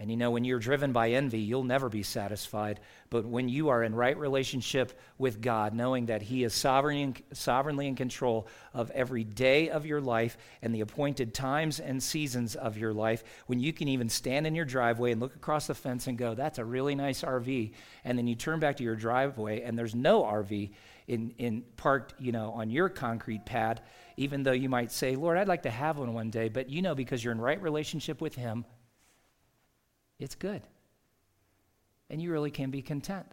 And 0.00 0.12
you 0.12 0.16
know, 0.16 0.30
when 0.30 0.44
you're 0.44 0.60
driven 0.60 0.92
by 0.92 1.10
envy, 1.10 1.40
you'll 1.40 1.64
never 1.64 1.88
be 1.88 2.04
satisfied. 2.04 2.78
But 3.10 3.24
when 3.24 3.48
you 3.48 3.70
are 3.70 3.82
in 3.82 3.96
right 3.96 4.16
relationship 4.16 4.96
with 5.18 5.40
God, 5.40 5.74
knowing 5.74 6.06
that 6.06 6.22
He 6.22 6.44
is 6.44 6.54
sovereign, 6.54 7.16
sovereignly 7.32 7.88
in 7.88 7.96
control 7.96 8.46
of 8.72 8.92
every 8.92 9.24
day 9.24 9.70
of 9.70 9.86
your 9.86 10.00
life 10.00 10.38
and 10.62 10.72
the 10.72 10.82
appointed 10.82 11.34
times 11.34 11.80
and 11.80 12.00
seasons 12.00 12.54
of 12.54 12.78
your 12.78 12.92
life, 12.92 13.24
when 13.46 13.58
you 13.58 13.72
can 13.72 13.88
even 13.88 14.08
stand 14.08 14.46
in 14.46 14.54
your 14.54 14.64
driveway 14.64 15.10
and 15.10 15.20
look 15.20 15.34
across 15.34 15.66
the 15.66 15.74
fence 15.74 16.06
and 16.06 16.16
go, 16.16 16.32
That's 16.32 16.58
a 16.58 16.64
really 16.64 16.94
nice 16.94 17.22
RV. 17.22 17.72
And 18.04 18.16
then 18.16 18.28
you 18.28 18.36
turn 18.36 18.60
back 18.60 18.76
to 18.76 18.84
your 18.84 18.96
driveway 18.96 19.62
and 19.62 19.76
there's 19.76 19.96
no 19.96 20.22
RV 20.22 20.70
in, 21.08 21.34
in 21.38 21.64
parked, 21.76 22.14
you 22.20 22.30
know, 22.30 22.52
on 22.52 22.70
your 22.70 22.88
concrete 22.88 23.44
pad, 23.44 23.80
even 24.16 24.44
though 24.44 24.52
you 24.52 24.68
might 24.68 24.92
say, 24.92 25.16
Lord, 25.16 25.38
I'd 25.38 25.48
like 25.48 25.62
to 25.62 25.70
have 25.70 25.98
one 25.98 26.12
one 26.12 26.30
day. 26.30 26.48
But 26.48 26.70
you 26.70 26.82
know, 26.82 26.94
because 26.94 27.24
you're 27.24 27.32
in 27.32 27.40
right 27.40 27.60
relationship 27.60 28.20
with 28.20 28.36
Him, 28.36 28.64
it's 30.18 30.34
good. 30.34 30.62
And 32.10 32.20
you 32.20 32.32
really 32.32 32.50
can 32.50 32.70
be 32.70 32.82
content. 32.82 33.26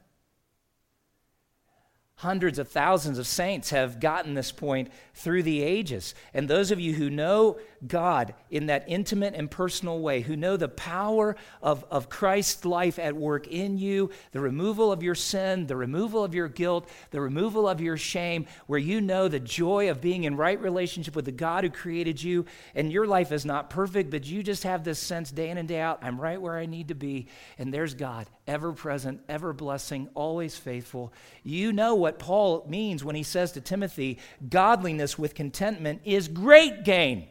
Hundreds 2.19 2.59
of 2.59 2.69
thousands 2.69 3.17
of 3.17 3.27
saints 3.27 3.71
have 3.71 3.99
gotten 3.99 4.35
this 4.35 4.49
point 4.49 4.89
through 5.13 5.43
the 5.43 5.61
ages. 5.61 6.15
And 6.33 6.47
those 6.47 6.71
of 6.71 6.79
you 6.79 6.93
who 6.93 7.09
know 7.09 7.59
God 7.85 8.33
in 8.49 8.67
that 8.67 8.85
intimate 8.87 9.33
and 9.35 9.51
personal 9.51 9.99
way, 9.99 10.21
who 10.21 10.37
know 10.37 10.55
the 10.55 10.69
power 10.69 11.35
of, 11.61 11.83
of 11.91 12.09
Christ's 12.09 12.63
life 12.63 12.99
at 12.99 13.17
work 13.17 13.47
in 13.47 13.77
you, 13.77 14.11
the 14.31 14.39
removal 14.39 14.93
of 14.93 15.03
your 15.03 15.13
sin, 15.13 15.67
the 15.67 15.75
removal 15.75 16.23
of 16.23 16.33
your 16.33 16.47
guilt, 16.47 16.89
the 17.11 17.19
removal 17.19 17.67
of 17.67 17.81
your 17.81 17.97
shame, 17.97 18.45
where 18.67 18.79
you 18.79 19.01
know 19.01 19.27
the 19.27 19.39
joy 19.39 19.89
of 19.89 19.99
being 19.99 20.23
in 20.23 20.37
right 20.37 20.59
relationship 20.61 21.17
with 21.17 21.25
the 21.25 21.31
God 21.33 21.65
who 21.65 21.69
created 21.69 22.23
you, 22.23 22.45
and 22.75 22.93
your 22.93 23.07
life 23.07 23.33
is 23.33 23.45
not 23.45 23.69
perfect, 23.69 24.09
but 24.09 24.25
you 24.25 24.41
just 24.41 24.63
have 24.63 24.85
this 24.85 24.99
sense 24.99 25.31
day 25.31 25.49
in 25.49 25.57
and 25.57 25.67
day 25.67 25.81
out 25.81 25.99
I'm 26.01 26.19
right 26.19 26.41
where 26.41 26.57
I 26.57 26.65
need 26.65 26.87
to 26.87 26.95
be. 26.95 27.27
And 27.57 27.73
there's 27.73 27.93
God, 27.93 28.27
ever 28.47 28.71
present, 28.71 29.21
ever 29.27 29.51
blessing, 29.51 30.07
always 30.13 30.55
faithful. 30.55 31.11
You 31.43 31.73
know 31.73 32.04
what 32.05 32.19
Paul 32.19 32.63
means 32.69 33.03
when 33.03 33.15
he 33.15 33.23
says 33.23 33.53
to 33.53 33.61
Timothy, 33.61 34.19
godliness 34.47 35.17
with 35.17 35.33
contentment 35.33 36.01
is 36.05 36.27
great 36.27 36.83
gain. 36.83 37.27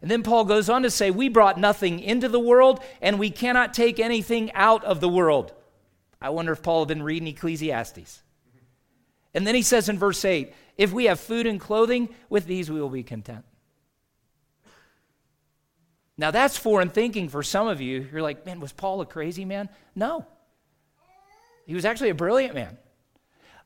And 0.00 0.10
then 0.10 0.22
Paul 0.22 0.46
goes 0.46 0.70
on 0.70 0.84
to 0.84 0.90
say, 0.90 1.10
We 1.10 1.28
brought 1.28 1.60
nothing 1.60 2.00
into 2.00 2.30
the 2.30 2.40
world, 2.40 2.80
and 3.02 3.18
we 3.18 3.28
cannot 3.28 3.74
take 3.74 4.00
anything 4.00 4.50
out 4.54 4.82
of 4.84 5.02
the 5.02 5.08
world. 5.10 5.52
I 6.18 6.30
wonder 6.30 6.52
if 6.52 6.62
Paul 6.62 6.80
had 6.80 6.88
been 6.88 7.02
reading 7.02 7.28
Ecclesiastes. 7.28 8.22
And 9.34 9.46
then 9.46 9.54
he 9.54 9.60
says 9.60 9.90
in 9.90 9.98
verse 9.98 10.24
8, 10.24 10.54
If 10.78 10.94
we 10.94 11.04
have 11.04 11.20
food 11.20 11.46
and 11.46 11.60
clothing, 11.60 12.08
with 12.30 12.46
these 12.46 12.70
we 12.70 12.80
will 12.80 12.88
be 12.88 13.02
content. 13.02 13.44
Now, 16.16 16.30
that's 16.30 16.56
foreign 16.56 16.88
thinking 16.88 17.28
for 17.28 17.42
some 17.42 17.68
of 17.68 17.82
you. 17.82 18.08
You're 18.10 18.22
like, 18.22 18.46
man, 18.46 18.60
was 18.60 18.72
Paul 18.72 19.02
a 19.02 19.06
crazy 19.06 19.44
man? 19.44 19.68
No. 19.94 20.26
He 21.70 21.74
was 21.76 21.84
actually 21.84 22.10
a 22.10 22.16
brilliant 22.16 22.56
man. 22.56 22.76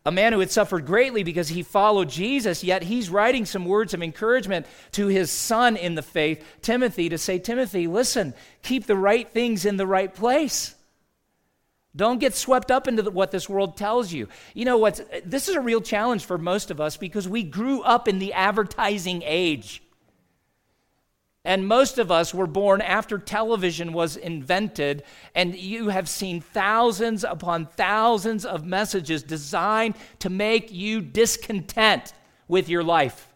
A 0.05 0.13
man 0.13 0.35
who 0.35 0.41
had 0.41 0.51
suffered 0.51 0.85
greatly 0.85 1.23
because 1.23 1.49
he 1.49 1.63
followed 1.63 2.11
Jesus, 2.11 2.63
yet 2.63 2.83
he's 2.83 3.09
writing 3.09 3.47
some 3.47 3.65
words 3.65 3.95
of 3.95 4.03
encouragement 4.03 4.67
to 4.93 5.07
his 5.07 5.31
son 5.31 5.75
in 5.79 5.95
the 5.95 6.03
faith, 6.03 6.45
Timothy, 6.61 7.09
to 7.09 7.17
say, 7.17 7.39
Timothy, 7.39 7.87
listen, 7.87 8.35
keep 8.63 8.85
the 8.85 8.95
right 8.95 9.27
things 9.27 9.65
in 9.65 9.79
the 9.79 9.87
right 9.87 10.15
place. 10.15 10.75
Don't 11.97 12.21
get 12.21 12.35
swept 12.35 12.71
up 12.71 12.87
into 12.87 13.01
the, 13.01 13.11
what 13.11 13.31
this 13.31 13.49
world 13.49 13.79
tells 13.79 14.13
you. 14.13 14.29
You 14.53 14.67
know 14.67 14.77
what? 14.77 15.01
This 15.25 15.49
is 15.49 15.55
a 15.55 15.63
real 15.63 15.81
challenge 15.81 16.27
for 16.27 16.37
most 16.37 16.71
of 16.71 16.83
us 16.83 16.99
because 16.99 17.27
we 17.27 17.43
grew 17.43 17.81
up 17.81 18.07
in 18.07 18.19
the 18.19 18.35
advertising 18.35 19.23
age. 19.25 19.83
And 21.45 21.69
most 21.69 21.99
of 21.99 22.11
us 22.11 22.33
were 22.33 22.47
born 22.47 22.81
after 22.81 23.19
television 23.19 23.93
was 23.93 24.17
invented, 24.17 25.03
and 25.35 25.55
you 25.55 25.91
have 25.91 26.09
seen 26.09 26.41
thousands 26.41 27.23
upon 27.23 27.67
thousands 27.67 28.47
of 28.47 28.65
messages 28.65 29.23
designed 29.23 29.95
to 30.21 30.31
make 30.31 30.73
you 30.73 31.03
discontent 31.03 32.15
with 32.49 32.71
your 32.71 32.83
life. 32.83 33.29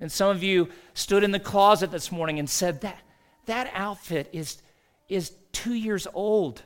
And 0.00 0.10
some 0.10 0.30
of 0.30 0.42
you 0.42 0.68
stood 0.94 1.22
in 1.22 1.30
the 1.30 1.38
closet 1.38 1.92
this 1.92 2.10
morning 2.10 2.40
and 2.40 2.50
said, 2.50 2.80
That, 2.80 2.98
that 3.46 3.70
outfit 3.72 4.28
is, 4.32 4.60
is 5.08 5.30
two 5.52 5.74
years 5.74 6.08
old. 6.12 6.62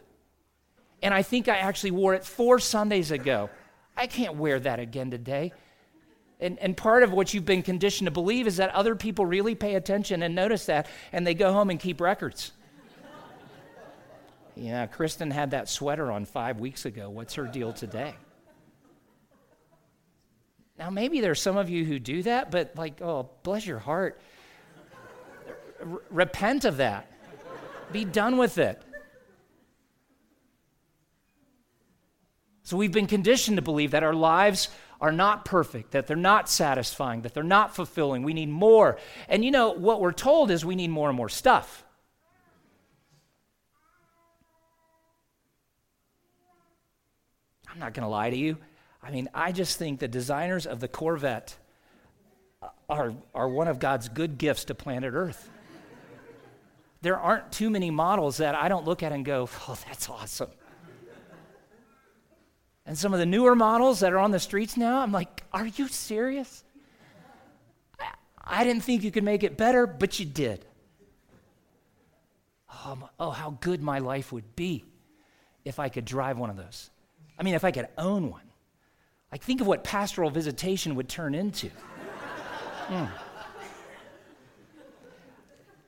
And 1.02 1.12
I 1.12 1.20
think 1.20 1.48
I 1.48 1.58
actually 1.58 1.90
wore 1.90 2.14
it 2.14 2.24
four 2.24 2.58
Sundays 2.58 3.10
ago. 3.10 3.50
I 3.94 4.06
can't 4.06 4.36
wear 4.36 4.58
that 4.60 4.80
again 4.80 5.10
today. 5.10 5.52
And, 6.38 6.58
and 6.58 6.76
part 6.76 7.02
of 7.02 7.12
what 7.12 7.32
you've 7.32 7.46
been 7.46 7.62
conditioned 7.62 8.06
to 8.06 8.10
believe 8.10 8.46
is 8.46 8.58
that 8.58 8.70
other 8.70 8.94
people 8.94 9.24
really 9.24 9.54
pay 9.54 9.74
attention 9.74 10.22
and 10.22 10.34
notice 10.34 10.66
that, 10.66 10.86
and 11.12 11.26
they 11.26 11.34
go 11.34 11.52
home 11.52 11.70
and 11.70 11.80
keep 11.80 12.00
records. 12.00 12.52
yeah, 14.54 14.86
Kristen 14.86 15.30
had 15.30 15.52
that 15.52 15.68
sweater 15.68 16.12
on 16.12 16.26
five 16.26 16.60
weeks 16.60 16.84
ago. 16.84 17.08
What's 17.08 17.34
her 17.34 17.46
deal 17.46 17.72
today? 17.72 18.14
Now, 20.78 20.90
maybe 20.90 21.22
there's 21.22 21.40
some 21.40 21.56
of 21.56 21.70
you 21.70 21.86
who 21.86 21.98
do 21.98 22.22
that, 22.24 22.50
but 22.50 22.76
like, 22.76 23.00
oh, 23.00 23.30
bless 23.42 23.66
your 23.66 23.78
heart. 23.78 24.20
R- 25.80 26.02
repent 26.10 26.66
of 26.66 26.78
that. 26.78 27.10
Be 27.92 28.04
done 28.04 28.36
with 28.36 28.58
it. 28.58 28.82
So 32.62 32.76
we've 32.76 32.92
been 32.92 33.06
conditioned 33.06 33.56
to 33.58 33.62
believe 33.62 33.92
that 33.92 34.02
our 34.02 34.12
lives 34.12 34.68
are 35.06 35.12
not 35.12 35.44
perfect, 35.44 35.92
that 35.92 36.08
they're 36.08 36.16
not 36.16 36.48
satisfying, 36.48 37.22
that 37.22 37.32
they're 37.32 37.44
not 37.44 37.76
fulfilling. 37.76 38.24
We 38.24 38.34
need 38.34 38.48
more. 38.48 38.98
And 39.28 39.44
you 39.44 39.52
know, 39.52 39.70
what 39.70 40.00
we're 40.00 40.10
told 40.10 40.50
is 40.50 40.64
we 40.64 40.74
need 40.74 40.90
more 40.90 41.08
and 41.08 41.16
more 41.16 41.28
stuff. 41.28 41.84
I'm 47.72 47.78
not 47.78 47.94
going 47.94 48.02
to 48.02 48.08
lie 48.08 48.30
to 48.30 48.36
you. 48.36 48.56
I 49.00 49.12
mean, 49.12 49.28
I 49.32 49.52
just 49.52 49.78
think 49.78 50.00
the 50.00 50.08
designers 50.08 50.66
of 50.66 50.80
the 50.80 50.88
Corvette 50.88 51.56
are, 52.88 53.14
are 53.32 53.48
one 53.48 53.68
of 53.68 53.78
God's 53.78 54.08
good 54.08 54.38
gifts 54.38 54.64
to 54.64 54.74
planet 54.74 55.14
Earth. 55.14 55.48
there 57.00 57.16
aren't 57.16 57.52
too 57.52 57.70
many 57.70 57.92
models 57.92 58.38
that 58.38 58.56
I 58.56 58.68
don't 58.68 58.84
look 58.84 59.04
at 59.04 59.12
and 59.12 59.24
go, 59.24 59.48
oh, 59.68 59.78
that's 59.86 60.08
awesome. 60.08 60.50
And 62.86 62.96
some 62.96 63.12
of 63.12 63.18
the 63.18 63.26
newer 63.26 63.56
models 63.56 64.00
that 64.00 64.12
are 64.12 64.18
on 64.18 64.30
the 64.30 64.38
streets 64.38 64.76
now, 64.76 65.00
I'm 65.00 65.10
like, 65.10 65.42
are 65.52 65.66
you 65.66 65.88
serious? 65.88 66.62
I, 67.98 68.12
I 68.44 68.64
didn't 68.64 68.84
think 68.84 69.02
you 69.02 69.10
could 69.10 69.24
make 69.24 69.42
it 69.42 69.56
better, 69.56 69.86
but 69.86 70.20
you 70.20 70.26
did. 70.26 70.64
Oh, 72.70 73.08
oh, 73.18 73.30
how 73.30 73.58
good 73.60 73.82
my 73.82 73.98
life 73.98 74.30
would 74.30 74.54
be 74.54 74.84
if 75.64 75.80
I 75.80 75.88
could 75.88 76.04
drive 76.04 76.38
one 76.38 76.48
of 76.48 76.56
those. 76.56 76.90
I 77.36 77.42
mean, 77.42 77.54
if 77.54 77.64
I 77.64 77.72
could 77.72 77.88
own 77.98 78.30
one. 78.30 78.42
Like, 79.32 79.42
think 79.42 79.60
of 79.60 79.66
what 79.66 79.82
pastoral 79.82 80.30
visitation 80.30 80.94
would 80.94 81.08
turn 81.08 81.34
into. 81.34 81.70
Mm. 82.86 83.10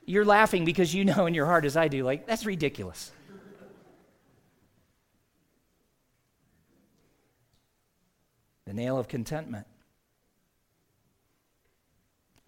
You're 0.05 0.25
laughing 0.25 0.65
because 0.65 0.93
you 0.93 1.05
know 1.05 1.27
in 1.27 1.33
your 1.33 1.45
heart, 1.45 1.63
as 1.63 1.77
I 1.77 1.87
do, 1.87 2.03
like, 2.03 2.27
that's 2.27 2.45
ridiculous. 2.45 3.13
The 8.69 8.75
nail 8.75 8.99
of 8.99 9.07
contentment. 9.07 9.65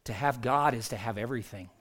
To 0.04 0.14
have 0.14 0.40
God 0.40 0.76
is 0.76 0.90
to 0.90 0.96
have 0.96 1.18
everything. 1.18 1.72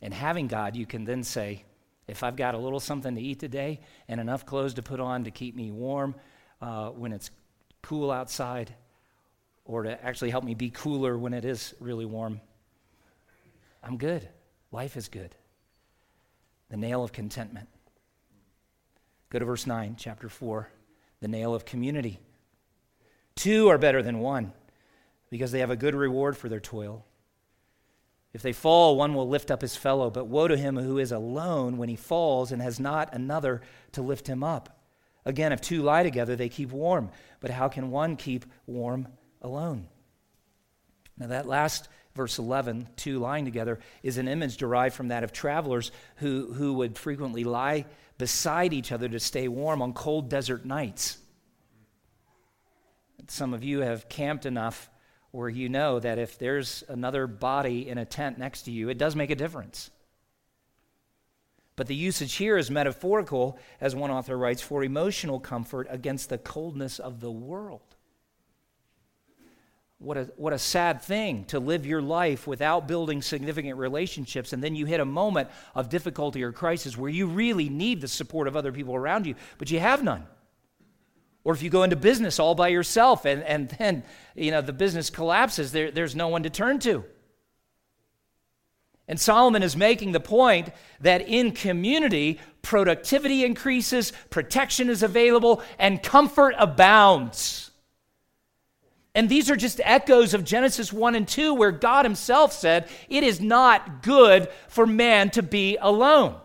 And 0.00 0.14
having 0.14 0.46
God, 0.46 0.76
you 0.76 0.86
can 0.86 1.04
then 1.04 1.22
say, 1.22 1.64
if 2.08 2.22
I've 2.22 2.36
got 2.36 2.54
a 2.54 2.58
little 2.58 2.80
something 2.80 3.14
to 3.14 3.20
eat 3.20 3.38
today 3.38 3.80
and 4.08 4.18
enough 4.18 4.46
clothes 4.46 4.72
to 4.74 4.82
put 4.82 4.98
on 4.98 5.24
to 5.24 5.30
keep 5.30 5.54
me 5.54 5.70
warm 5.70 6.14
uh, 6.62 6.88
when 6.88 7.12
it's 7.12 7.30
cool 7.82 8.10
outside, 8.10 8.74
or 9.66 9.82
to 9.82 10.02
actually 10.02 10.30
help 10.30 10.42
me 10.42 10.54
be 10.54 10.70
cooler 10.70 11.18
when 11.18 11.34
it 11.34 11.44
is 11.44 11.74
really 11.80 12.06
warm, 12.06 12.40
I'm 13.82 13.98
good. 13.98 14.26
Life 14.72 14.96
is 14.96 15.08
good. 15.08 15.34
The 16.70 16.78
nail 16.78 17.04
of 17.04 17.12
contentment. 17.12 17.68
Go 19.28 19.38
to 19.38 19.44
verse 19.44 19.66
9, 19.66 19.96
chapter 19.98 20.30
4. 20.30 20.70
The 21.26 21.32
nail 21.32 21.56
of 21.56 21.64
community. 21.64 22.20
Two 23.34 23.66
are 23.66 23.78
better 23.78 24.00
than 24.00 24.20
one 24.20 24.52
because 25.28 25.50
they 25.50 25.58
have 25.58 25.72
a 25.72 25.76
good 25.76 25.96
reward 25.96 26.36
for 26.36 26.48
their 26.48 26.60
toil. 26.60 27.04
If 28.32 28.42
they 28.42 28.52
fall, 28.52 28.96
one 28.96 29.12
will 29.12 29.28
lift 29.28 29.50
up 29.50 29.60
his 29.60 29.74
fellow, 29.74 30.08
but 30.08 30.28
woe 30.28 30.46
to 30.46 30.56
him 30.56 30.76
who 30.76 30.98
is 30.98 31.10
alone 31.10 31.78
when 31.78 31.88
he 31.88 31.96
falls 31.96 32.52
and 32.52 32.62
has 32.62 32.78
not 32.78 33.12
another 33.12 33.60
to 33.90 34.02
lift 34.02 34.28
him 34.28 34.44
up. 34.44 34.78
Again, 35.24 35.50
if 35.50 35.60
two 35.60 35.82
lie 35.82 36.04
together, 36.04 36.36
they 36.36 36.48
keep 36.48 36.70
warm, 36.70 37.10
but 37.40 37.50
how 37.50 37.66
can 37.66 37.90
one 37.90 38.14
keep 38.14 38.46
warm 38.68 39.08
alone? 39.42 39.88
Now, 41.18 41.26
that 41.26 41.48
last 41.48 41.88
verse 42.16 42.38
11, 42.38 42.88
two 42.96 43.18
lying 43.18 43.44
together, 43.44 43.78
is 44.02 44.18
an 44.18 44.26
image 44.26 44.56
derived 44.56 44.94
from 44.94 45.08
that 45.08 45.22
of 45.22 45.32
travelers 45.32 45.92
who, 46.16 46.52
who 46.54 46.74
would 46.74 46.98
frequently 46.98 47.44
lie 47.44 47.84
beside 48.18 48.72
each 48.72 48.90
other 48.90 49.08
to 49.08 49.20
stay 49.20 49.46
warm 49.46 49.82
on 49.82 49.92
cold 49.92 50.28
desert 50.28 50.64
nights. 50.64 51.18
Some 53.28 53.54
of 53.54 53.62
you 53.62 53.80
have 53.80 54.08
camped 54.08 54.46
enough 54.46 54.90
where 55.30 55.48
you 55.48 55.68
know 55.68 56.00
that 56.00 56.18
if 56.18 56.38
there's 56.38 56.82
another 56.88 57.26
body 57.26 57.88
in 57.88 57.98
a 57.98 58.04
tent 58.04 58.38
next 58.38 58.62
to 58.62 58.70
you, 58.70 58.88
it 58.88 58.98
does 58.98 59.14
make 59.14 59.30
a 59.30 59.34
difference. 59.34 59.90
But 61.76 61.88
the 61.88 61.94
usage 61.94 62.34
here 62.34 62.56
is 62.56 62.70
metaphorical, 62.70 63.58
as 63.80 63.94
one 63.94 64.10
author 64.10 64.36
writes, 64.36 64.62
for 64.62 64.82
emotional 64.82 65.38
comfort 65.38 65.86
against 65.90 66.30
the 66.30 66.38
coldness 66.38 66.98
of 66.98 67.20
the 67.20 67.30
world. 67.30 67.95
What 69.98 70.16
a, 70.18 70.24
what 70.36 70.52
a 70.52 70.58
sad 70.58 71.00
thing 71.00 71.46
to 71.46 71.58
live 71.58 71.86
your 71.86 72.02
life 72.02 72.46
without 72.46 72.86
building 72.86 73.22
significant 73.22 73.78
relationships, 73.78 74.52
and 74.52 74.62
then 74.62 74.74
you 74.76 74.84
hit 74.84 75.00
a 75.00 75.06
moment 75.06 75.48
of 75.74 75.88
difficulty 75.88 76.42
or 76.42 76.52
crisis 76.52 76.98
where 76.98 77.10
you 77.10 77.26
really 77.26 77.70
need 77.70 78.02
the 78.02 78.08
support 78.08 78.46
of 78.46 78.56
other 78.56 78.72
people 78.72 78.94
around 78.94 79.26
you, 79.26 79.34
but 79.56 79.70
you 79.70 79.80
have 79.80 80.02
none. 80.02 80.26
Or 81.44 81.54
if 81.54 81.62
you 81.62 81.70
go 81.70 81.82
into 81.82 81.96
business 81.96 82.38
all 82.38 82.54
by 82.54 82.68
yourself 82.68 83.24
and, 83.24 83.42
and 83.44 83.68
then 83.70 84.02
you 84.34 84.50
know 84.50 84.60
the 84.60 84.72
business 84.72 85.08
collapses, 85.08 85.72
there, 85.72 85.90
there's 85.90 86.14
no 86.14 86.28
one 86.28 86.42
to 86.42 86.50
turn 86.50 86.78
to. 86.80 87.04
And 89.08 89.20
Solomon 89.20 89.62
is 89.62 89.76
making 89.76 90.12
the 90.12 90.20
point 90.20 90.70
that 91.00 91.22
in 91.22 91.52
community, 91.52 92.40
productivity 92.62 93.44
increases, 93.44 94.12
protection 94.30 94.90
is 94.90 95.04
available, 95.04 95.62
and 95.78 96.02
comfort 96.02 96.54
abounds. 96.58 97.65
And 99.16 99.30
these 99.30 99.50
are 99.50 99.56
just 99.56 99.80
echoes 99.82 100.34
of 100.34 100.44
Genesis 100.44 100.92
1 100.92 101.14
and 101.14 101.26
2, 101.26 101.54
where 101.54 101.72
God 101.72 102.04
Himself 102.04 102.52
said, 102.52 102.86
It 103.08 103.24
is 103.24 103.40
not 103.40 104.02
good 104.02 104.48
for 104.68 104.86
man 104.86 105.30
to 105.30 105.42
be 105.42 105.78
alone. 105.80 106.36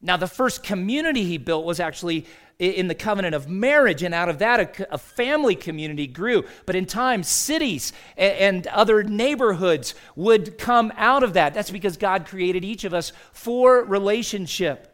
Now, 0.00 0.16
the 0.16 0.26
first 0.26 0.62
community 0.62 1.22
He 1.24 1.36
built 1.36 1.66
was 1.66 1.78
actually 1.78 2.24
in 2.58 2.88
the 2.88 2.94
covenant 2.94 3.34
of 3.34 3.50
marriage, 3.50 4.02
and 4.02 4.14
out 4.14 4.30
of 4.30 4.38
that, 4.38 4.80
a, 4.90 4.96
family 4.96 5.54
community 5.54 6.06
grew. 6.06 6.44
But 6.64 6.74
in 6.74 6.86
time, 6.86 7.22
cities 7.22 7.92
and 8.16 8.66
other 8.68 9.02
neighborhoods 9.02 9.94
would 10.16 10.56
come 10.56 10.90
out 10.96 11.22
of 11.22 11.34
that. 11.34 11.52
That's 11.52 11.70
because 11.70 11.98
God 11.98 12.26
created 12.26 12.64
each 12.64 12.84
of 12.84 12.94
us 12.94 13.12
for 13.32 13.84
relationship. 13.84 14.93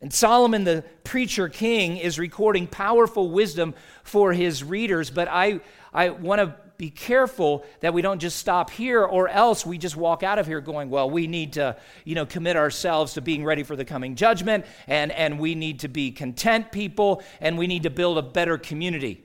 And 0.00 0.12
Solomon, 0.12 0.64
the 0.64 0.84
preacher 1.04 1.48
king, 1.48 1.96
is 1.96 2.18
recording 2.18 2.66
powerful 2.66 3.30
wisdom 3.30 3.74
for 4.04 4.32
his 4.32 4.62
readers. 4.62 5.10
But 5.10 5.28
I, 5.28 5.60
I 5.92 6.10
want 6.10 6.40
to 6.40 6.54
be 6.76 6.90
careful 6.90 7.64
that 7.80 7.94
we 7.94 8.02
don't 8.02 8.18
just 8.18 8.36
stop 8.36 8.70
here 8.70 9.02
or 9.02 9.28
else 9.28 9.64
we 9.64 9.78
just 9.78 9.96
walk 9.96 10.22
out 10.22 10.38
of 10.38 10.46
here 10.46 10.60
going, 10.60 10.90
well, 10.90 11.08
we 11.08 11.26
need 11.26 11.54
to, 11.54 11.76
you 12.04 12.14
know, 12.14 12.26
commit 12.26 12.56
ourselves 12.56 13.14
to 13.14 13.20
being 13.20 13.44
ready 13.44 13.62
for 13.62 13.76
the 13.76 13.84
coming 13.84 14.14
judgment 14.14 14.66
and, 14.86 15.10
and 15.12 15.38
we 15.38 15.54
need 15.54 15.80
to 15.80 15.88
be 15.88 16.10
content 16.10 16.70
people 16.70 17.22
and 17.40 17.56
we 17.56 17.66
need 17.66 17.84
to 17.84 17.90
build 17.90 18.18
a 18.18 18.22
better 18.22 18.58
community. 18.58 19.24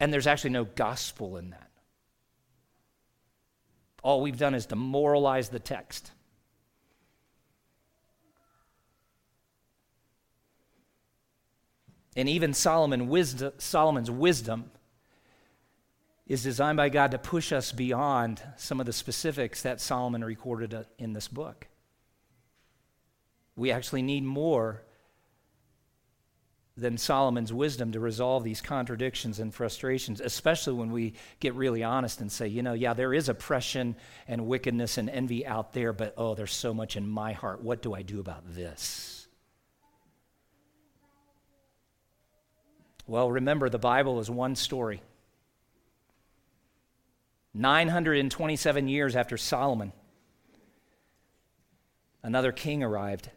And 0.00 0.12
there's 0.12 0.26
actually 0.26 0.50
no 0.50 0.64
gospel 0.64 1.36
in 1.36 1.50
that. 1.50 1.70
All 4.02 4.20
we've 4.20 4.38
done 4.38 4.54
is 4.54 4.66
demoralize 4.66 5.48
the 5.48 5.60
text. 5.60 6.10
And 12.16 12.28
even 12.28 12.52
Solomon 12.52 13.08
wisdom, 13.08 13.52
Solomon's 13.58 14.10
wisdom 14.10 14.70
is 16.26 16.42
designed 16.42 16.76
by 16.76 16.88
God 16.88 17.10
to 17.10 17.18
push 17.18 17.52
us 17.52 17.72
beyond 17.72 18.42
some 18.56 18.80
of 18.80 18.86
the 18.86 18.92
specifics 18.92 19.62
that 19.62 19.80
Solomon 19.80 20.24
recorded 20.24 20.74
uh, 20.74 20.84
in 20.98 21.12
this 21.12 21.28
book. 21.28 21.66
We 23.56 23.70
actually 23.70 24.02
need 24.02 24.24
more 24.24 24.82
than 26.76 26.96
Solomon's 26.96 27.52
wisdom 27.52 27.92
to 27.92 28.00
resolve 28.00 28.44
these 28.44 28.62
contradictions 28.62 29.38
and 29.38 29.54
frustrations, 29.54 30.20
especially 30.20 30.72
when 30.72 30.90
we 30.90 31.14
get 31.38 31.54
really 31.54 31.82
honest 31.82 32.20
and 32.22 32.32
say, 32.32 32.46
you 32.48 32.62
know, 32.62 32.72
yeah, 32.72 32.94
there 32.94 33.12
is 33.12 33.28
oppression 33.28 33.94
and 34.26 34.46
wickedness 34.46 34.96
and 34.96 35.10
envy 35.10 35.46
out 35.46 35.74
there, 35.74 35.92
but 35.92 36.14
oh, 36.16 36.34
there's 36.34 36.54
so 36.54 36.72
much 36.72 36.96
in 36.96 37.06
my 37.06 37.32
heart. 37.32 37.62
What 37.62 37.82
do 37.82 37.94
I 37.94 38.00
do 38.00 38.20
about 38.20 38.54
this? 38.54 39.21
Well, 43.12 43.30
remember, 43.30 43.68
the 43.68 43.78
Bible 43.78 44.20
is 44.20 44.30
one 44.30 44.56
story. 44.56 45.02
927 47.52 48.88
years 48.88 49.14
after 49.16 49.36
Solomon, 49.36 49.92
another 52.22 52.52
king 52.52 52.82
arrived. 52.82 53.28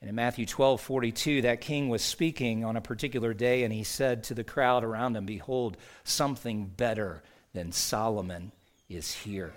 And 0.00 0.08
in 0.08 0.14
Matthew 0.14 0.46
12 0.46 0.80
42, 0.80 1.42
that 1.42 1.60
king 1.60 1.88
was 1.88 2.04
speaking 2.04 2.64
on 2.64 2.76
a 2.76 2.80
particular 2.80 3.34
day, 3.34 3.64
and 3.64 3.72
he 3.72 3.82
said 3.82 4.22
to 4.22 4.34
the 4.34 4.44
crowd 4.44 4.84
around 4.84 5.16
him, 5.16 5.26
Behold, 5.26 5.76
something 6.04 6.66
better 6.66 7.24
than 7.52 7.72
Solomon 7.72 8.52
is 8.88 9.12
here. 9.12 9.52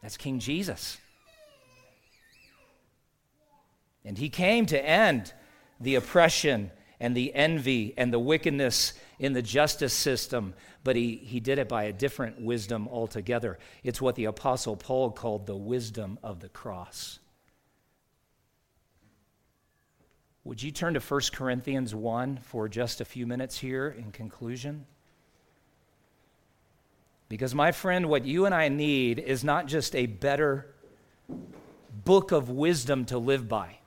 That's 0.00 0.16
King 0.16 0.38
Jesus. 0.38 0.96
And 4.02 4.16
he 4.16 4.30
came 4.30 4.64
to 4.64 4.82
end 4.82 5.34
the 5.82 5.96
oppression 5.96 6.70
and 7.00 7.16
the 7.16 7.34
envy 7.34 7.94
and 7.96 8.12
the 8.12 8.18
wickedness 8.18 8.94
in 9.18 9.32
the 9.32 9.42
justice 9.42 9.92
system, 9.92 10.54
but 10.84 10.96
he, 10.96 11.16
he 11.16 11.40
did 11.40 11.58
it 11.58 11.68
by 11.68 11.84
a 11.84 11.92
different 11.92 12.40
wisdom 12.40 12.88
altogether. 12.88 13.58
It's 13.82 14.00
what 14.00 14.14
the 14.14 14.26
Apostle 14.26 14.76
Paul 14.76 15.10
called 15.10 15.46
the 15.46 15.56
wisdom 15.56 16.18
of 16.22 16.40
the 16.40 16.48
cross. 16.48 17.18
Would 20.44 20.62
you 20.62 20.70
turn 20.70 20.94
to 20.94 21.00
1 21.00 21.20
Corinthians 21.32 21.94
1 21.94 22.38
for 22.42 22.68
just 22.68 23.00
a 23.00 23.04
few 23.04 23.26
minutes 23.26 23.58
here 23.58 23.88
in 23.88 24.10
conclusion? 24.10 24.86
Because, 27.28 27.54
my 27.54 27.72
friend, 27.72 28.06
what 28.06 28.24
you 28.24 28.44
and 28.46 28.54
I 28.54 28.68
need 28.68 29.18
is 29.18 29.42
not 29.42 29.66
just 29.66 29.94
a 29.94 30.06
better 30.06 30.74
book 32.04 32.32
of 32.32 32.50
wisdom 32.50 33.04
to 33.06 33.18
live 33.18 33.48
by. 33.48 33.78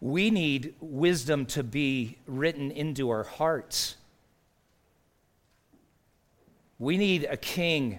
We 0.00 0.30
need 0.30 0.74
wisdom 0.80 1.46
to 1.46 1.62
be 1.62 2.18
written 2.26 2.70
into 2.70 3.10
our 3.10 3.24
hearts. 3.24 3.96
We 6.78 6.96
need 6.96 7.24
a 7.24 7.36
king 7.36 7.98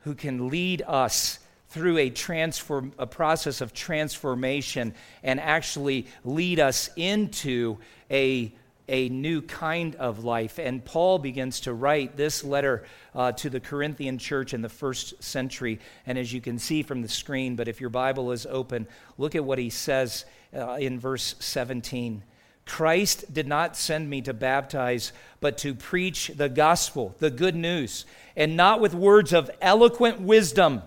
who 0.00 0.14
can 0.14 0.48
lead 0.48 0.82
us 0.86 1.38
through 1.68 1.98
a 1.98 2.10
transform 2.10 2.92
a 2.98 3.06
process 3.06 3.60
of 3.60 3.72
transformation 3.72 4.92
and 5.22 5.38
actually 5.38 6.06
lead 6.24 6.58
us 6.58 6.90
into 6.96 7.78
a 8.10 8.52
a 8.90 9.08
new 9.08 9.40
kind 9.40 9.94
of 9.94 10.24
life. 10.24 10.58
And 10.58 10.84
Paul 10.84 11.18
begins 11.18 11.60
to 11.60 11.72
write 11.72 12.16
this 12.16 12.44
letter 12.44 12.84
uh, 13.14 13.32
to 13.32 13.48
the 13.48 13.60
Corinthian 13.60 14.18
church 14.18 14.52
in 14.52 14.60
the 14.60 14.68
first 14.68 15.22
century. 15.22 15.78
And 16.06 16.18
as 16.18 16.32
you 16.32 16.40
can 16.40 16.58
see 16.58 16.82
from 16.82 17.00
the 17.00 17.08
screen, 17.08 17.56
but 17.56 17.68
if 17.68 17.80
your 17.80 17.88
Bible 17.88 18.32
is 18.32 18.44
open, 18.46 18.88
look 19.16 19.34
at 19.34 19.44
what 19.44 19.58
he 19.58 19.70
says 19.70 20.24
uh, 20.54 20.72
in 20.74 20.98
verse 20.98 21.36
17. 21.38 22.24
Christ 22.66 23.32
did 23.32 23.46
not 23.46 23.76
send 23.76 24.10
me 24.10 24.22
to 24.22 24.34
baptize, 24.34 25.12
but 25.40 25.56
to 25.58 25.74
preach 25.74 26.32
the 26.34 26.48
gospel, 26.48 27.14
the 27.18 27.30
good 27.30 27.56
news, 27.56 28.04
and 28.36 28.56
not 28.56 28.80
with 28.80 28.92
words 28.92 29.32
of 29.32 29.50
eloquent 29.60 30.20
wisdom. 30.20 30.82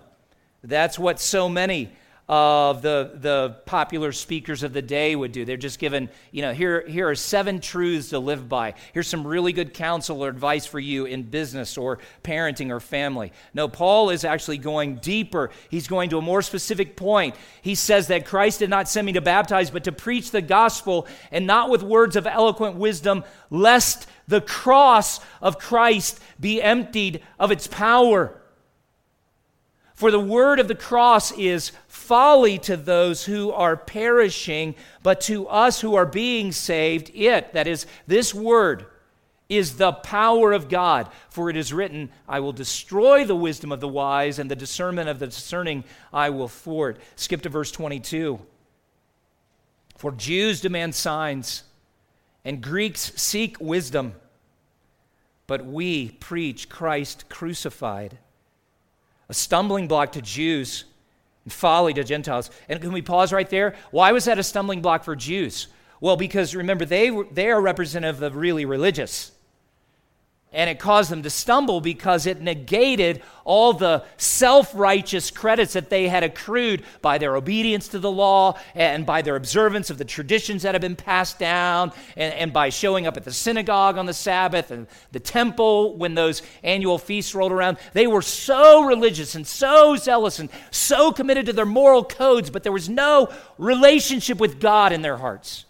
That's 0.61 0.99
what 0.99 1.19
so 1.19 1.49
many 1.49 1.89
of 2.29 2.81
the, 2.81 3.11
the 3.15 3.57
popular 3.65 4.13
speakers 4.13 4.63
of 4.63 4.71
the 4.71 4.81
day 4.81 5.13
would 5.13 5.33
do. 5.33 5.43
They're 5.43 5.57
just 5.57 5.77
given, 5.77 6.09
you 6.31 6.41
know, 6.41 6.53
here, 6.53 6.87
here 6.87 7.09
are 7.09 7.15
seven 7.15 7.59
truths 7.59 8.09
to 8.09 8.19
live 8.19 8.47
by. 8.47 8.75
Here's 8.93 9.09
some 9.09 9.27
really 9.27 9.51
good 9.51 9.73
counsel 9.73 10.23
or 10.23 10.29
advice 10.29 10.65
for 10.65 10.79
you 10.79 11.05
in 11.05 11.23
business 11.23 11.77
or 11.77 11.99
parenting 12.23 12.69
or 12.69 12.79
family. 12.79 13.33
No, 13.53 13.67
Paul 13.67 14.09
is 14.09 14.23
actually 14.23 14.57
going 14.57 14.95
deeper. 14.97 15.49
He's 15.69 15.87
going 15.87 16.09
to 16.11 16.17
a 16.17 16.21
more 16.21 16.41
specific 16.41 16.95
point. 16.95 17.35
He 17.61 17.75
says 17.75 18.07
that 18.07 18.25
Christ 18.25 18.59
did 18.59 18.69
not 18.69 18.87
send 18.87 19.05
me 19.05 19.13
to 19.13 19.21
baptize, 19.21 19.69
but 19.69 19.83
to 19.83 19.91
preach 19.91 20.31
the 20.31 20.41
gospel, 20.41 21.07
and 21.29 21.45
not 21.45 21.69
with 21.69 21.83
words 21.83 22.15
of 22.15 22.25
eloquent 22.25 22.77
wisdom, 22.77 23.25
lest 23.49 24.07
the 24.29 24.41
cross 24.41 25.19
of 25.41 25.59
Christ 25.59 26.21
be 26.39 26.61
emptied 26.61 27.21
of 27.37 27.51
its 27.51 27.67
power. 27.67 28.39
For 30.03 30.11
the 30.11 30.19
word 30.19 30.59
of 30.59 30.67
the 30.67 30.75
cross 30.75 31.31
is 31.31 31.71
folly 31.87 32.59
to 32.59 32.75
those 32.75 33.23
who 33.23 33.53
are 33.53 33.77
perishing, 33.77 34.75
but 35.01 35.21
to 35.21 35.47
us 35.47 35.79
who 35.79 35.95
are 35.95 36.05
being 36.05 36.51
saved, 36.51 37.09
it, 37.15 37.53
that 37.53 37.67
is, 37.67 37.85
this 38.05 38.33
word, 38.33 38.85
is 39.47 39.77
the 39.77 39.93
power 39.93 40.51
of 40.51 40.67
God. 40.67 41.09
For 41.29 41.49
it 41.49 41.55
is 41.55 41.71
written, 41.71 42.09
I 42.27 42.41
will 42.41 42.51
destroy 42.51 43.23
the 43.23 43.33
wisdom 43.33 43.71
of 43.71 43.79
the 43.79 43.87
wise, 43.87 44.39
and 44.39 44.51
the 44.51 44.57
discernment 44.57 45.07
of 45.07 45.19
the 45.19 45.27
discerning 45.27 45.85
I 46.11 46.31
will 46.31 46.49
thwart. 46.49 46.99
Skip 47.15 47.41
to 47.43 47.47
verse 47.47 47.71
22. 47.71 48.41
For 49.95 50.11
Jews 50.11 50.59
demand 50.59 50.95
signs, 50.95 51.63
and 52.43 52.61
Greeks 52.61 53.13
seek 53.15 53.55
wisdom, 53.61 54.15
but 55.47 55.65
we 55.65 56.09
preach 56.11 56.67
Christ 56.67 57.29
crucified 57.29 58.17
a 59.29 59.33
stumbling 59.33 59.87
block 59.87 60.13
to 60.13 60.21
Jews 60.21 60.85
and 61.43 61.53
folly 61.53 61.93
to 61.93 62.03
Gentiles. 62.03 62.49
And 62.69 62.81
can 62.81 62.91
we 62.91 63.01
pause 63.01 63.33
right 63.33 63.49
there? 63.49 63.75
Why 63.91 64.11
was 64.11 64.25
that 64.25 64.39
a 64.39 64.43
stumbling 64.43 64.81
block 64.81 65.03
for 65.03 65.15
Jews? 65.15 65.67
Well, 66.01 66.17
because 66.17 66.55
remember, 66.55 66.85
they, 66.85 67.09
they 67.31 67.49
are 67.49 67.61
representative 67.61 68.21
of 68.21 68.35
really 68.35 68.65
religious 68.65 69.31
and 70.53 70.69
it 70.69 70.79
caused 70.79 71.09
them 71.09 71.23
to 71.23 71.29
stumble 71.29 71.81
because 71.81 72.25
it 72.25 72.41
negated 72.41 73.21
all 73.45 73.73
the 73.73 74.03
self 74.17 74.73
righteous 74.73 75.31
credits 75.31 75.73
that 75.73 75.89
they 75.89 76.07
had 76.07 76.23
accrued 76.23 76.83
by 77.01 77.17
their 77.17 77.35
obedience 77.35 77.89
to 77.89 77.99
the 77.99 78.11
law 78.11 78.57
and 78.75 79.05
by 79.05 79.21
their 79.21 79.35
observance 79.35 79.89
of 79.89 79.97
the 79.97 80.05
traditions 80.05 80.61
that 80.61 80.75
had 80.75 80.81
been 80.81 80.95
passed 80.95 81.39
down 81.39 81.91
and, 82.15 82.33
and, 82.35 82.53
by 82.53 82.69
showing 82.69 83.07
up 83.07 83.17
at 83.17 83.23
the 83.23 83.33
synagogue 83.33 83.97
on 83.97 84.05
the 84.05 84.13
Sabbath 84.13 84.71
and 84.71 84.87
the 85.11 85.19
temple 85.19 85.97
when 85.97 86.13
those 86.13 86.41
annual 86.63 86.97
feasts 86.97 87.33
rolled 87.33 87.51
around. 87.51 87.77
They 87.93 88.07
were 88.07 88.21
so 88.21 88.83
religious 88.83 89.35
and 89.35 89.45
so 89.45 89.95
zealous 89.95 90.39
and 90.39 90.49
so 90.71 91.11
committed 91.11 91.47
to 91.47 91.53
their 91.53 91.65
moral 91.65 92.03
codes, 92.03 92.49
but 92.49 92.63
there 92.63 92.71
was 92.71 92.89
no 92.89 93.33
relationship 93.57 94.39
with 94.39 94.59
God 94.59 94.93
in 94.93 95.01
their 95.01 95.17
hearts. 95.17 95.65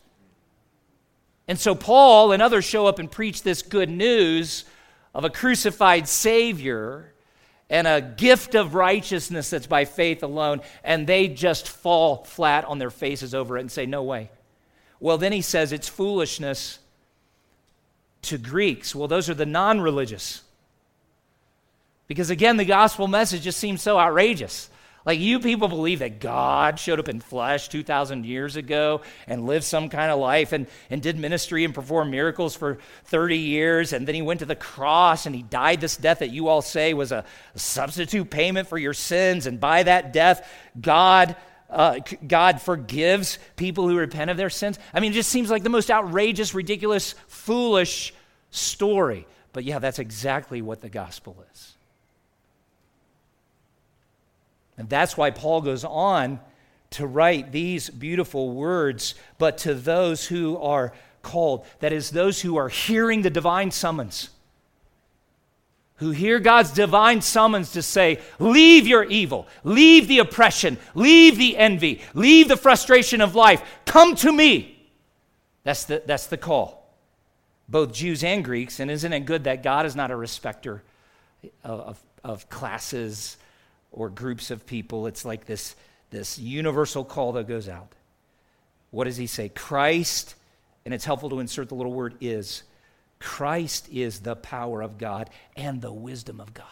And 1.47 1.59
so 1.59 1.75
Paul 1.75 2.31
and 2.31 2.41
others 2.41 2.65
show 2.65 2.87
up 2.87 2.99
and 2.99 3.11
preach 3.11 3.43
this 3.43 3.61
good 3.61 3.89
news 3.89 4.65
of 5.13 5.25
a 5.25 5.29
crucified 5.29 6.07
Savior 6.07 7.13
and 7.69 7.87
a 7.87 8.01
gift 8.01 8.55
of 8.55 8.75
righteousness 8.75 9.49
that's 9.49 9.67
by 9.67 9.85
faith 9.85 10.23
alone, 10.23 10.61
and 10.83 11.07
they 11.07 11.27
just 11.27 11.67
fall 11.67 12.23
flat 12.23 12.65
on 12.65 12.79
their 12.79 12.91
faces 12.91 13.33
over 13.33 13.57
it 13.57 13.61
and 13.61 13.71
say, 13.71 13.85
No 13.85 14.03
way. 14.03 14.29
Well, 14.99 15.17
then 15.17 15.31
he 15.31 15.41
says 15.41 15.71
it's 15.71 15.89
foolishness 15.89 16.79
to 18.23 18.37
Greeks. 18.37 18.95
Well, 18.95 19.07
those 19.07 19.29
are 19.29 19.33
the 19.33 19.45
non 19.45 19.81
religious. 19.81 20.41
Because 22.07 22.29
again, 22.29 22.57
the 22.57 22.65
gospel 22.65 23.07
message 23.07 23.41
just 23.41 23.59
seems 23.59 23.81
so 23.81 23.97
outrageous. 23.97 24.69
Like, 25.05 25.19
you 25.19 25.39
people 25.39 25.67
believe 25.67 25.99
that 25.99 26.21
God 26.21 26.79
showed 26.79 26.99
up 26.99 27.09
in 27.09 27.19
flesh 27.19 27.67
2,000 27.67 28.25
years 28.25 28.55
ago 28.55 29.01
and 29.27 29.45
lived 29.45 29.65
some 29.65 29.89
kind 29.89 30.09
of 30.09 30.19
life 30.19 30.53
and, 30.53 30.67
and 30.89 31.01
did 31.01 31.19
ministry 31.19 31.65
and 31.65 31.75
performed 31.75 32.09
miracles 32.09 32.55
for 32.55 32.77
30 33.05 33.37
years, 33.37 33.91
and 33.91 34.07
then 34.07 34.15
he 34.15 34.21
went 34.21 34.39
to 34.39 34.45
the 34.45 34.55
cross 34.55 35.25
and 35.25 35.35
he 35.35 35.43
died 35.43 35.81
this 35.81 35.97
death 35.97 36.19
that 36.19 36.29
you 36.29 36.47
all 36.47 36.61
say 36.61 36.93
was 36.93 37.11
a, 37.11 37.25
substitute 37.55 38.29
payment 38.29 38.67
for 38.67 38.77
your 38.77 38.93
sins, 38.93 39.45
and 39.45 39.59
by 39.59 39.83
that 39.83 40.13
death, 40.13 40.47
God. 40.79 41.35
Uh, 41.69 41.99
God 42.27 42.61
forgives 42.61 43.39
people 43.55 43.89
who 43.89 43.97
repent 43.97 44.29
of 44.29 44.37
their 44.37 44.51
sins. 44.51 44.77
I 44.93 44.99
mean, 44.99 45.11
it 45.11 45.15
just 45.15 45.31
seems 45.31 45.49
like 45.49 45.63
the 45.63 45.69
most 45.69 45.89
outrageous, 45.89 46.53
ridiculous, 46.53 47.15
foolish 47.27 48.13
story. 48.51 49.25
But 49.53 49.63
yeah, 49.63 49.79
that's 49.79 49.97
exactly 49.97 50.61
what 50.61 50.81
the 50.81 50.89
gospel 50.89 51.43
is. 51.51 51.72
And 54.77 54.89
that's 54.89 55.15
why 55.15 55.31
Paul 55.31 55.61
goes 55.61 55.83
on 55.83 56.39
to 56.91 57.07
write 57.07 57.51
these 57.51 57.89
beautiful 57.89 58.51
words, 58.51 59.15
but 59.37 59.57
to 59.59 59.73
those 59.73 60.27
who 60.27 60.57
are 60.57 60.93
called, 61.21 61.65
that 61.79 61.91
is, 61.91 62.11
those 62.11 62.41
who 62.41 62.55
are 62.57 62.69
hearing 62.69 63.21
the 63.21 63.29
divine 63.29 63.71
summons, 63.71 64.29
who 65.95 66.11
hear 66.11 66.39
God's 66.39 66.71
divine 66.71 67.21
summons 67.21 67.71
to 67.71 67.81
say, 67.81 68.19
Leave 68.39 68.85
your 68.87 69.03
evil, 69.05 69.47
leave 69.63 70.07
the 70.07 70.19
oppression, 70.19 70.77
leave 70.93 71.37
the 71.37 71.57
envy, 71.57 72.01
leave 72.13 72.47
the 72.47 72.57
frustration 72.57 73.21
of 73.21 73.35
life, 73.35 73.63
come 73.85 74.15
to 74.17 74.31
me. 74.31 74.69
That's 75.63 75.85
the, 75.85 76.03
that's 76.05 76.27
the 76.27 76.37
call. 76.37 76.93
Both 77.69 77.93
Jews 77.93 78.23
and 78.23 78.43
Greeks, 78.43 78.79
and 78.79 78.91
isn't 78.91 79.13
it 79.13 79.21
good 79.21 79.45
that 79.45 79.63
God 79.63 79.85
is 79.85 79.95
not 79.95 80.11
a 80.11 80.15
respecter 80.15 80.83
of, 81.63 81.79
of, 81.79 82.03
of 82.23 82.49
classes 82.49 83.37
or 83.93 84.09
groups 84.09 84.51
of 84.51 84.65
people. 84.65 85.07
It's 85.07 85.23
like 85.23 85.45
this, 85.45 85.75
this 86.09 86.37
universal 86.37 87.05
call 87.05 87.33
that 87.33 87.47
goes 87.47 87.69
out. 87.69 87.93
What 88.91 89.05
does 89.05 89.17
he 89.17 89.27
say? 89.27 89.49
Christ, 89.49 90.35
and 90.83 90.93
it's 90.93 91.05
helpful 91.05 91.29
to 91.29 91.39
insert 91.39 91.69
the 91.69 91.75
little 91.75 91.93
word 91.93 92.15
is. 92.19 92.63
Christ 93.19 93.87
is 93.91 94.19
the 94.19 94.35
power 94.35 94.81
of 94.81 94.97
God 94.97 95.29
and 95.55 95.81
the 95.81 95.93
wisdom 95.93 96.41
of 96.41 96.53
God. 96.53 96.67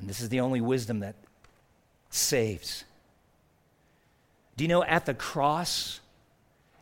And 0.00 0.08
this 0.08 0.20
is 0.20 0.30
the 0.30 0.40
only 0.40 0.60
wisdom 0.60 1.00
that 1.00 1.14
saves. 2.10 2.84
Do 4.56 4.64
you 4.64 4.68
know 4.68 4.82
at 4.82 5.06
the 5.06 5.14
cross, 5.14 6.00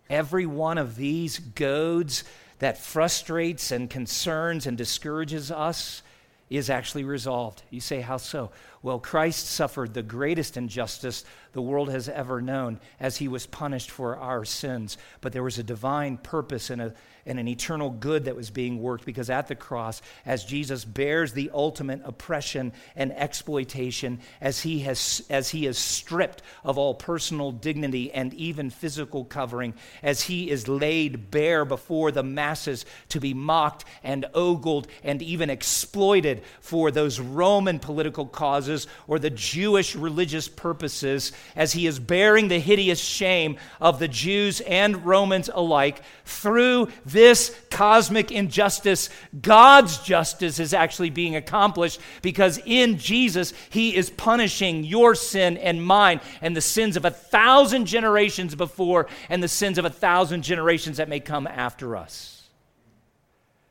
every 0.09 0.47
one 0.47 0.79
of 0.79 0.97
these 0.97 1.39
goads 1.39 2.25
that 2.61 2.79
frustrates 2.79 3.71
and 3.71 3.89
concerns 3.89 4.67
and 4.67 4.77
discourages 4.77 5.51
us 5.51 6.03
is 6.51 6.69
actually 6.69 7.05
resolved. 7.05 7.63
You 7.71 7.81
say, 7.81 8.01
How 8.01 8.17
so? 8.17 8.51
Well, 8.83 8.99
Christ 8.99 9.47
suffered 9.47 9.95
the 9.95 10.03
greatest 10.03 10.57
injustice 10.57 11.25
the 11.53 11.63
world 11.63 11.91
has 11.91 12.09
ever 12.09 12.41
known 12.41 12.81
as 12.99 13.17
he 13.17 13.29
was 13.29 13.47
punished 13.47 13.91
for 13.91 14.17
our 14.17 14.45
sins. 14.45 14.99
But 15.21 15.33
there 15.33 15.43
was 15.43 15.59
a 15.59 15.63
divine 15.63 16.17
purpose 16.17 16.71
and, 16.71 16.81
a, 16.81 16.95
and 17.27 17.39
an 17.39 17.49
eternal 17.49 17.91
good 17.91 18.25
that 18.25 18.37
was 18.37 18.51
being 18.51 18.81
worked 18.81 19.05
because 19.05 19.31
at 19.31 19.49
the 19.49 19.55
cross, 19.55 20.03
as 20.25 20.45
Jesus 20.45 20.85
bears 20.85 21.33
the 21.33 21.51
ultimate 21.53 22.01
oppression 22.05 22.73
and 22.95 23.13
exploitation, 23.13 24.21
as 24.41 24.61
he, 24.61 24.81
has, 24.81 25.25
as 25.31 25.51
he 25.51 25.67
is 25.67 25.79
stripped 25.79 26.43
of 26.65 26.79
all 26.79 26.95
personal 26.95 27.53
dignity 27.53 28.13
and 28.13 28.35
even 28.35 28.71
physical 28.71 29.25
covering, 29.25 29.75
as 30.03 30.23
he 30.23 30.51
is 30.51 30.69
laid 30.69 31.31
bare 31.31 31.65
before 31.65 32.11
the 32.11 32.23
masses 32.23 32.87
to 33.09 33.21
be 33.21 33.35
mocked 33.35 33.85
and 34.03 34.27
ogled 34.35 34.87
and 35.03 35.23
even 35.23 35.51
exploited 35.51 36.43
for 36.61 36.91
those 36.91 37.21
Roman 37.21 37.79
political 37.79 38.27
causes 38.27 38.51
causes 38.51 38.87
or 39.07 39.19
the 39.19 39.31
Jewish 39.31 39.95
religious 39.95 40.49
purposes 40.49 41.33
as 41.57 41.73
he 41.73 41.87
is 41.87 41.99
bearing 41.99 42.49
the 42.49 42.59
hideous 42.59 43.01
shame 43.01 43.57
of 43.81 43.99
the 43.99 44.09
Jews 44.09 44.61
and 44.61 45.05
Romans 45.05 45.51
alike. 45.53 46.03
Through 46.25 46.89
this 47.05 47.55
cosmic 47.71 48.31
injustice, 48.31 49.11
God's 49.41 49.99
justice 49.99 50.59
is 50.59 50.75
actually 50.75 51.11
being 51.11 51.37
accomplished 51.37 52.01
because 52.23 52.61
in 52.65 52.99
Jesus, 52.99 53.53
he 53.71 53.95
is 53.97 54.11
punishing 54.11 54.85
your 54.85 55.15
sin 55.15 55.57
and 55.57 55.85
mine 55.85 56.21
and 56.41 56.57
the 56.57 56.61
sins 56.61 56.97
of 56.97 57.05
a 57.05 57.11
thousand 57.11 57.87
generations 57.87 58.55
before 58.55 59.09
and 59.29 59.43
the 59.43 59.49
sins 59.49 59.79
of 59.79 59.85
a 59.85 59.91
thousand 59.91 60.43
generations 60.43 60.99
that 60.99 61.09
may 61.09 61.21
come 61.21 61.47
after 61.47 61.97
us. 61.97 62.49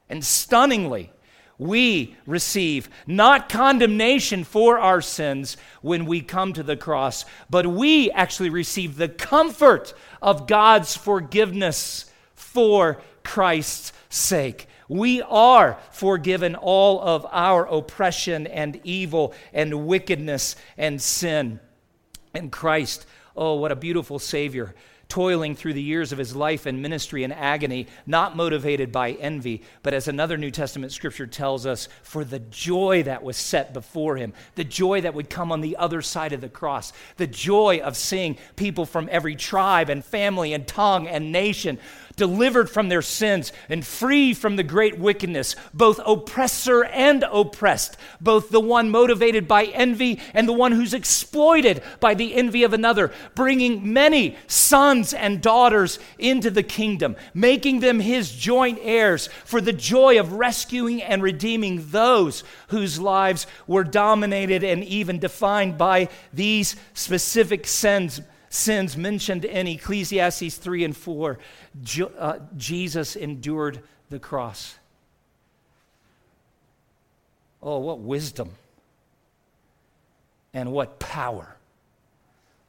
And 0.09 0.25
stunningly, 0.25 1.11
we 1.59 2.15
receive 2.25 2.89
not 3.05 3.49
condemnation 3.49 4.43
for 4.45 4.79
our 4.79 5.01
sins 5.01 5.57
when 5.81 6.05
we 6.05 6.21
come 6.21 6.53
to 6.53 6.63
the 6.63 6.77
cross, 6.77 7.25
but 7.49 7.67
we 7.67 8.09
actually 8.11 8.49
receive 8.49 8.95
the 8.95 9.09
comfort 9.09 9.93
of 10.21 10.47
God's 10.47 10.95
forgiveness 10.95 12.09
for 12.33 13.01
Christ's 13.23 13.91
sake. 14.09 14.67
We 14.87 15.21
are 15.21 15.77
forgiven 15.91 16.55
all 16.55 16.99
of 17.01 17.27
our 17.29 17.65
oppression 17.67 18.47
and 18.47 18.79
evil 18.83 19.33
and 19.53 19.85
wickedness 19.85 20.55
and 20.77 20.99
sin. 20.99 21.59
And 22.33 22.51
Christ, 22.51 23.05
oh, 23.39 23.55
what 23.55 23.71
a 23.71 23.75
beautiful 23.75 24.19
Savior 24.19 24.75
toiling 25.09 25.55
through 25.55 25.73
the 25.73 25.81
years 25.81 26.11
of 26.11 26.19
his 26.19 26.35
life 26.35 26.67
and 26.67 26.83
ministry 26.83 27.23
and 27.23 27.33
agony, 27.33 27.87
not 28.05 28.37
motivated 28.37 28.91
by 28.91 29.11
envy, 29.13 29.63
but 29.81 29.91
as 29.91 30.07
another 30.07 30.37
New 30.37 30.51
Testament 30.51 30.91
scripture 30.91 31.25
tells 31.25 31.65
us, 31.65 31.89
for 32.03 32.23
the 32.23 32.37
joy 32.37 33.01
that 33.03 33.23
was 33.23 33.35
set 33.35 33.73
before 33.73 34.17
him, 34.17 34.33
the 34.53 34.63
joy 34.63 35.01
that 35.01 35.15
would 35.15 35.27
come 35.27 35.51
on 35.51 35.61
the 35.61 35.77
other 35.77 36.03
side 36.03 36.31
of 36.31 36.41
the 36.41 36.47
cross, 36.49 36.93
the 37.17 37.25
joy 37.25 37.79
of 37.79 37.97
seeing 37.97 38.37
people 38.55 38.85
from 38.85 39.09
every 39.11 39.35
tribe 39.35 39.89
and 39.89 40.05
family 40.05 40.53
and 40.53 40.67
tongue 40.67 41.07
and 41.07 41.31
nation 41.31 41.79
delivered 42.19 42.69
from 42.69 42.89
their 42.89 43.01
sins 43.01 43.51
and 43.69 43.83
free 43.83 44.33
from 44.35 44.57
the 44.57 44.63
great 44.63 44.99
wickedness, 44.99 45.55
both 45.73 45.99
oppressor 46.05 46.83
and 46.83 47.23
oppressed, 47.31 47.97
both 48.21 48.49
the 48.49 48.59
one 48.59 48.91
motivated 48.91 49.47
by 49.47 49.63
envy 49.65 50.19
and 50.35 50.47
the 50.47 50.53
one 50.53 50.73
who's 50.73 50.93
exploited 50.93 51.81
by 51.99 52.13
the 52.13 52.35
envy 52.35 52.63
of 52.63 52.73
another, 52.73 53.11
bringing 53.33 53.91
many 53.91 54.37
sons 54.45 55.13
and 55.13 55.41
daughters 55.41 55.97
into 56.19 56.51
the 56.51 56.61
kingdom, 56.61 57.15
making 57.33 57.79
them 57.79 57.99
his 58.01 58.31
joint 58.31 58.77
heirs 58.81 59.27
for 59.45 59.61
the 59.61 59.73
joy 59.73 60.19
of 60.19 60.33
rescuing 60.33 61.01
and 61.01 61.23
redeeming 61.23 61.89
those 61.89 62.43
whose 62.67 62.99
lives 62.99 63.47
were 63.65 63.83
dominated 63.83 64.63
and 64.63 64.83
even 64.83 65.17
defined 65.17 65.77
by 65.77 66.09
these 66.33 66.75
specific 66.93 67.65
sins 67.65 68.21
sins 68.49 68.97
mentioned 68.97 69.45
in 69.45 69.67
Ecclesiastes 69.67 70.57
3 70.57 70.83
and 70.83 70.97
4, 70.97 71.37
uh, 72.17 72.39
Jesus 72.57 73.15
endured 73.15 73.81
the 74.09 74.19
cross. 74.19 74.77
Oh, 77.61 77.79
what 77.79 77.99
wisdom 77.99 78.51
and 80.53 80.71
what 80.71 80.99
power 80.99 81.55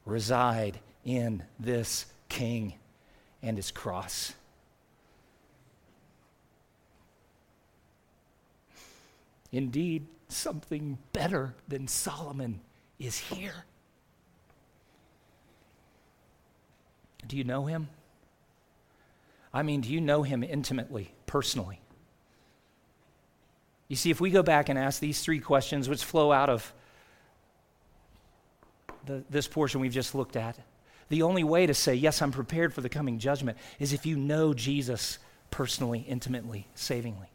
reside 0.05 0.79
in 1.05 1.43
this 1.59 2.07
king 2.29 2.75
and 3.43 3.57
his 3.57 3.71
cross. 3.71 4.35
Indeed, 9.53 10.07
something 10.29 10.99
better 11.13 11.55
than 11.67 11.89
Solomon 11.89 12.61
is 12.99 13.19
here. 13.19 13.65
Do 17.31 17.37
you 17.37 17.45
know 17.45 17.67
him? 17.67 17.89
I 19.55 19.63
mean, 19.63 19.83
do 19.83 19.89
you 19.89 20.01
know 20.01 20.25
him 20.25 20.43
intimately, 20.43 21.13
personally? 21.27 21.81
You 23.87 23.95
see, 23.95 24.11
if 24.11 24.21
we 24.21 24.31
go 24.31 24.43
back 24.43 24.69
and 24.69 24.77
ask 24.77 24.99
these 24.99 25.21
three 25.21 25.39
questions, 25.39 25.89
which 25.89 26.03
flow 26.03 26.33
out 26.33 26.49
of 26.49 26.73
the, 29.07 29.23
this 29.31 29.47
portion 29.47 29.81
we've 29.81 29.93
just 29.93 30.13
looked 30.13 30.35
at, 30.35 30.59
the 31.09 31.23
only 31.23 31.45
way 31.45 31.67
to 31.67 31.75
say, 31.75 31.95
Yes, 31.95 32.21
I'm 32.21 32.33
prepared 32.33 32.75
for 32.75 32.81
the 32.81 32.89
coming 32.89 33.21
judgment, 33.21 33.59
is 33.79 33.93
if 33.93 34.05
you 34.05 34.17
know 34.17 34.53
Jesus 34.53 35.19
personally, 35.53 36.01
intimately, 36.01 36.67
savingly. 36.75 37.29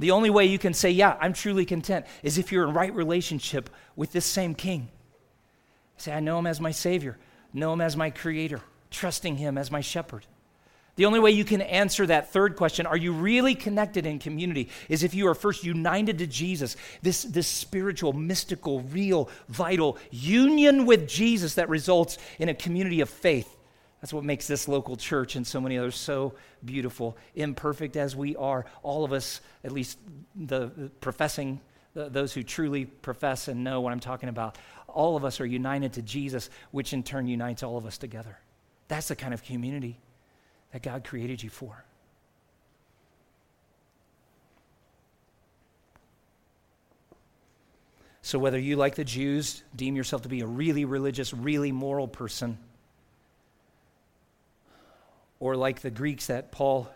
The 0.00 0.10
only 0.10 0.30
way 0.30 0.46
you 0.46 0.58
can 0.58 0.74
say, 0.74 0.90
Yeah, 0.90 1.16
I'm 1.20 1.32
truly 1.32 1.64
content, 1.64 2.06
is 2.24 2.38
if 2.38 2.50
you're 2.50 2.66
in 2.66 2.74
right 2.74 2.92
relationship 2.92 3.70
with 3.94 4.10
this 4.10 4.26
same 4.26 4.56
King. 4.56 4.88
Say, 5.96 6.12
I 6.12 6.18
know 6.18 6.40
him 6.40 6.48
as 6.48 6.60
my 6.60 6.72
Savior, 6.72 7.18
know 7.52 7.72
him 7.72 7.80
as 7.80 7.96
my 7.96 8.10
Creator, 8.10 8.62
trusting 8.90 9.36
him 9.36 9.56
as 9.56 9.70
my 9.70 9.80
shepherd. 9.80 10.26
The 10.96 11.06
only 11.06 11.20
way 11.20 11.30
you 11.30 11.44
can 11.44 11.62
answer 11.62 12.06
that 12.06 12.32
third 12.32 12.56
question, 12.56 12.84
are 12.84 12.96
you 12.96 13.12
really 13.12 13.54
connected 13.54 14.04
in 14.04 14.18
community, 14.18 14.68
is 14.88 15.02
if 15.02 15.14
you 15.14 15.28
are 15.28 15.34
first 15.34 15.64
united 15.64 16.18
to 16.18 16.26
Jesus, 16.26 16.76
this, 17.00 17.22
this 17.22 17.46
spiritual, 17.46 18.12
mystical, 18.12 18.82
real, 18.82 19.30
vital 19.48 19.96
union 20.10 20.84
with 20.84 21.08
Jesus 21.08 21.54
that 21.54 21.68
results 21.68 22.18
in 22.38 22.48
a 22.48 22.54
community 22.54 23.00
of 23.00 23.08
faith. 23.08 23.56
That's 24.00 24.12
what 24.12 24.24
makes 24.24 24.46
this 24.46 24.66
local 24.66 24.96
church 24.96 25.36
and 25.36 25.46
so 25.46 25.60
many 25.60 25.78
others 25.78 25.94
so 25.94 26.34
beautiful. 26.64 27.16
Imperfect 27.34 27.96
as 27.96 28.16
we 28.16 28.34
are, 28.36 28.66
all 28.82 29.04
of 29.04 29.12
us, 29.12 29.40
at 29.62 29.72
least 29.72 29.98
the, 30.34 30.90
professing, 31.00 31.60
those 31.94 32.32
who 32.32 32.42
truly 32.42 32.84
profess 32.84 33.48
and 33.48 33.62
know 33.62 33.80
what 33.80 33.92
I'm 33.92 34.00
talking 34.00 34.28
about, 34.28 34.58
all 34.86 35.16
of 35.16 35.24
us 35.24 35.40
are 35.40 35.46
united 35.46 35.94
to 35.94 36.02
Jesus, 36.02 36.50
which 36.72 36.92
in 36.92 37.02
turn 37.02 37.26
unites 37.26 37.62
all 37.62 37.76
of 37.76 37.86
us 37.86 37.96
together. 37.96 38.38
That's 38.90 39.06
the 39.06 39.14
kind 39.14 39.32
of 39.32 39.44
community 39.44 40.00
that 40.72 40.82
God 40.82 41.04
created 41.04 41.44
you 41.44 41.48
for. 41.48 41.84
So, 48.20 48.36
whether 48.40 48.58
you, 48.58 48.74
like 48.74 48.96
the 48.96 49.04
Jews, 49.04 49.62
deem 49.76 49.94
yourself 49.94 50.22
to 50.22 50.28
be 50.28 50.40
a 50.40 50.46
really 50.46 50.84
religious, 50.84 51.32
really 51.32 51.70
moral 51.70 52.08
person, 52.08 52.58
or 55.38 55.54
like 55.54 55.82
the 55.82 55.90
Greeks 55.92 56.26
that 56.26 56.50
Paul 56.50 56.90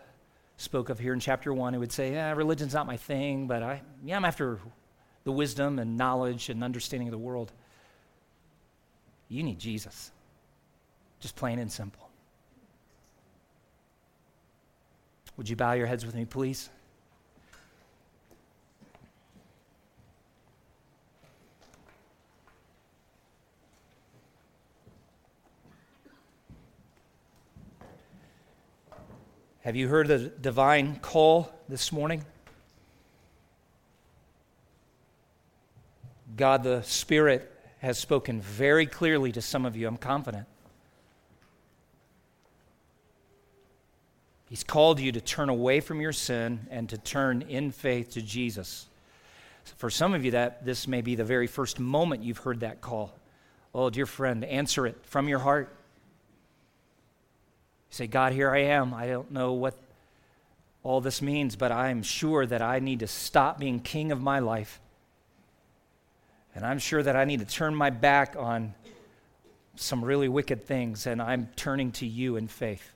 spoke 0.57 0.89
of 0.89 0.99
here 0.99 1.13
in 1.13 1.21
chapter 1.21 1.53
1, 1.53 1.73
who 1.73 1.79
would 1.79 1.93
say, 1.93 2.11
yeah, 2.11 2.33
religion's 2.33 2.73
not 2.73 2.87
my 2.87 2.97
thing, 2.97 3.47
but 3.47 3.63
I, 3.63 3.81
yeah, 4.03 4.17
I'm 4.17 4.25
after 4.25 4.59
the 5.23 5.31
wisdom 5.31 5.79
and 5.79 5.95
knowledge 5.95 6.49
and 6.49 6.61
understanding 6.61 7.07
of 7.07 7.13
the 7.13 7.17
world. 7.17 7.53
You 9.29 9.43
need 9.43 9.59
Jesus. 9.59 10.11
Just 11.19 11.35
plain 11.35 11.59
and 11.59 11.71
simple. 11.71 12.09
Would 15.37 15.49
you 15.49 15.55
bow 15.55 15.73
your 15.73 15.87
heads 15.87 16.05
with 16.05 16.15
me, 16.15 16.25
please? 16.25 16.69
Have 29.61 29.75
you 29.75 29.87
heard 29.87 30.07
the 30.07 30.19
divine 30.19 30.97
call 30.97 31.51
this 31.67 31.91
morning? 31.91 32.23
God 36.37 36.61
the 36.61 36.83
Spirit 36.83 37.51
has 37.79 37.97
spoken 37.97 38.41
very 38.41 38.85
clearly 38.85 39.31
to 39.31 39.41
some 39.41 39.65
of 39.65 39.75
you, 39.75 39.87
I'm 39.87 39.97
confident. 39.97 40.45
He's 44.55 44.63
called 44.63 45.01
you 45.01 45.11
to 45.11 45.19
turn 45.19 45.49
away 45.49 45.81
from 45.81 45.99
your 45.99 46.13
sin 46.13 46.67
and 46.71 46.87
to 46.87 46.97
turn 46.97 47.41
in 47.41 47.73
faith 47.73 48.11
to 48.11 48.21
Jesus. 48.21 48.87
For 49.75 49.89
some 49.89 50.13
of 50.13 50.23
you, 50.23 50.31
that 50.31 50.63
this 50.63 50.87
may 50.87 51.01
be 51.01 51.15
the 51.15 51.25
very 51.25 51.45
first 51.45 51.77
moment 51.77 52.23
you've 52.23 52.37
heard 52.37 52.61
that 52.61 52.79
call. 52.79 53.13
Oh, 53.73 53.89
dear 53.89 54.05
friend, 54.05 54.45
answer 54.45 54.87
it 54.87 54.95
from 55.03 55.27
your 55.27 55.39
heart. 55.39 55.75
say, 57.89 58.07
God, 58.07 58.31
here 58.31 58.49
I 58.49 58.59
am. 58.59 58.93
I 58.93 59.07
don't 59.07 59.29
know 59.29 59.51
what 59.51 59.77
all 60.83 61.01
this 61.01 61.21
means, 61.21 61.57
but 61.57 61.73
I'm 61.73 62.01
sure 62.01 62.45
that 62.45 62.61
I 62.61 62.79
need 62.79 63.01
to 63.01 63.07
stop 63.07 63.59
being 63.59 63.81
king 63.81 64.13
of 64.13 64.21
my 64.21 64.39
life. 64.39 64.79
And 66.55 66.65
I'm 66.65 66.79
sure 66.79 67.03
that 67.03 67.17
I 67.17 67.25
need 67.25 67.41
to 67.41 67.45
turn 67.45 67.75
my 67.75 67.89
back 67.89 68.37
on 68.39 68.73
some 69.75 70.05
really 70.05 70.29
wicked 70.29 70.63
things, 70.63 71.07
and 71.07 71.21
I'm 71.21 71.49
turning 71.57 71.91
to 71.91 72.05
you 72.05 72.37
in 72.37 72.47
faith. 72.47 72.93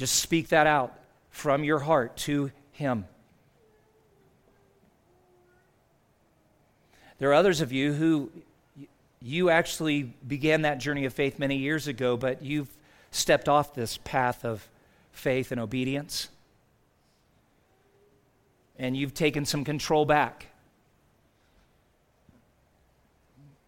Just 0.00 0.14
speak 0.14 0.48
that 0.48 0.66
out 0.66 0.98
from 1.28 1.62
your 1.62 1.78
heart 1.78 2.16
to 2.16 2.50
Him. 2.72 3.04
There 7.18 7.28
are 7.28 7.34
others 7.34 7.60
of 7.60 7.70
you 7.70 7.92
who 7.92 8.32
you 9.20 9.50
actually 9.50 10.04
began 10.26 10.62
that 10.62 10.78
journey 10.78 11.04
of 11.04 11.12
faith 11.12 11.38
many 11.38 11.56
years 11.56 11.86
ago, 11.86 12.16
but 12.16 12.40
you've 12.40 12.70
stepped 13.10 13.46
off 13.46 13.74
this 13.74 13.98
path 13.98 14.42
of 14.42 14.66
faith 15.12 15.52
and 15.52 15.60
obedience. 15.60 16.30
And 18.78 18.96
you've 18.96 19.12
taken 19.12 19.44
some 19.44 19.64
control 19.64 20.06
back. 20.06 20.46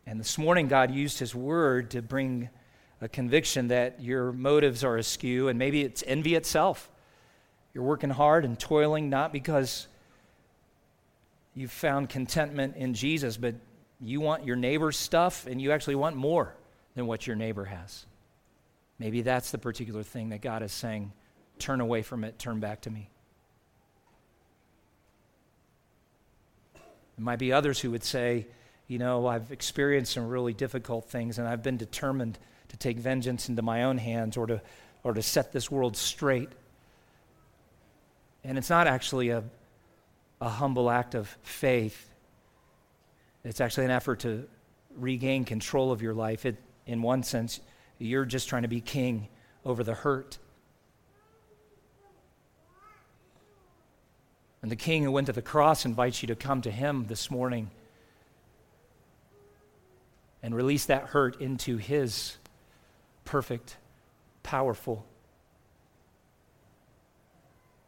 And 0.06 0.18
this 0.18 0.38
morning, 0.38 0.66
God 0.66 0.90
used 0.90 1.18
His 1.18 1.34
word 1.34 1.90
to 1.90 2.00
bring 2.00 2.48
a 3.02 3.08
conviction 3.08 3.68
that 3.68 4.00
your 4.00 4.30
motives 4.32 4.84
are 4.84 4.96
askew, 4.96 5.48
and 5.48 5.58
maybe 5.58 5.82
it's 5.82 6.04
envy 6.06 6.36
itself. 6.36 6.88
You're 7.74 7.82
working 7.82 8.10
hard 8.10 8.44
and 8.44 8.56
toiling 8.58 9.10
not 9.10 9.32
because 9.32 9.88
you've 11.52 11.72
found 11.72 12.08
contentment 12.08 12.76
in 12.76 12.94
Jesus, 12.94 13.36
but 13.36 13.56
you 14.00 14.20
want 14.20 14.46
your 14.46 14.54
neighbor's 14.54 14.96
stuff 14.96 15.48
and 15.48 15.60
you 15.60 15.72
actually 15.72 15.96
want 15.96 16.14
more 16.14 16.54
than 16.94 17.08
what 17.08 17.26
your 17.26 17.34
neighbor 17.34 17.64
has. 17.64 18.06
Maybe 19.00 19.22
that's 19.22 19.50
the 19.50 19.58
particular 19.58 20.04
thing 20.04 20.28
that 20.28 20.40
God 20.40 20.62
is 20.62 20.72
saying 20.72 21.12
turn 21.58 21.80
away 21.80 22.02
from 22.02 22.22
it, 22.22 22.38
turn 22.38 22.60
back 22.60 22.82
to 22.82 22.90
me. 22.90 23.10
There 26.74 27.24
might 27.24 27.38
be 27.38 27.52
others 27.52 27.80
who 27.80 27.90
would 27.90 28.04
say, 28.04 28.46
you 28.86 28.98
know, 28.98 29.26
I've 29.26 29.50
experienced 29.50 30.12
some 30.12 30.28
really 30.28 30.52
difficult 30.52 31.08
things 31.08 31.38
and 31.38 31.48
I've 31.48 31.62
been 31.64 31.76
determined 31.76 32.38
to 32.72 32.76
take 32.78 32.98
vengeance 32.98 33.48
into 33.48 33.62
my 33.62 33.84
own 33.84 33.98
hands 33.98 34.36
or 34.36 34.46
to, 34.46 34.60
or 35.04 35.14
to 35.14 35.22
set 35.22 35.52
this 35.52 35.70
world 35.70 35.96
straight. 35.96 36.48
And 38.42 38.58
it's 38.58 38.70
not 38.70 38.86
actually 38.86 39.28
a, 39.28 39.44
a 40.40 40.48
humble 40.48 40.90
act 40.90 41.14
of 41.14 41.28
faith, 41.42 42.08
it's 43.44 43.60
actually 43.60 43.84
an 43.84 43.90
effort 43.90 44.20
to 44.20 44.48
regain 44.96 45.44
control 45.44 45.92
of 45.92 46.02
your 46.02 46.14
life. 46.14 46.46
It, 46.46 46.56
in 46.86 47.02
one 47.02 47.22
sense, 47.22 47.60
you're 47.98 48.24
just 48.24 48.48
trying 48.48 48.62
to 48.62 48.68
be 48.68 48.80
king 48.80 49.28
over 49.64 49.84
the 49.84 49.94
hurt. 49.94 50.38
And 54.62 54.70
the 54.70 54.76
king 54.76 55.02
who 55.02 55.10
went 55.10 55.26
to 55.26 55.32
the 55.32 55.42
cross 55.42 55.84
invites 55.84 56.22
you 56.22 56.28
to 56.28 56.36
come 56.36 56.62
to 56.62 56.70
him 56.70 57.06
this 57.08 57.30
morning 57.30 57.70
and 60.42 60.54
release 60.54 60.86
that 60.86 61.08
hurt 61.08 61.40
into 61.40 61.76
his 61.76 62.36
perfect, 63.24 63.76
powerful, 64.42 65.04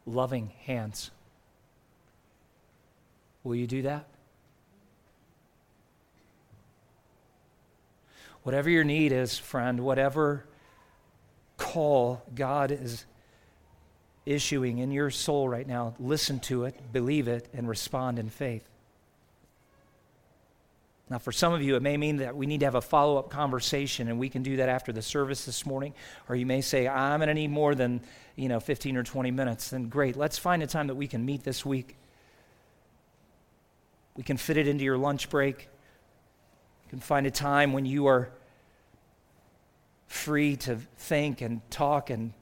loving 0.06 0.52
hands. 0.64 1.10
Will 3.42 3.56
you 3.56 3.66
do 3.66 3.82
that? 3.82 4.06
Whatever 8.42 8.68
your 8.68 8.84
need 8.84 9.12
is, 9.12 9.38
friend, 9.38 9.80
whatever 9.80 10.44
call 11.56 12.22
God 12.34 12.70
is 12.70 13.06
issuing 14.26 14.78
in 14.78 14.90
your 14.90 15.10
soul 15.10 15.48
right 15.48 15.66
now, 15.66 15.94
listen 15.98 16.40
to 16.40 16.64
it, 16.64 16.92
believe 16.92 17.28
it, 17.28 17.48
and 17.54 17.68
respond 17.68 18.18
in 18.18 18.28
faith. 18.28 18.68
Now, 21.10 21.18
for 21.18 21.32
some 21.32 21.52
of 21.52 21.60
you, 21.60 21.76
it 21.76 21.82
may 21.82 21.98
mean 21.98 22.16
that 22.18 22.34
we 22.34 22.46
need 22.46 22.60
to 22.60 22.66
have 22.66 22.76
a 22.76 22.80
follow 22.80 23.18
up 23.18 23.28
conversation, 23.28 24.08
and 24.08 24.18
we 24.18 24.30
can 24.30 24.42
do 24.42 24.56
that 24.56 24.70
after 24.70 24.90
the 24.90 25.02
service 25.02 25.44
this 25.44 25.66
morning. 25.66 25.92
Or 26.28 26.36
you 26.36 26.46
may 26.46 26.62
say, 26.62 26.88
I'm 26.88 27.18
going 27.18 27.28
to 27.28 27.34
need 27.34 27.50
more 27.50 27.74
than 27.74 28.00
you 28.36 28.48
know, 28.48 28.58
15 28.58 28.96
or 28.96 29.02
20 29.02 29.30
minutes. 29.30 29.70
Then 29.70 29.88
great. 29.88 30.16
Let's 30.16 30.38
find 30.38 30.62
a 30.62 30.66
time 30.66 30.88
that 30.88 30.94
we 30.94 31.06
can 31.06 31.24
meet 31.24 31.44
this 31.44 31.64
week. 31.64 31.96
We 34.16 34.22
can 34.22 34.36
fit 34.36 34.56
it 34.56 34.66
into 34.66 34.84
your 34.84 34.96
lunch 34.96 35.28
break. 35.28 35.68
You 36.84 36.90
can 36.90 37.00
find 37.00 37.26
a 37.26 37.30
time 37.30 37.72
when 37.72 37.84
you 37.84 38.06
are 38.06 38.30
free 40.06 40.56
to 40.56 40.76
think 40.96 41.40
and 41.40 41.60
talk 41.70 42.10
and 42.10 42.32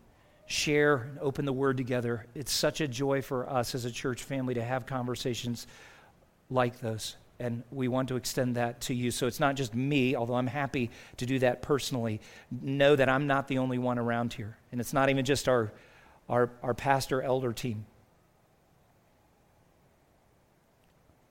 share 0.46 0.96
and 0.96 1.18
open 1.20 1.46
the 1.46 1.52
word 1.52 1.76
together. 1.76 2.26
It's 2.34 2.52
such 2.52 2.80
a 2.80 2.88
joy 2.88 3.22
for 3.22 3.48
us 3.48 3.74
as 3.74 3.84
a 3.86 3.90
church 3.90 4.22
family 4.22 4.54
to 4.54 4.62
have 4.62 4.86
conversations 4.86 5.66
like 6.50 6.80
those. 6.80 7.16
And 7.42 7.64
we 7.72 7.88
want 7.88 8.08
to 8.10 8.16
extend 8.16 8.54
that 8.54 8.82
to 8.82 8.94
you. 8.94 9.10
So 9.10 9.26
it's 9.26 9.40
not 9.40 9.56
just 9.56 9.74
me, 9.74 10.14
although 10.14 10.36
I'm 10.36 10.46
happy 10.46 10.90
to 11.16 11.26
do 11.26 11.40
that 11.40 11.60
personally. 11.60 12.20
Know 12.52 12.94
that 12.94 13.08
I'm 13.08 13.26
not 13.26 13.48
the 13.48 13.58
only 13.58 13.78
one 13.78 13.98
around 13.98 14.32
here. 14.32 14.56
And 14.70 14.80
it's 14.80 14.92
not 14.92 15.10
even 15.10 15.24
just 15.24 15.48
our, 15.48 15.72
our, 16.28 16.50
our 16.62 16.72
pastor 16.72 17.20
elder 17.20 17.52
team. 17.52 17.84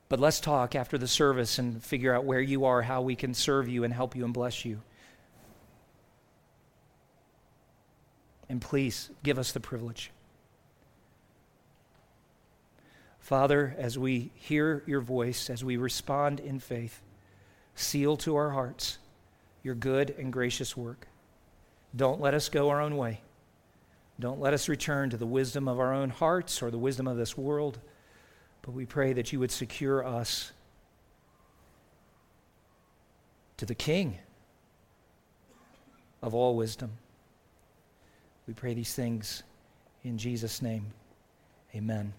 But 0.09 0.19
let's 0.19 0.41
talk 0.41 0.75
after 0.75 0.97
the 0.97 1.07
service 1.07 1.57
and 1.57 1.81
figure 1.81 2.13
out 2.13 2.25
where 2.25 2.41
you 2.41 2.65
are, 2.65 2.81
how 2.81 3.01
we 3.01 3.15
can 3.15 3.33
serve 3.33 3.69
you 3.69 3.85
and 3.85 3.93
help 3.93 4.13
you 4.13 4.25
and 4.25 4.33
bless 4.33 4.65
you. 4.65 4.81
And 8.49 8.59
please 8.59 9.09
give 9.23 9.39
us 9.39 9.53
the 9.53 9.61
privilege. 9.61 10.11
Father, 13.31 13.73
as 13.77 13.97
we 13.97 14.29
hear 14.35 14.83
your 14.85 14.99
voice, 14.99 15.49
as 15.49 15.63
we 15.63 15.77
respond 15.77 16.41
in 16.41 16.59
faith, 16.59 17.01
seal 17.75 18.17
to 18.17 18.35
our 18.35 18.49
hearts 18.49 18.97
your 19.63 19.73
good 19.73 20.13
and 20.19 20.33
gracious 20.33 20.75
work. 20.75 21.07
Don't 21.95 22.19
let 22.19 22.33
us 22.33 22.49
go 22.49 22.67
our 22.67 22.81
own 22.81 22.97
way. 22.97 23.21
Don't 24.19 24.41
let 24.41 24.53
us 24.53 24.67
return 24.67 25.11
to 25.11 25.15
the 25.15 25.25
wisdom 25.25 25.69
of 25.69 25.79
our 25.79 25.93
own 25.93 26.09
hearts 26.09 26.61
or 26.61 26.71
the 26.71 26.77
wisdom 26.77 27.07
of 27.07 27.15
this 27.15 27.37
world. 27.37 27.79
But 28.63 28.73
we 28.73 28.85
pray 28.85 29.13
that 29.13 29.31
you 29.31 29.39
would 29.39 29.51
secure 29.51 30.05
us 30.05 30.51
to 33.55 33.65
the 33.65 33.75
King 33.75 34.17
of 36.21 36.35
all 36.35 36.57
wisdom. 36.57 36.91
We 38.45 38.53
pray 38.53 38.73
these 38.73 38.93
things 38.93 39.43
in 40.03 40.17
Jesus' 40.17 40.61
name. 40.61 40.87
Amen. 41.73 42.11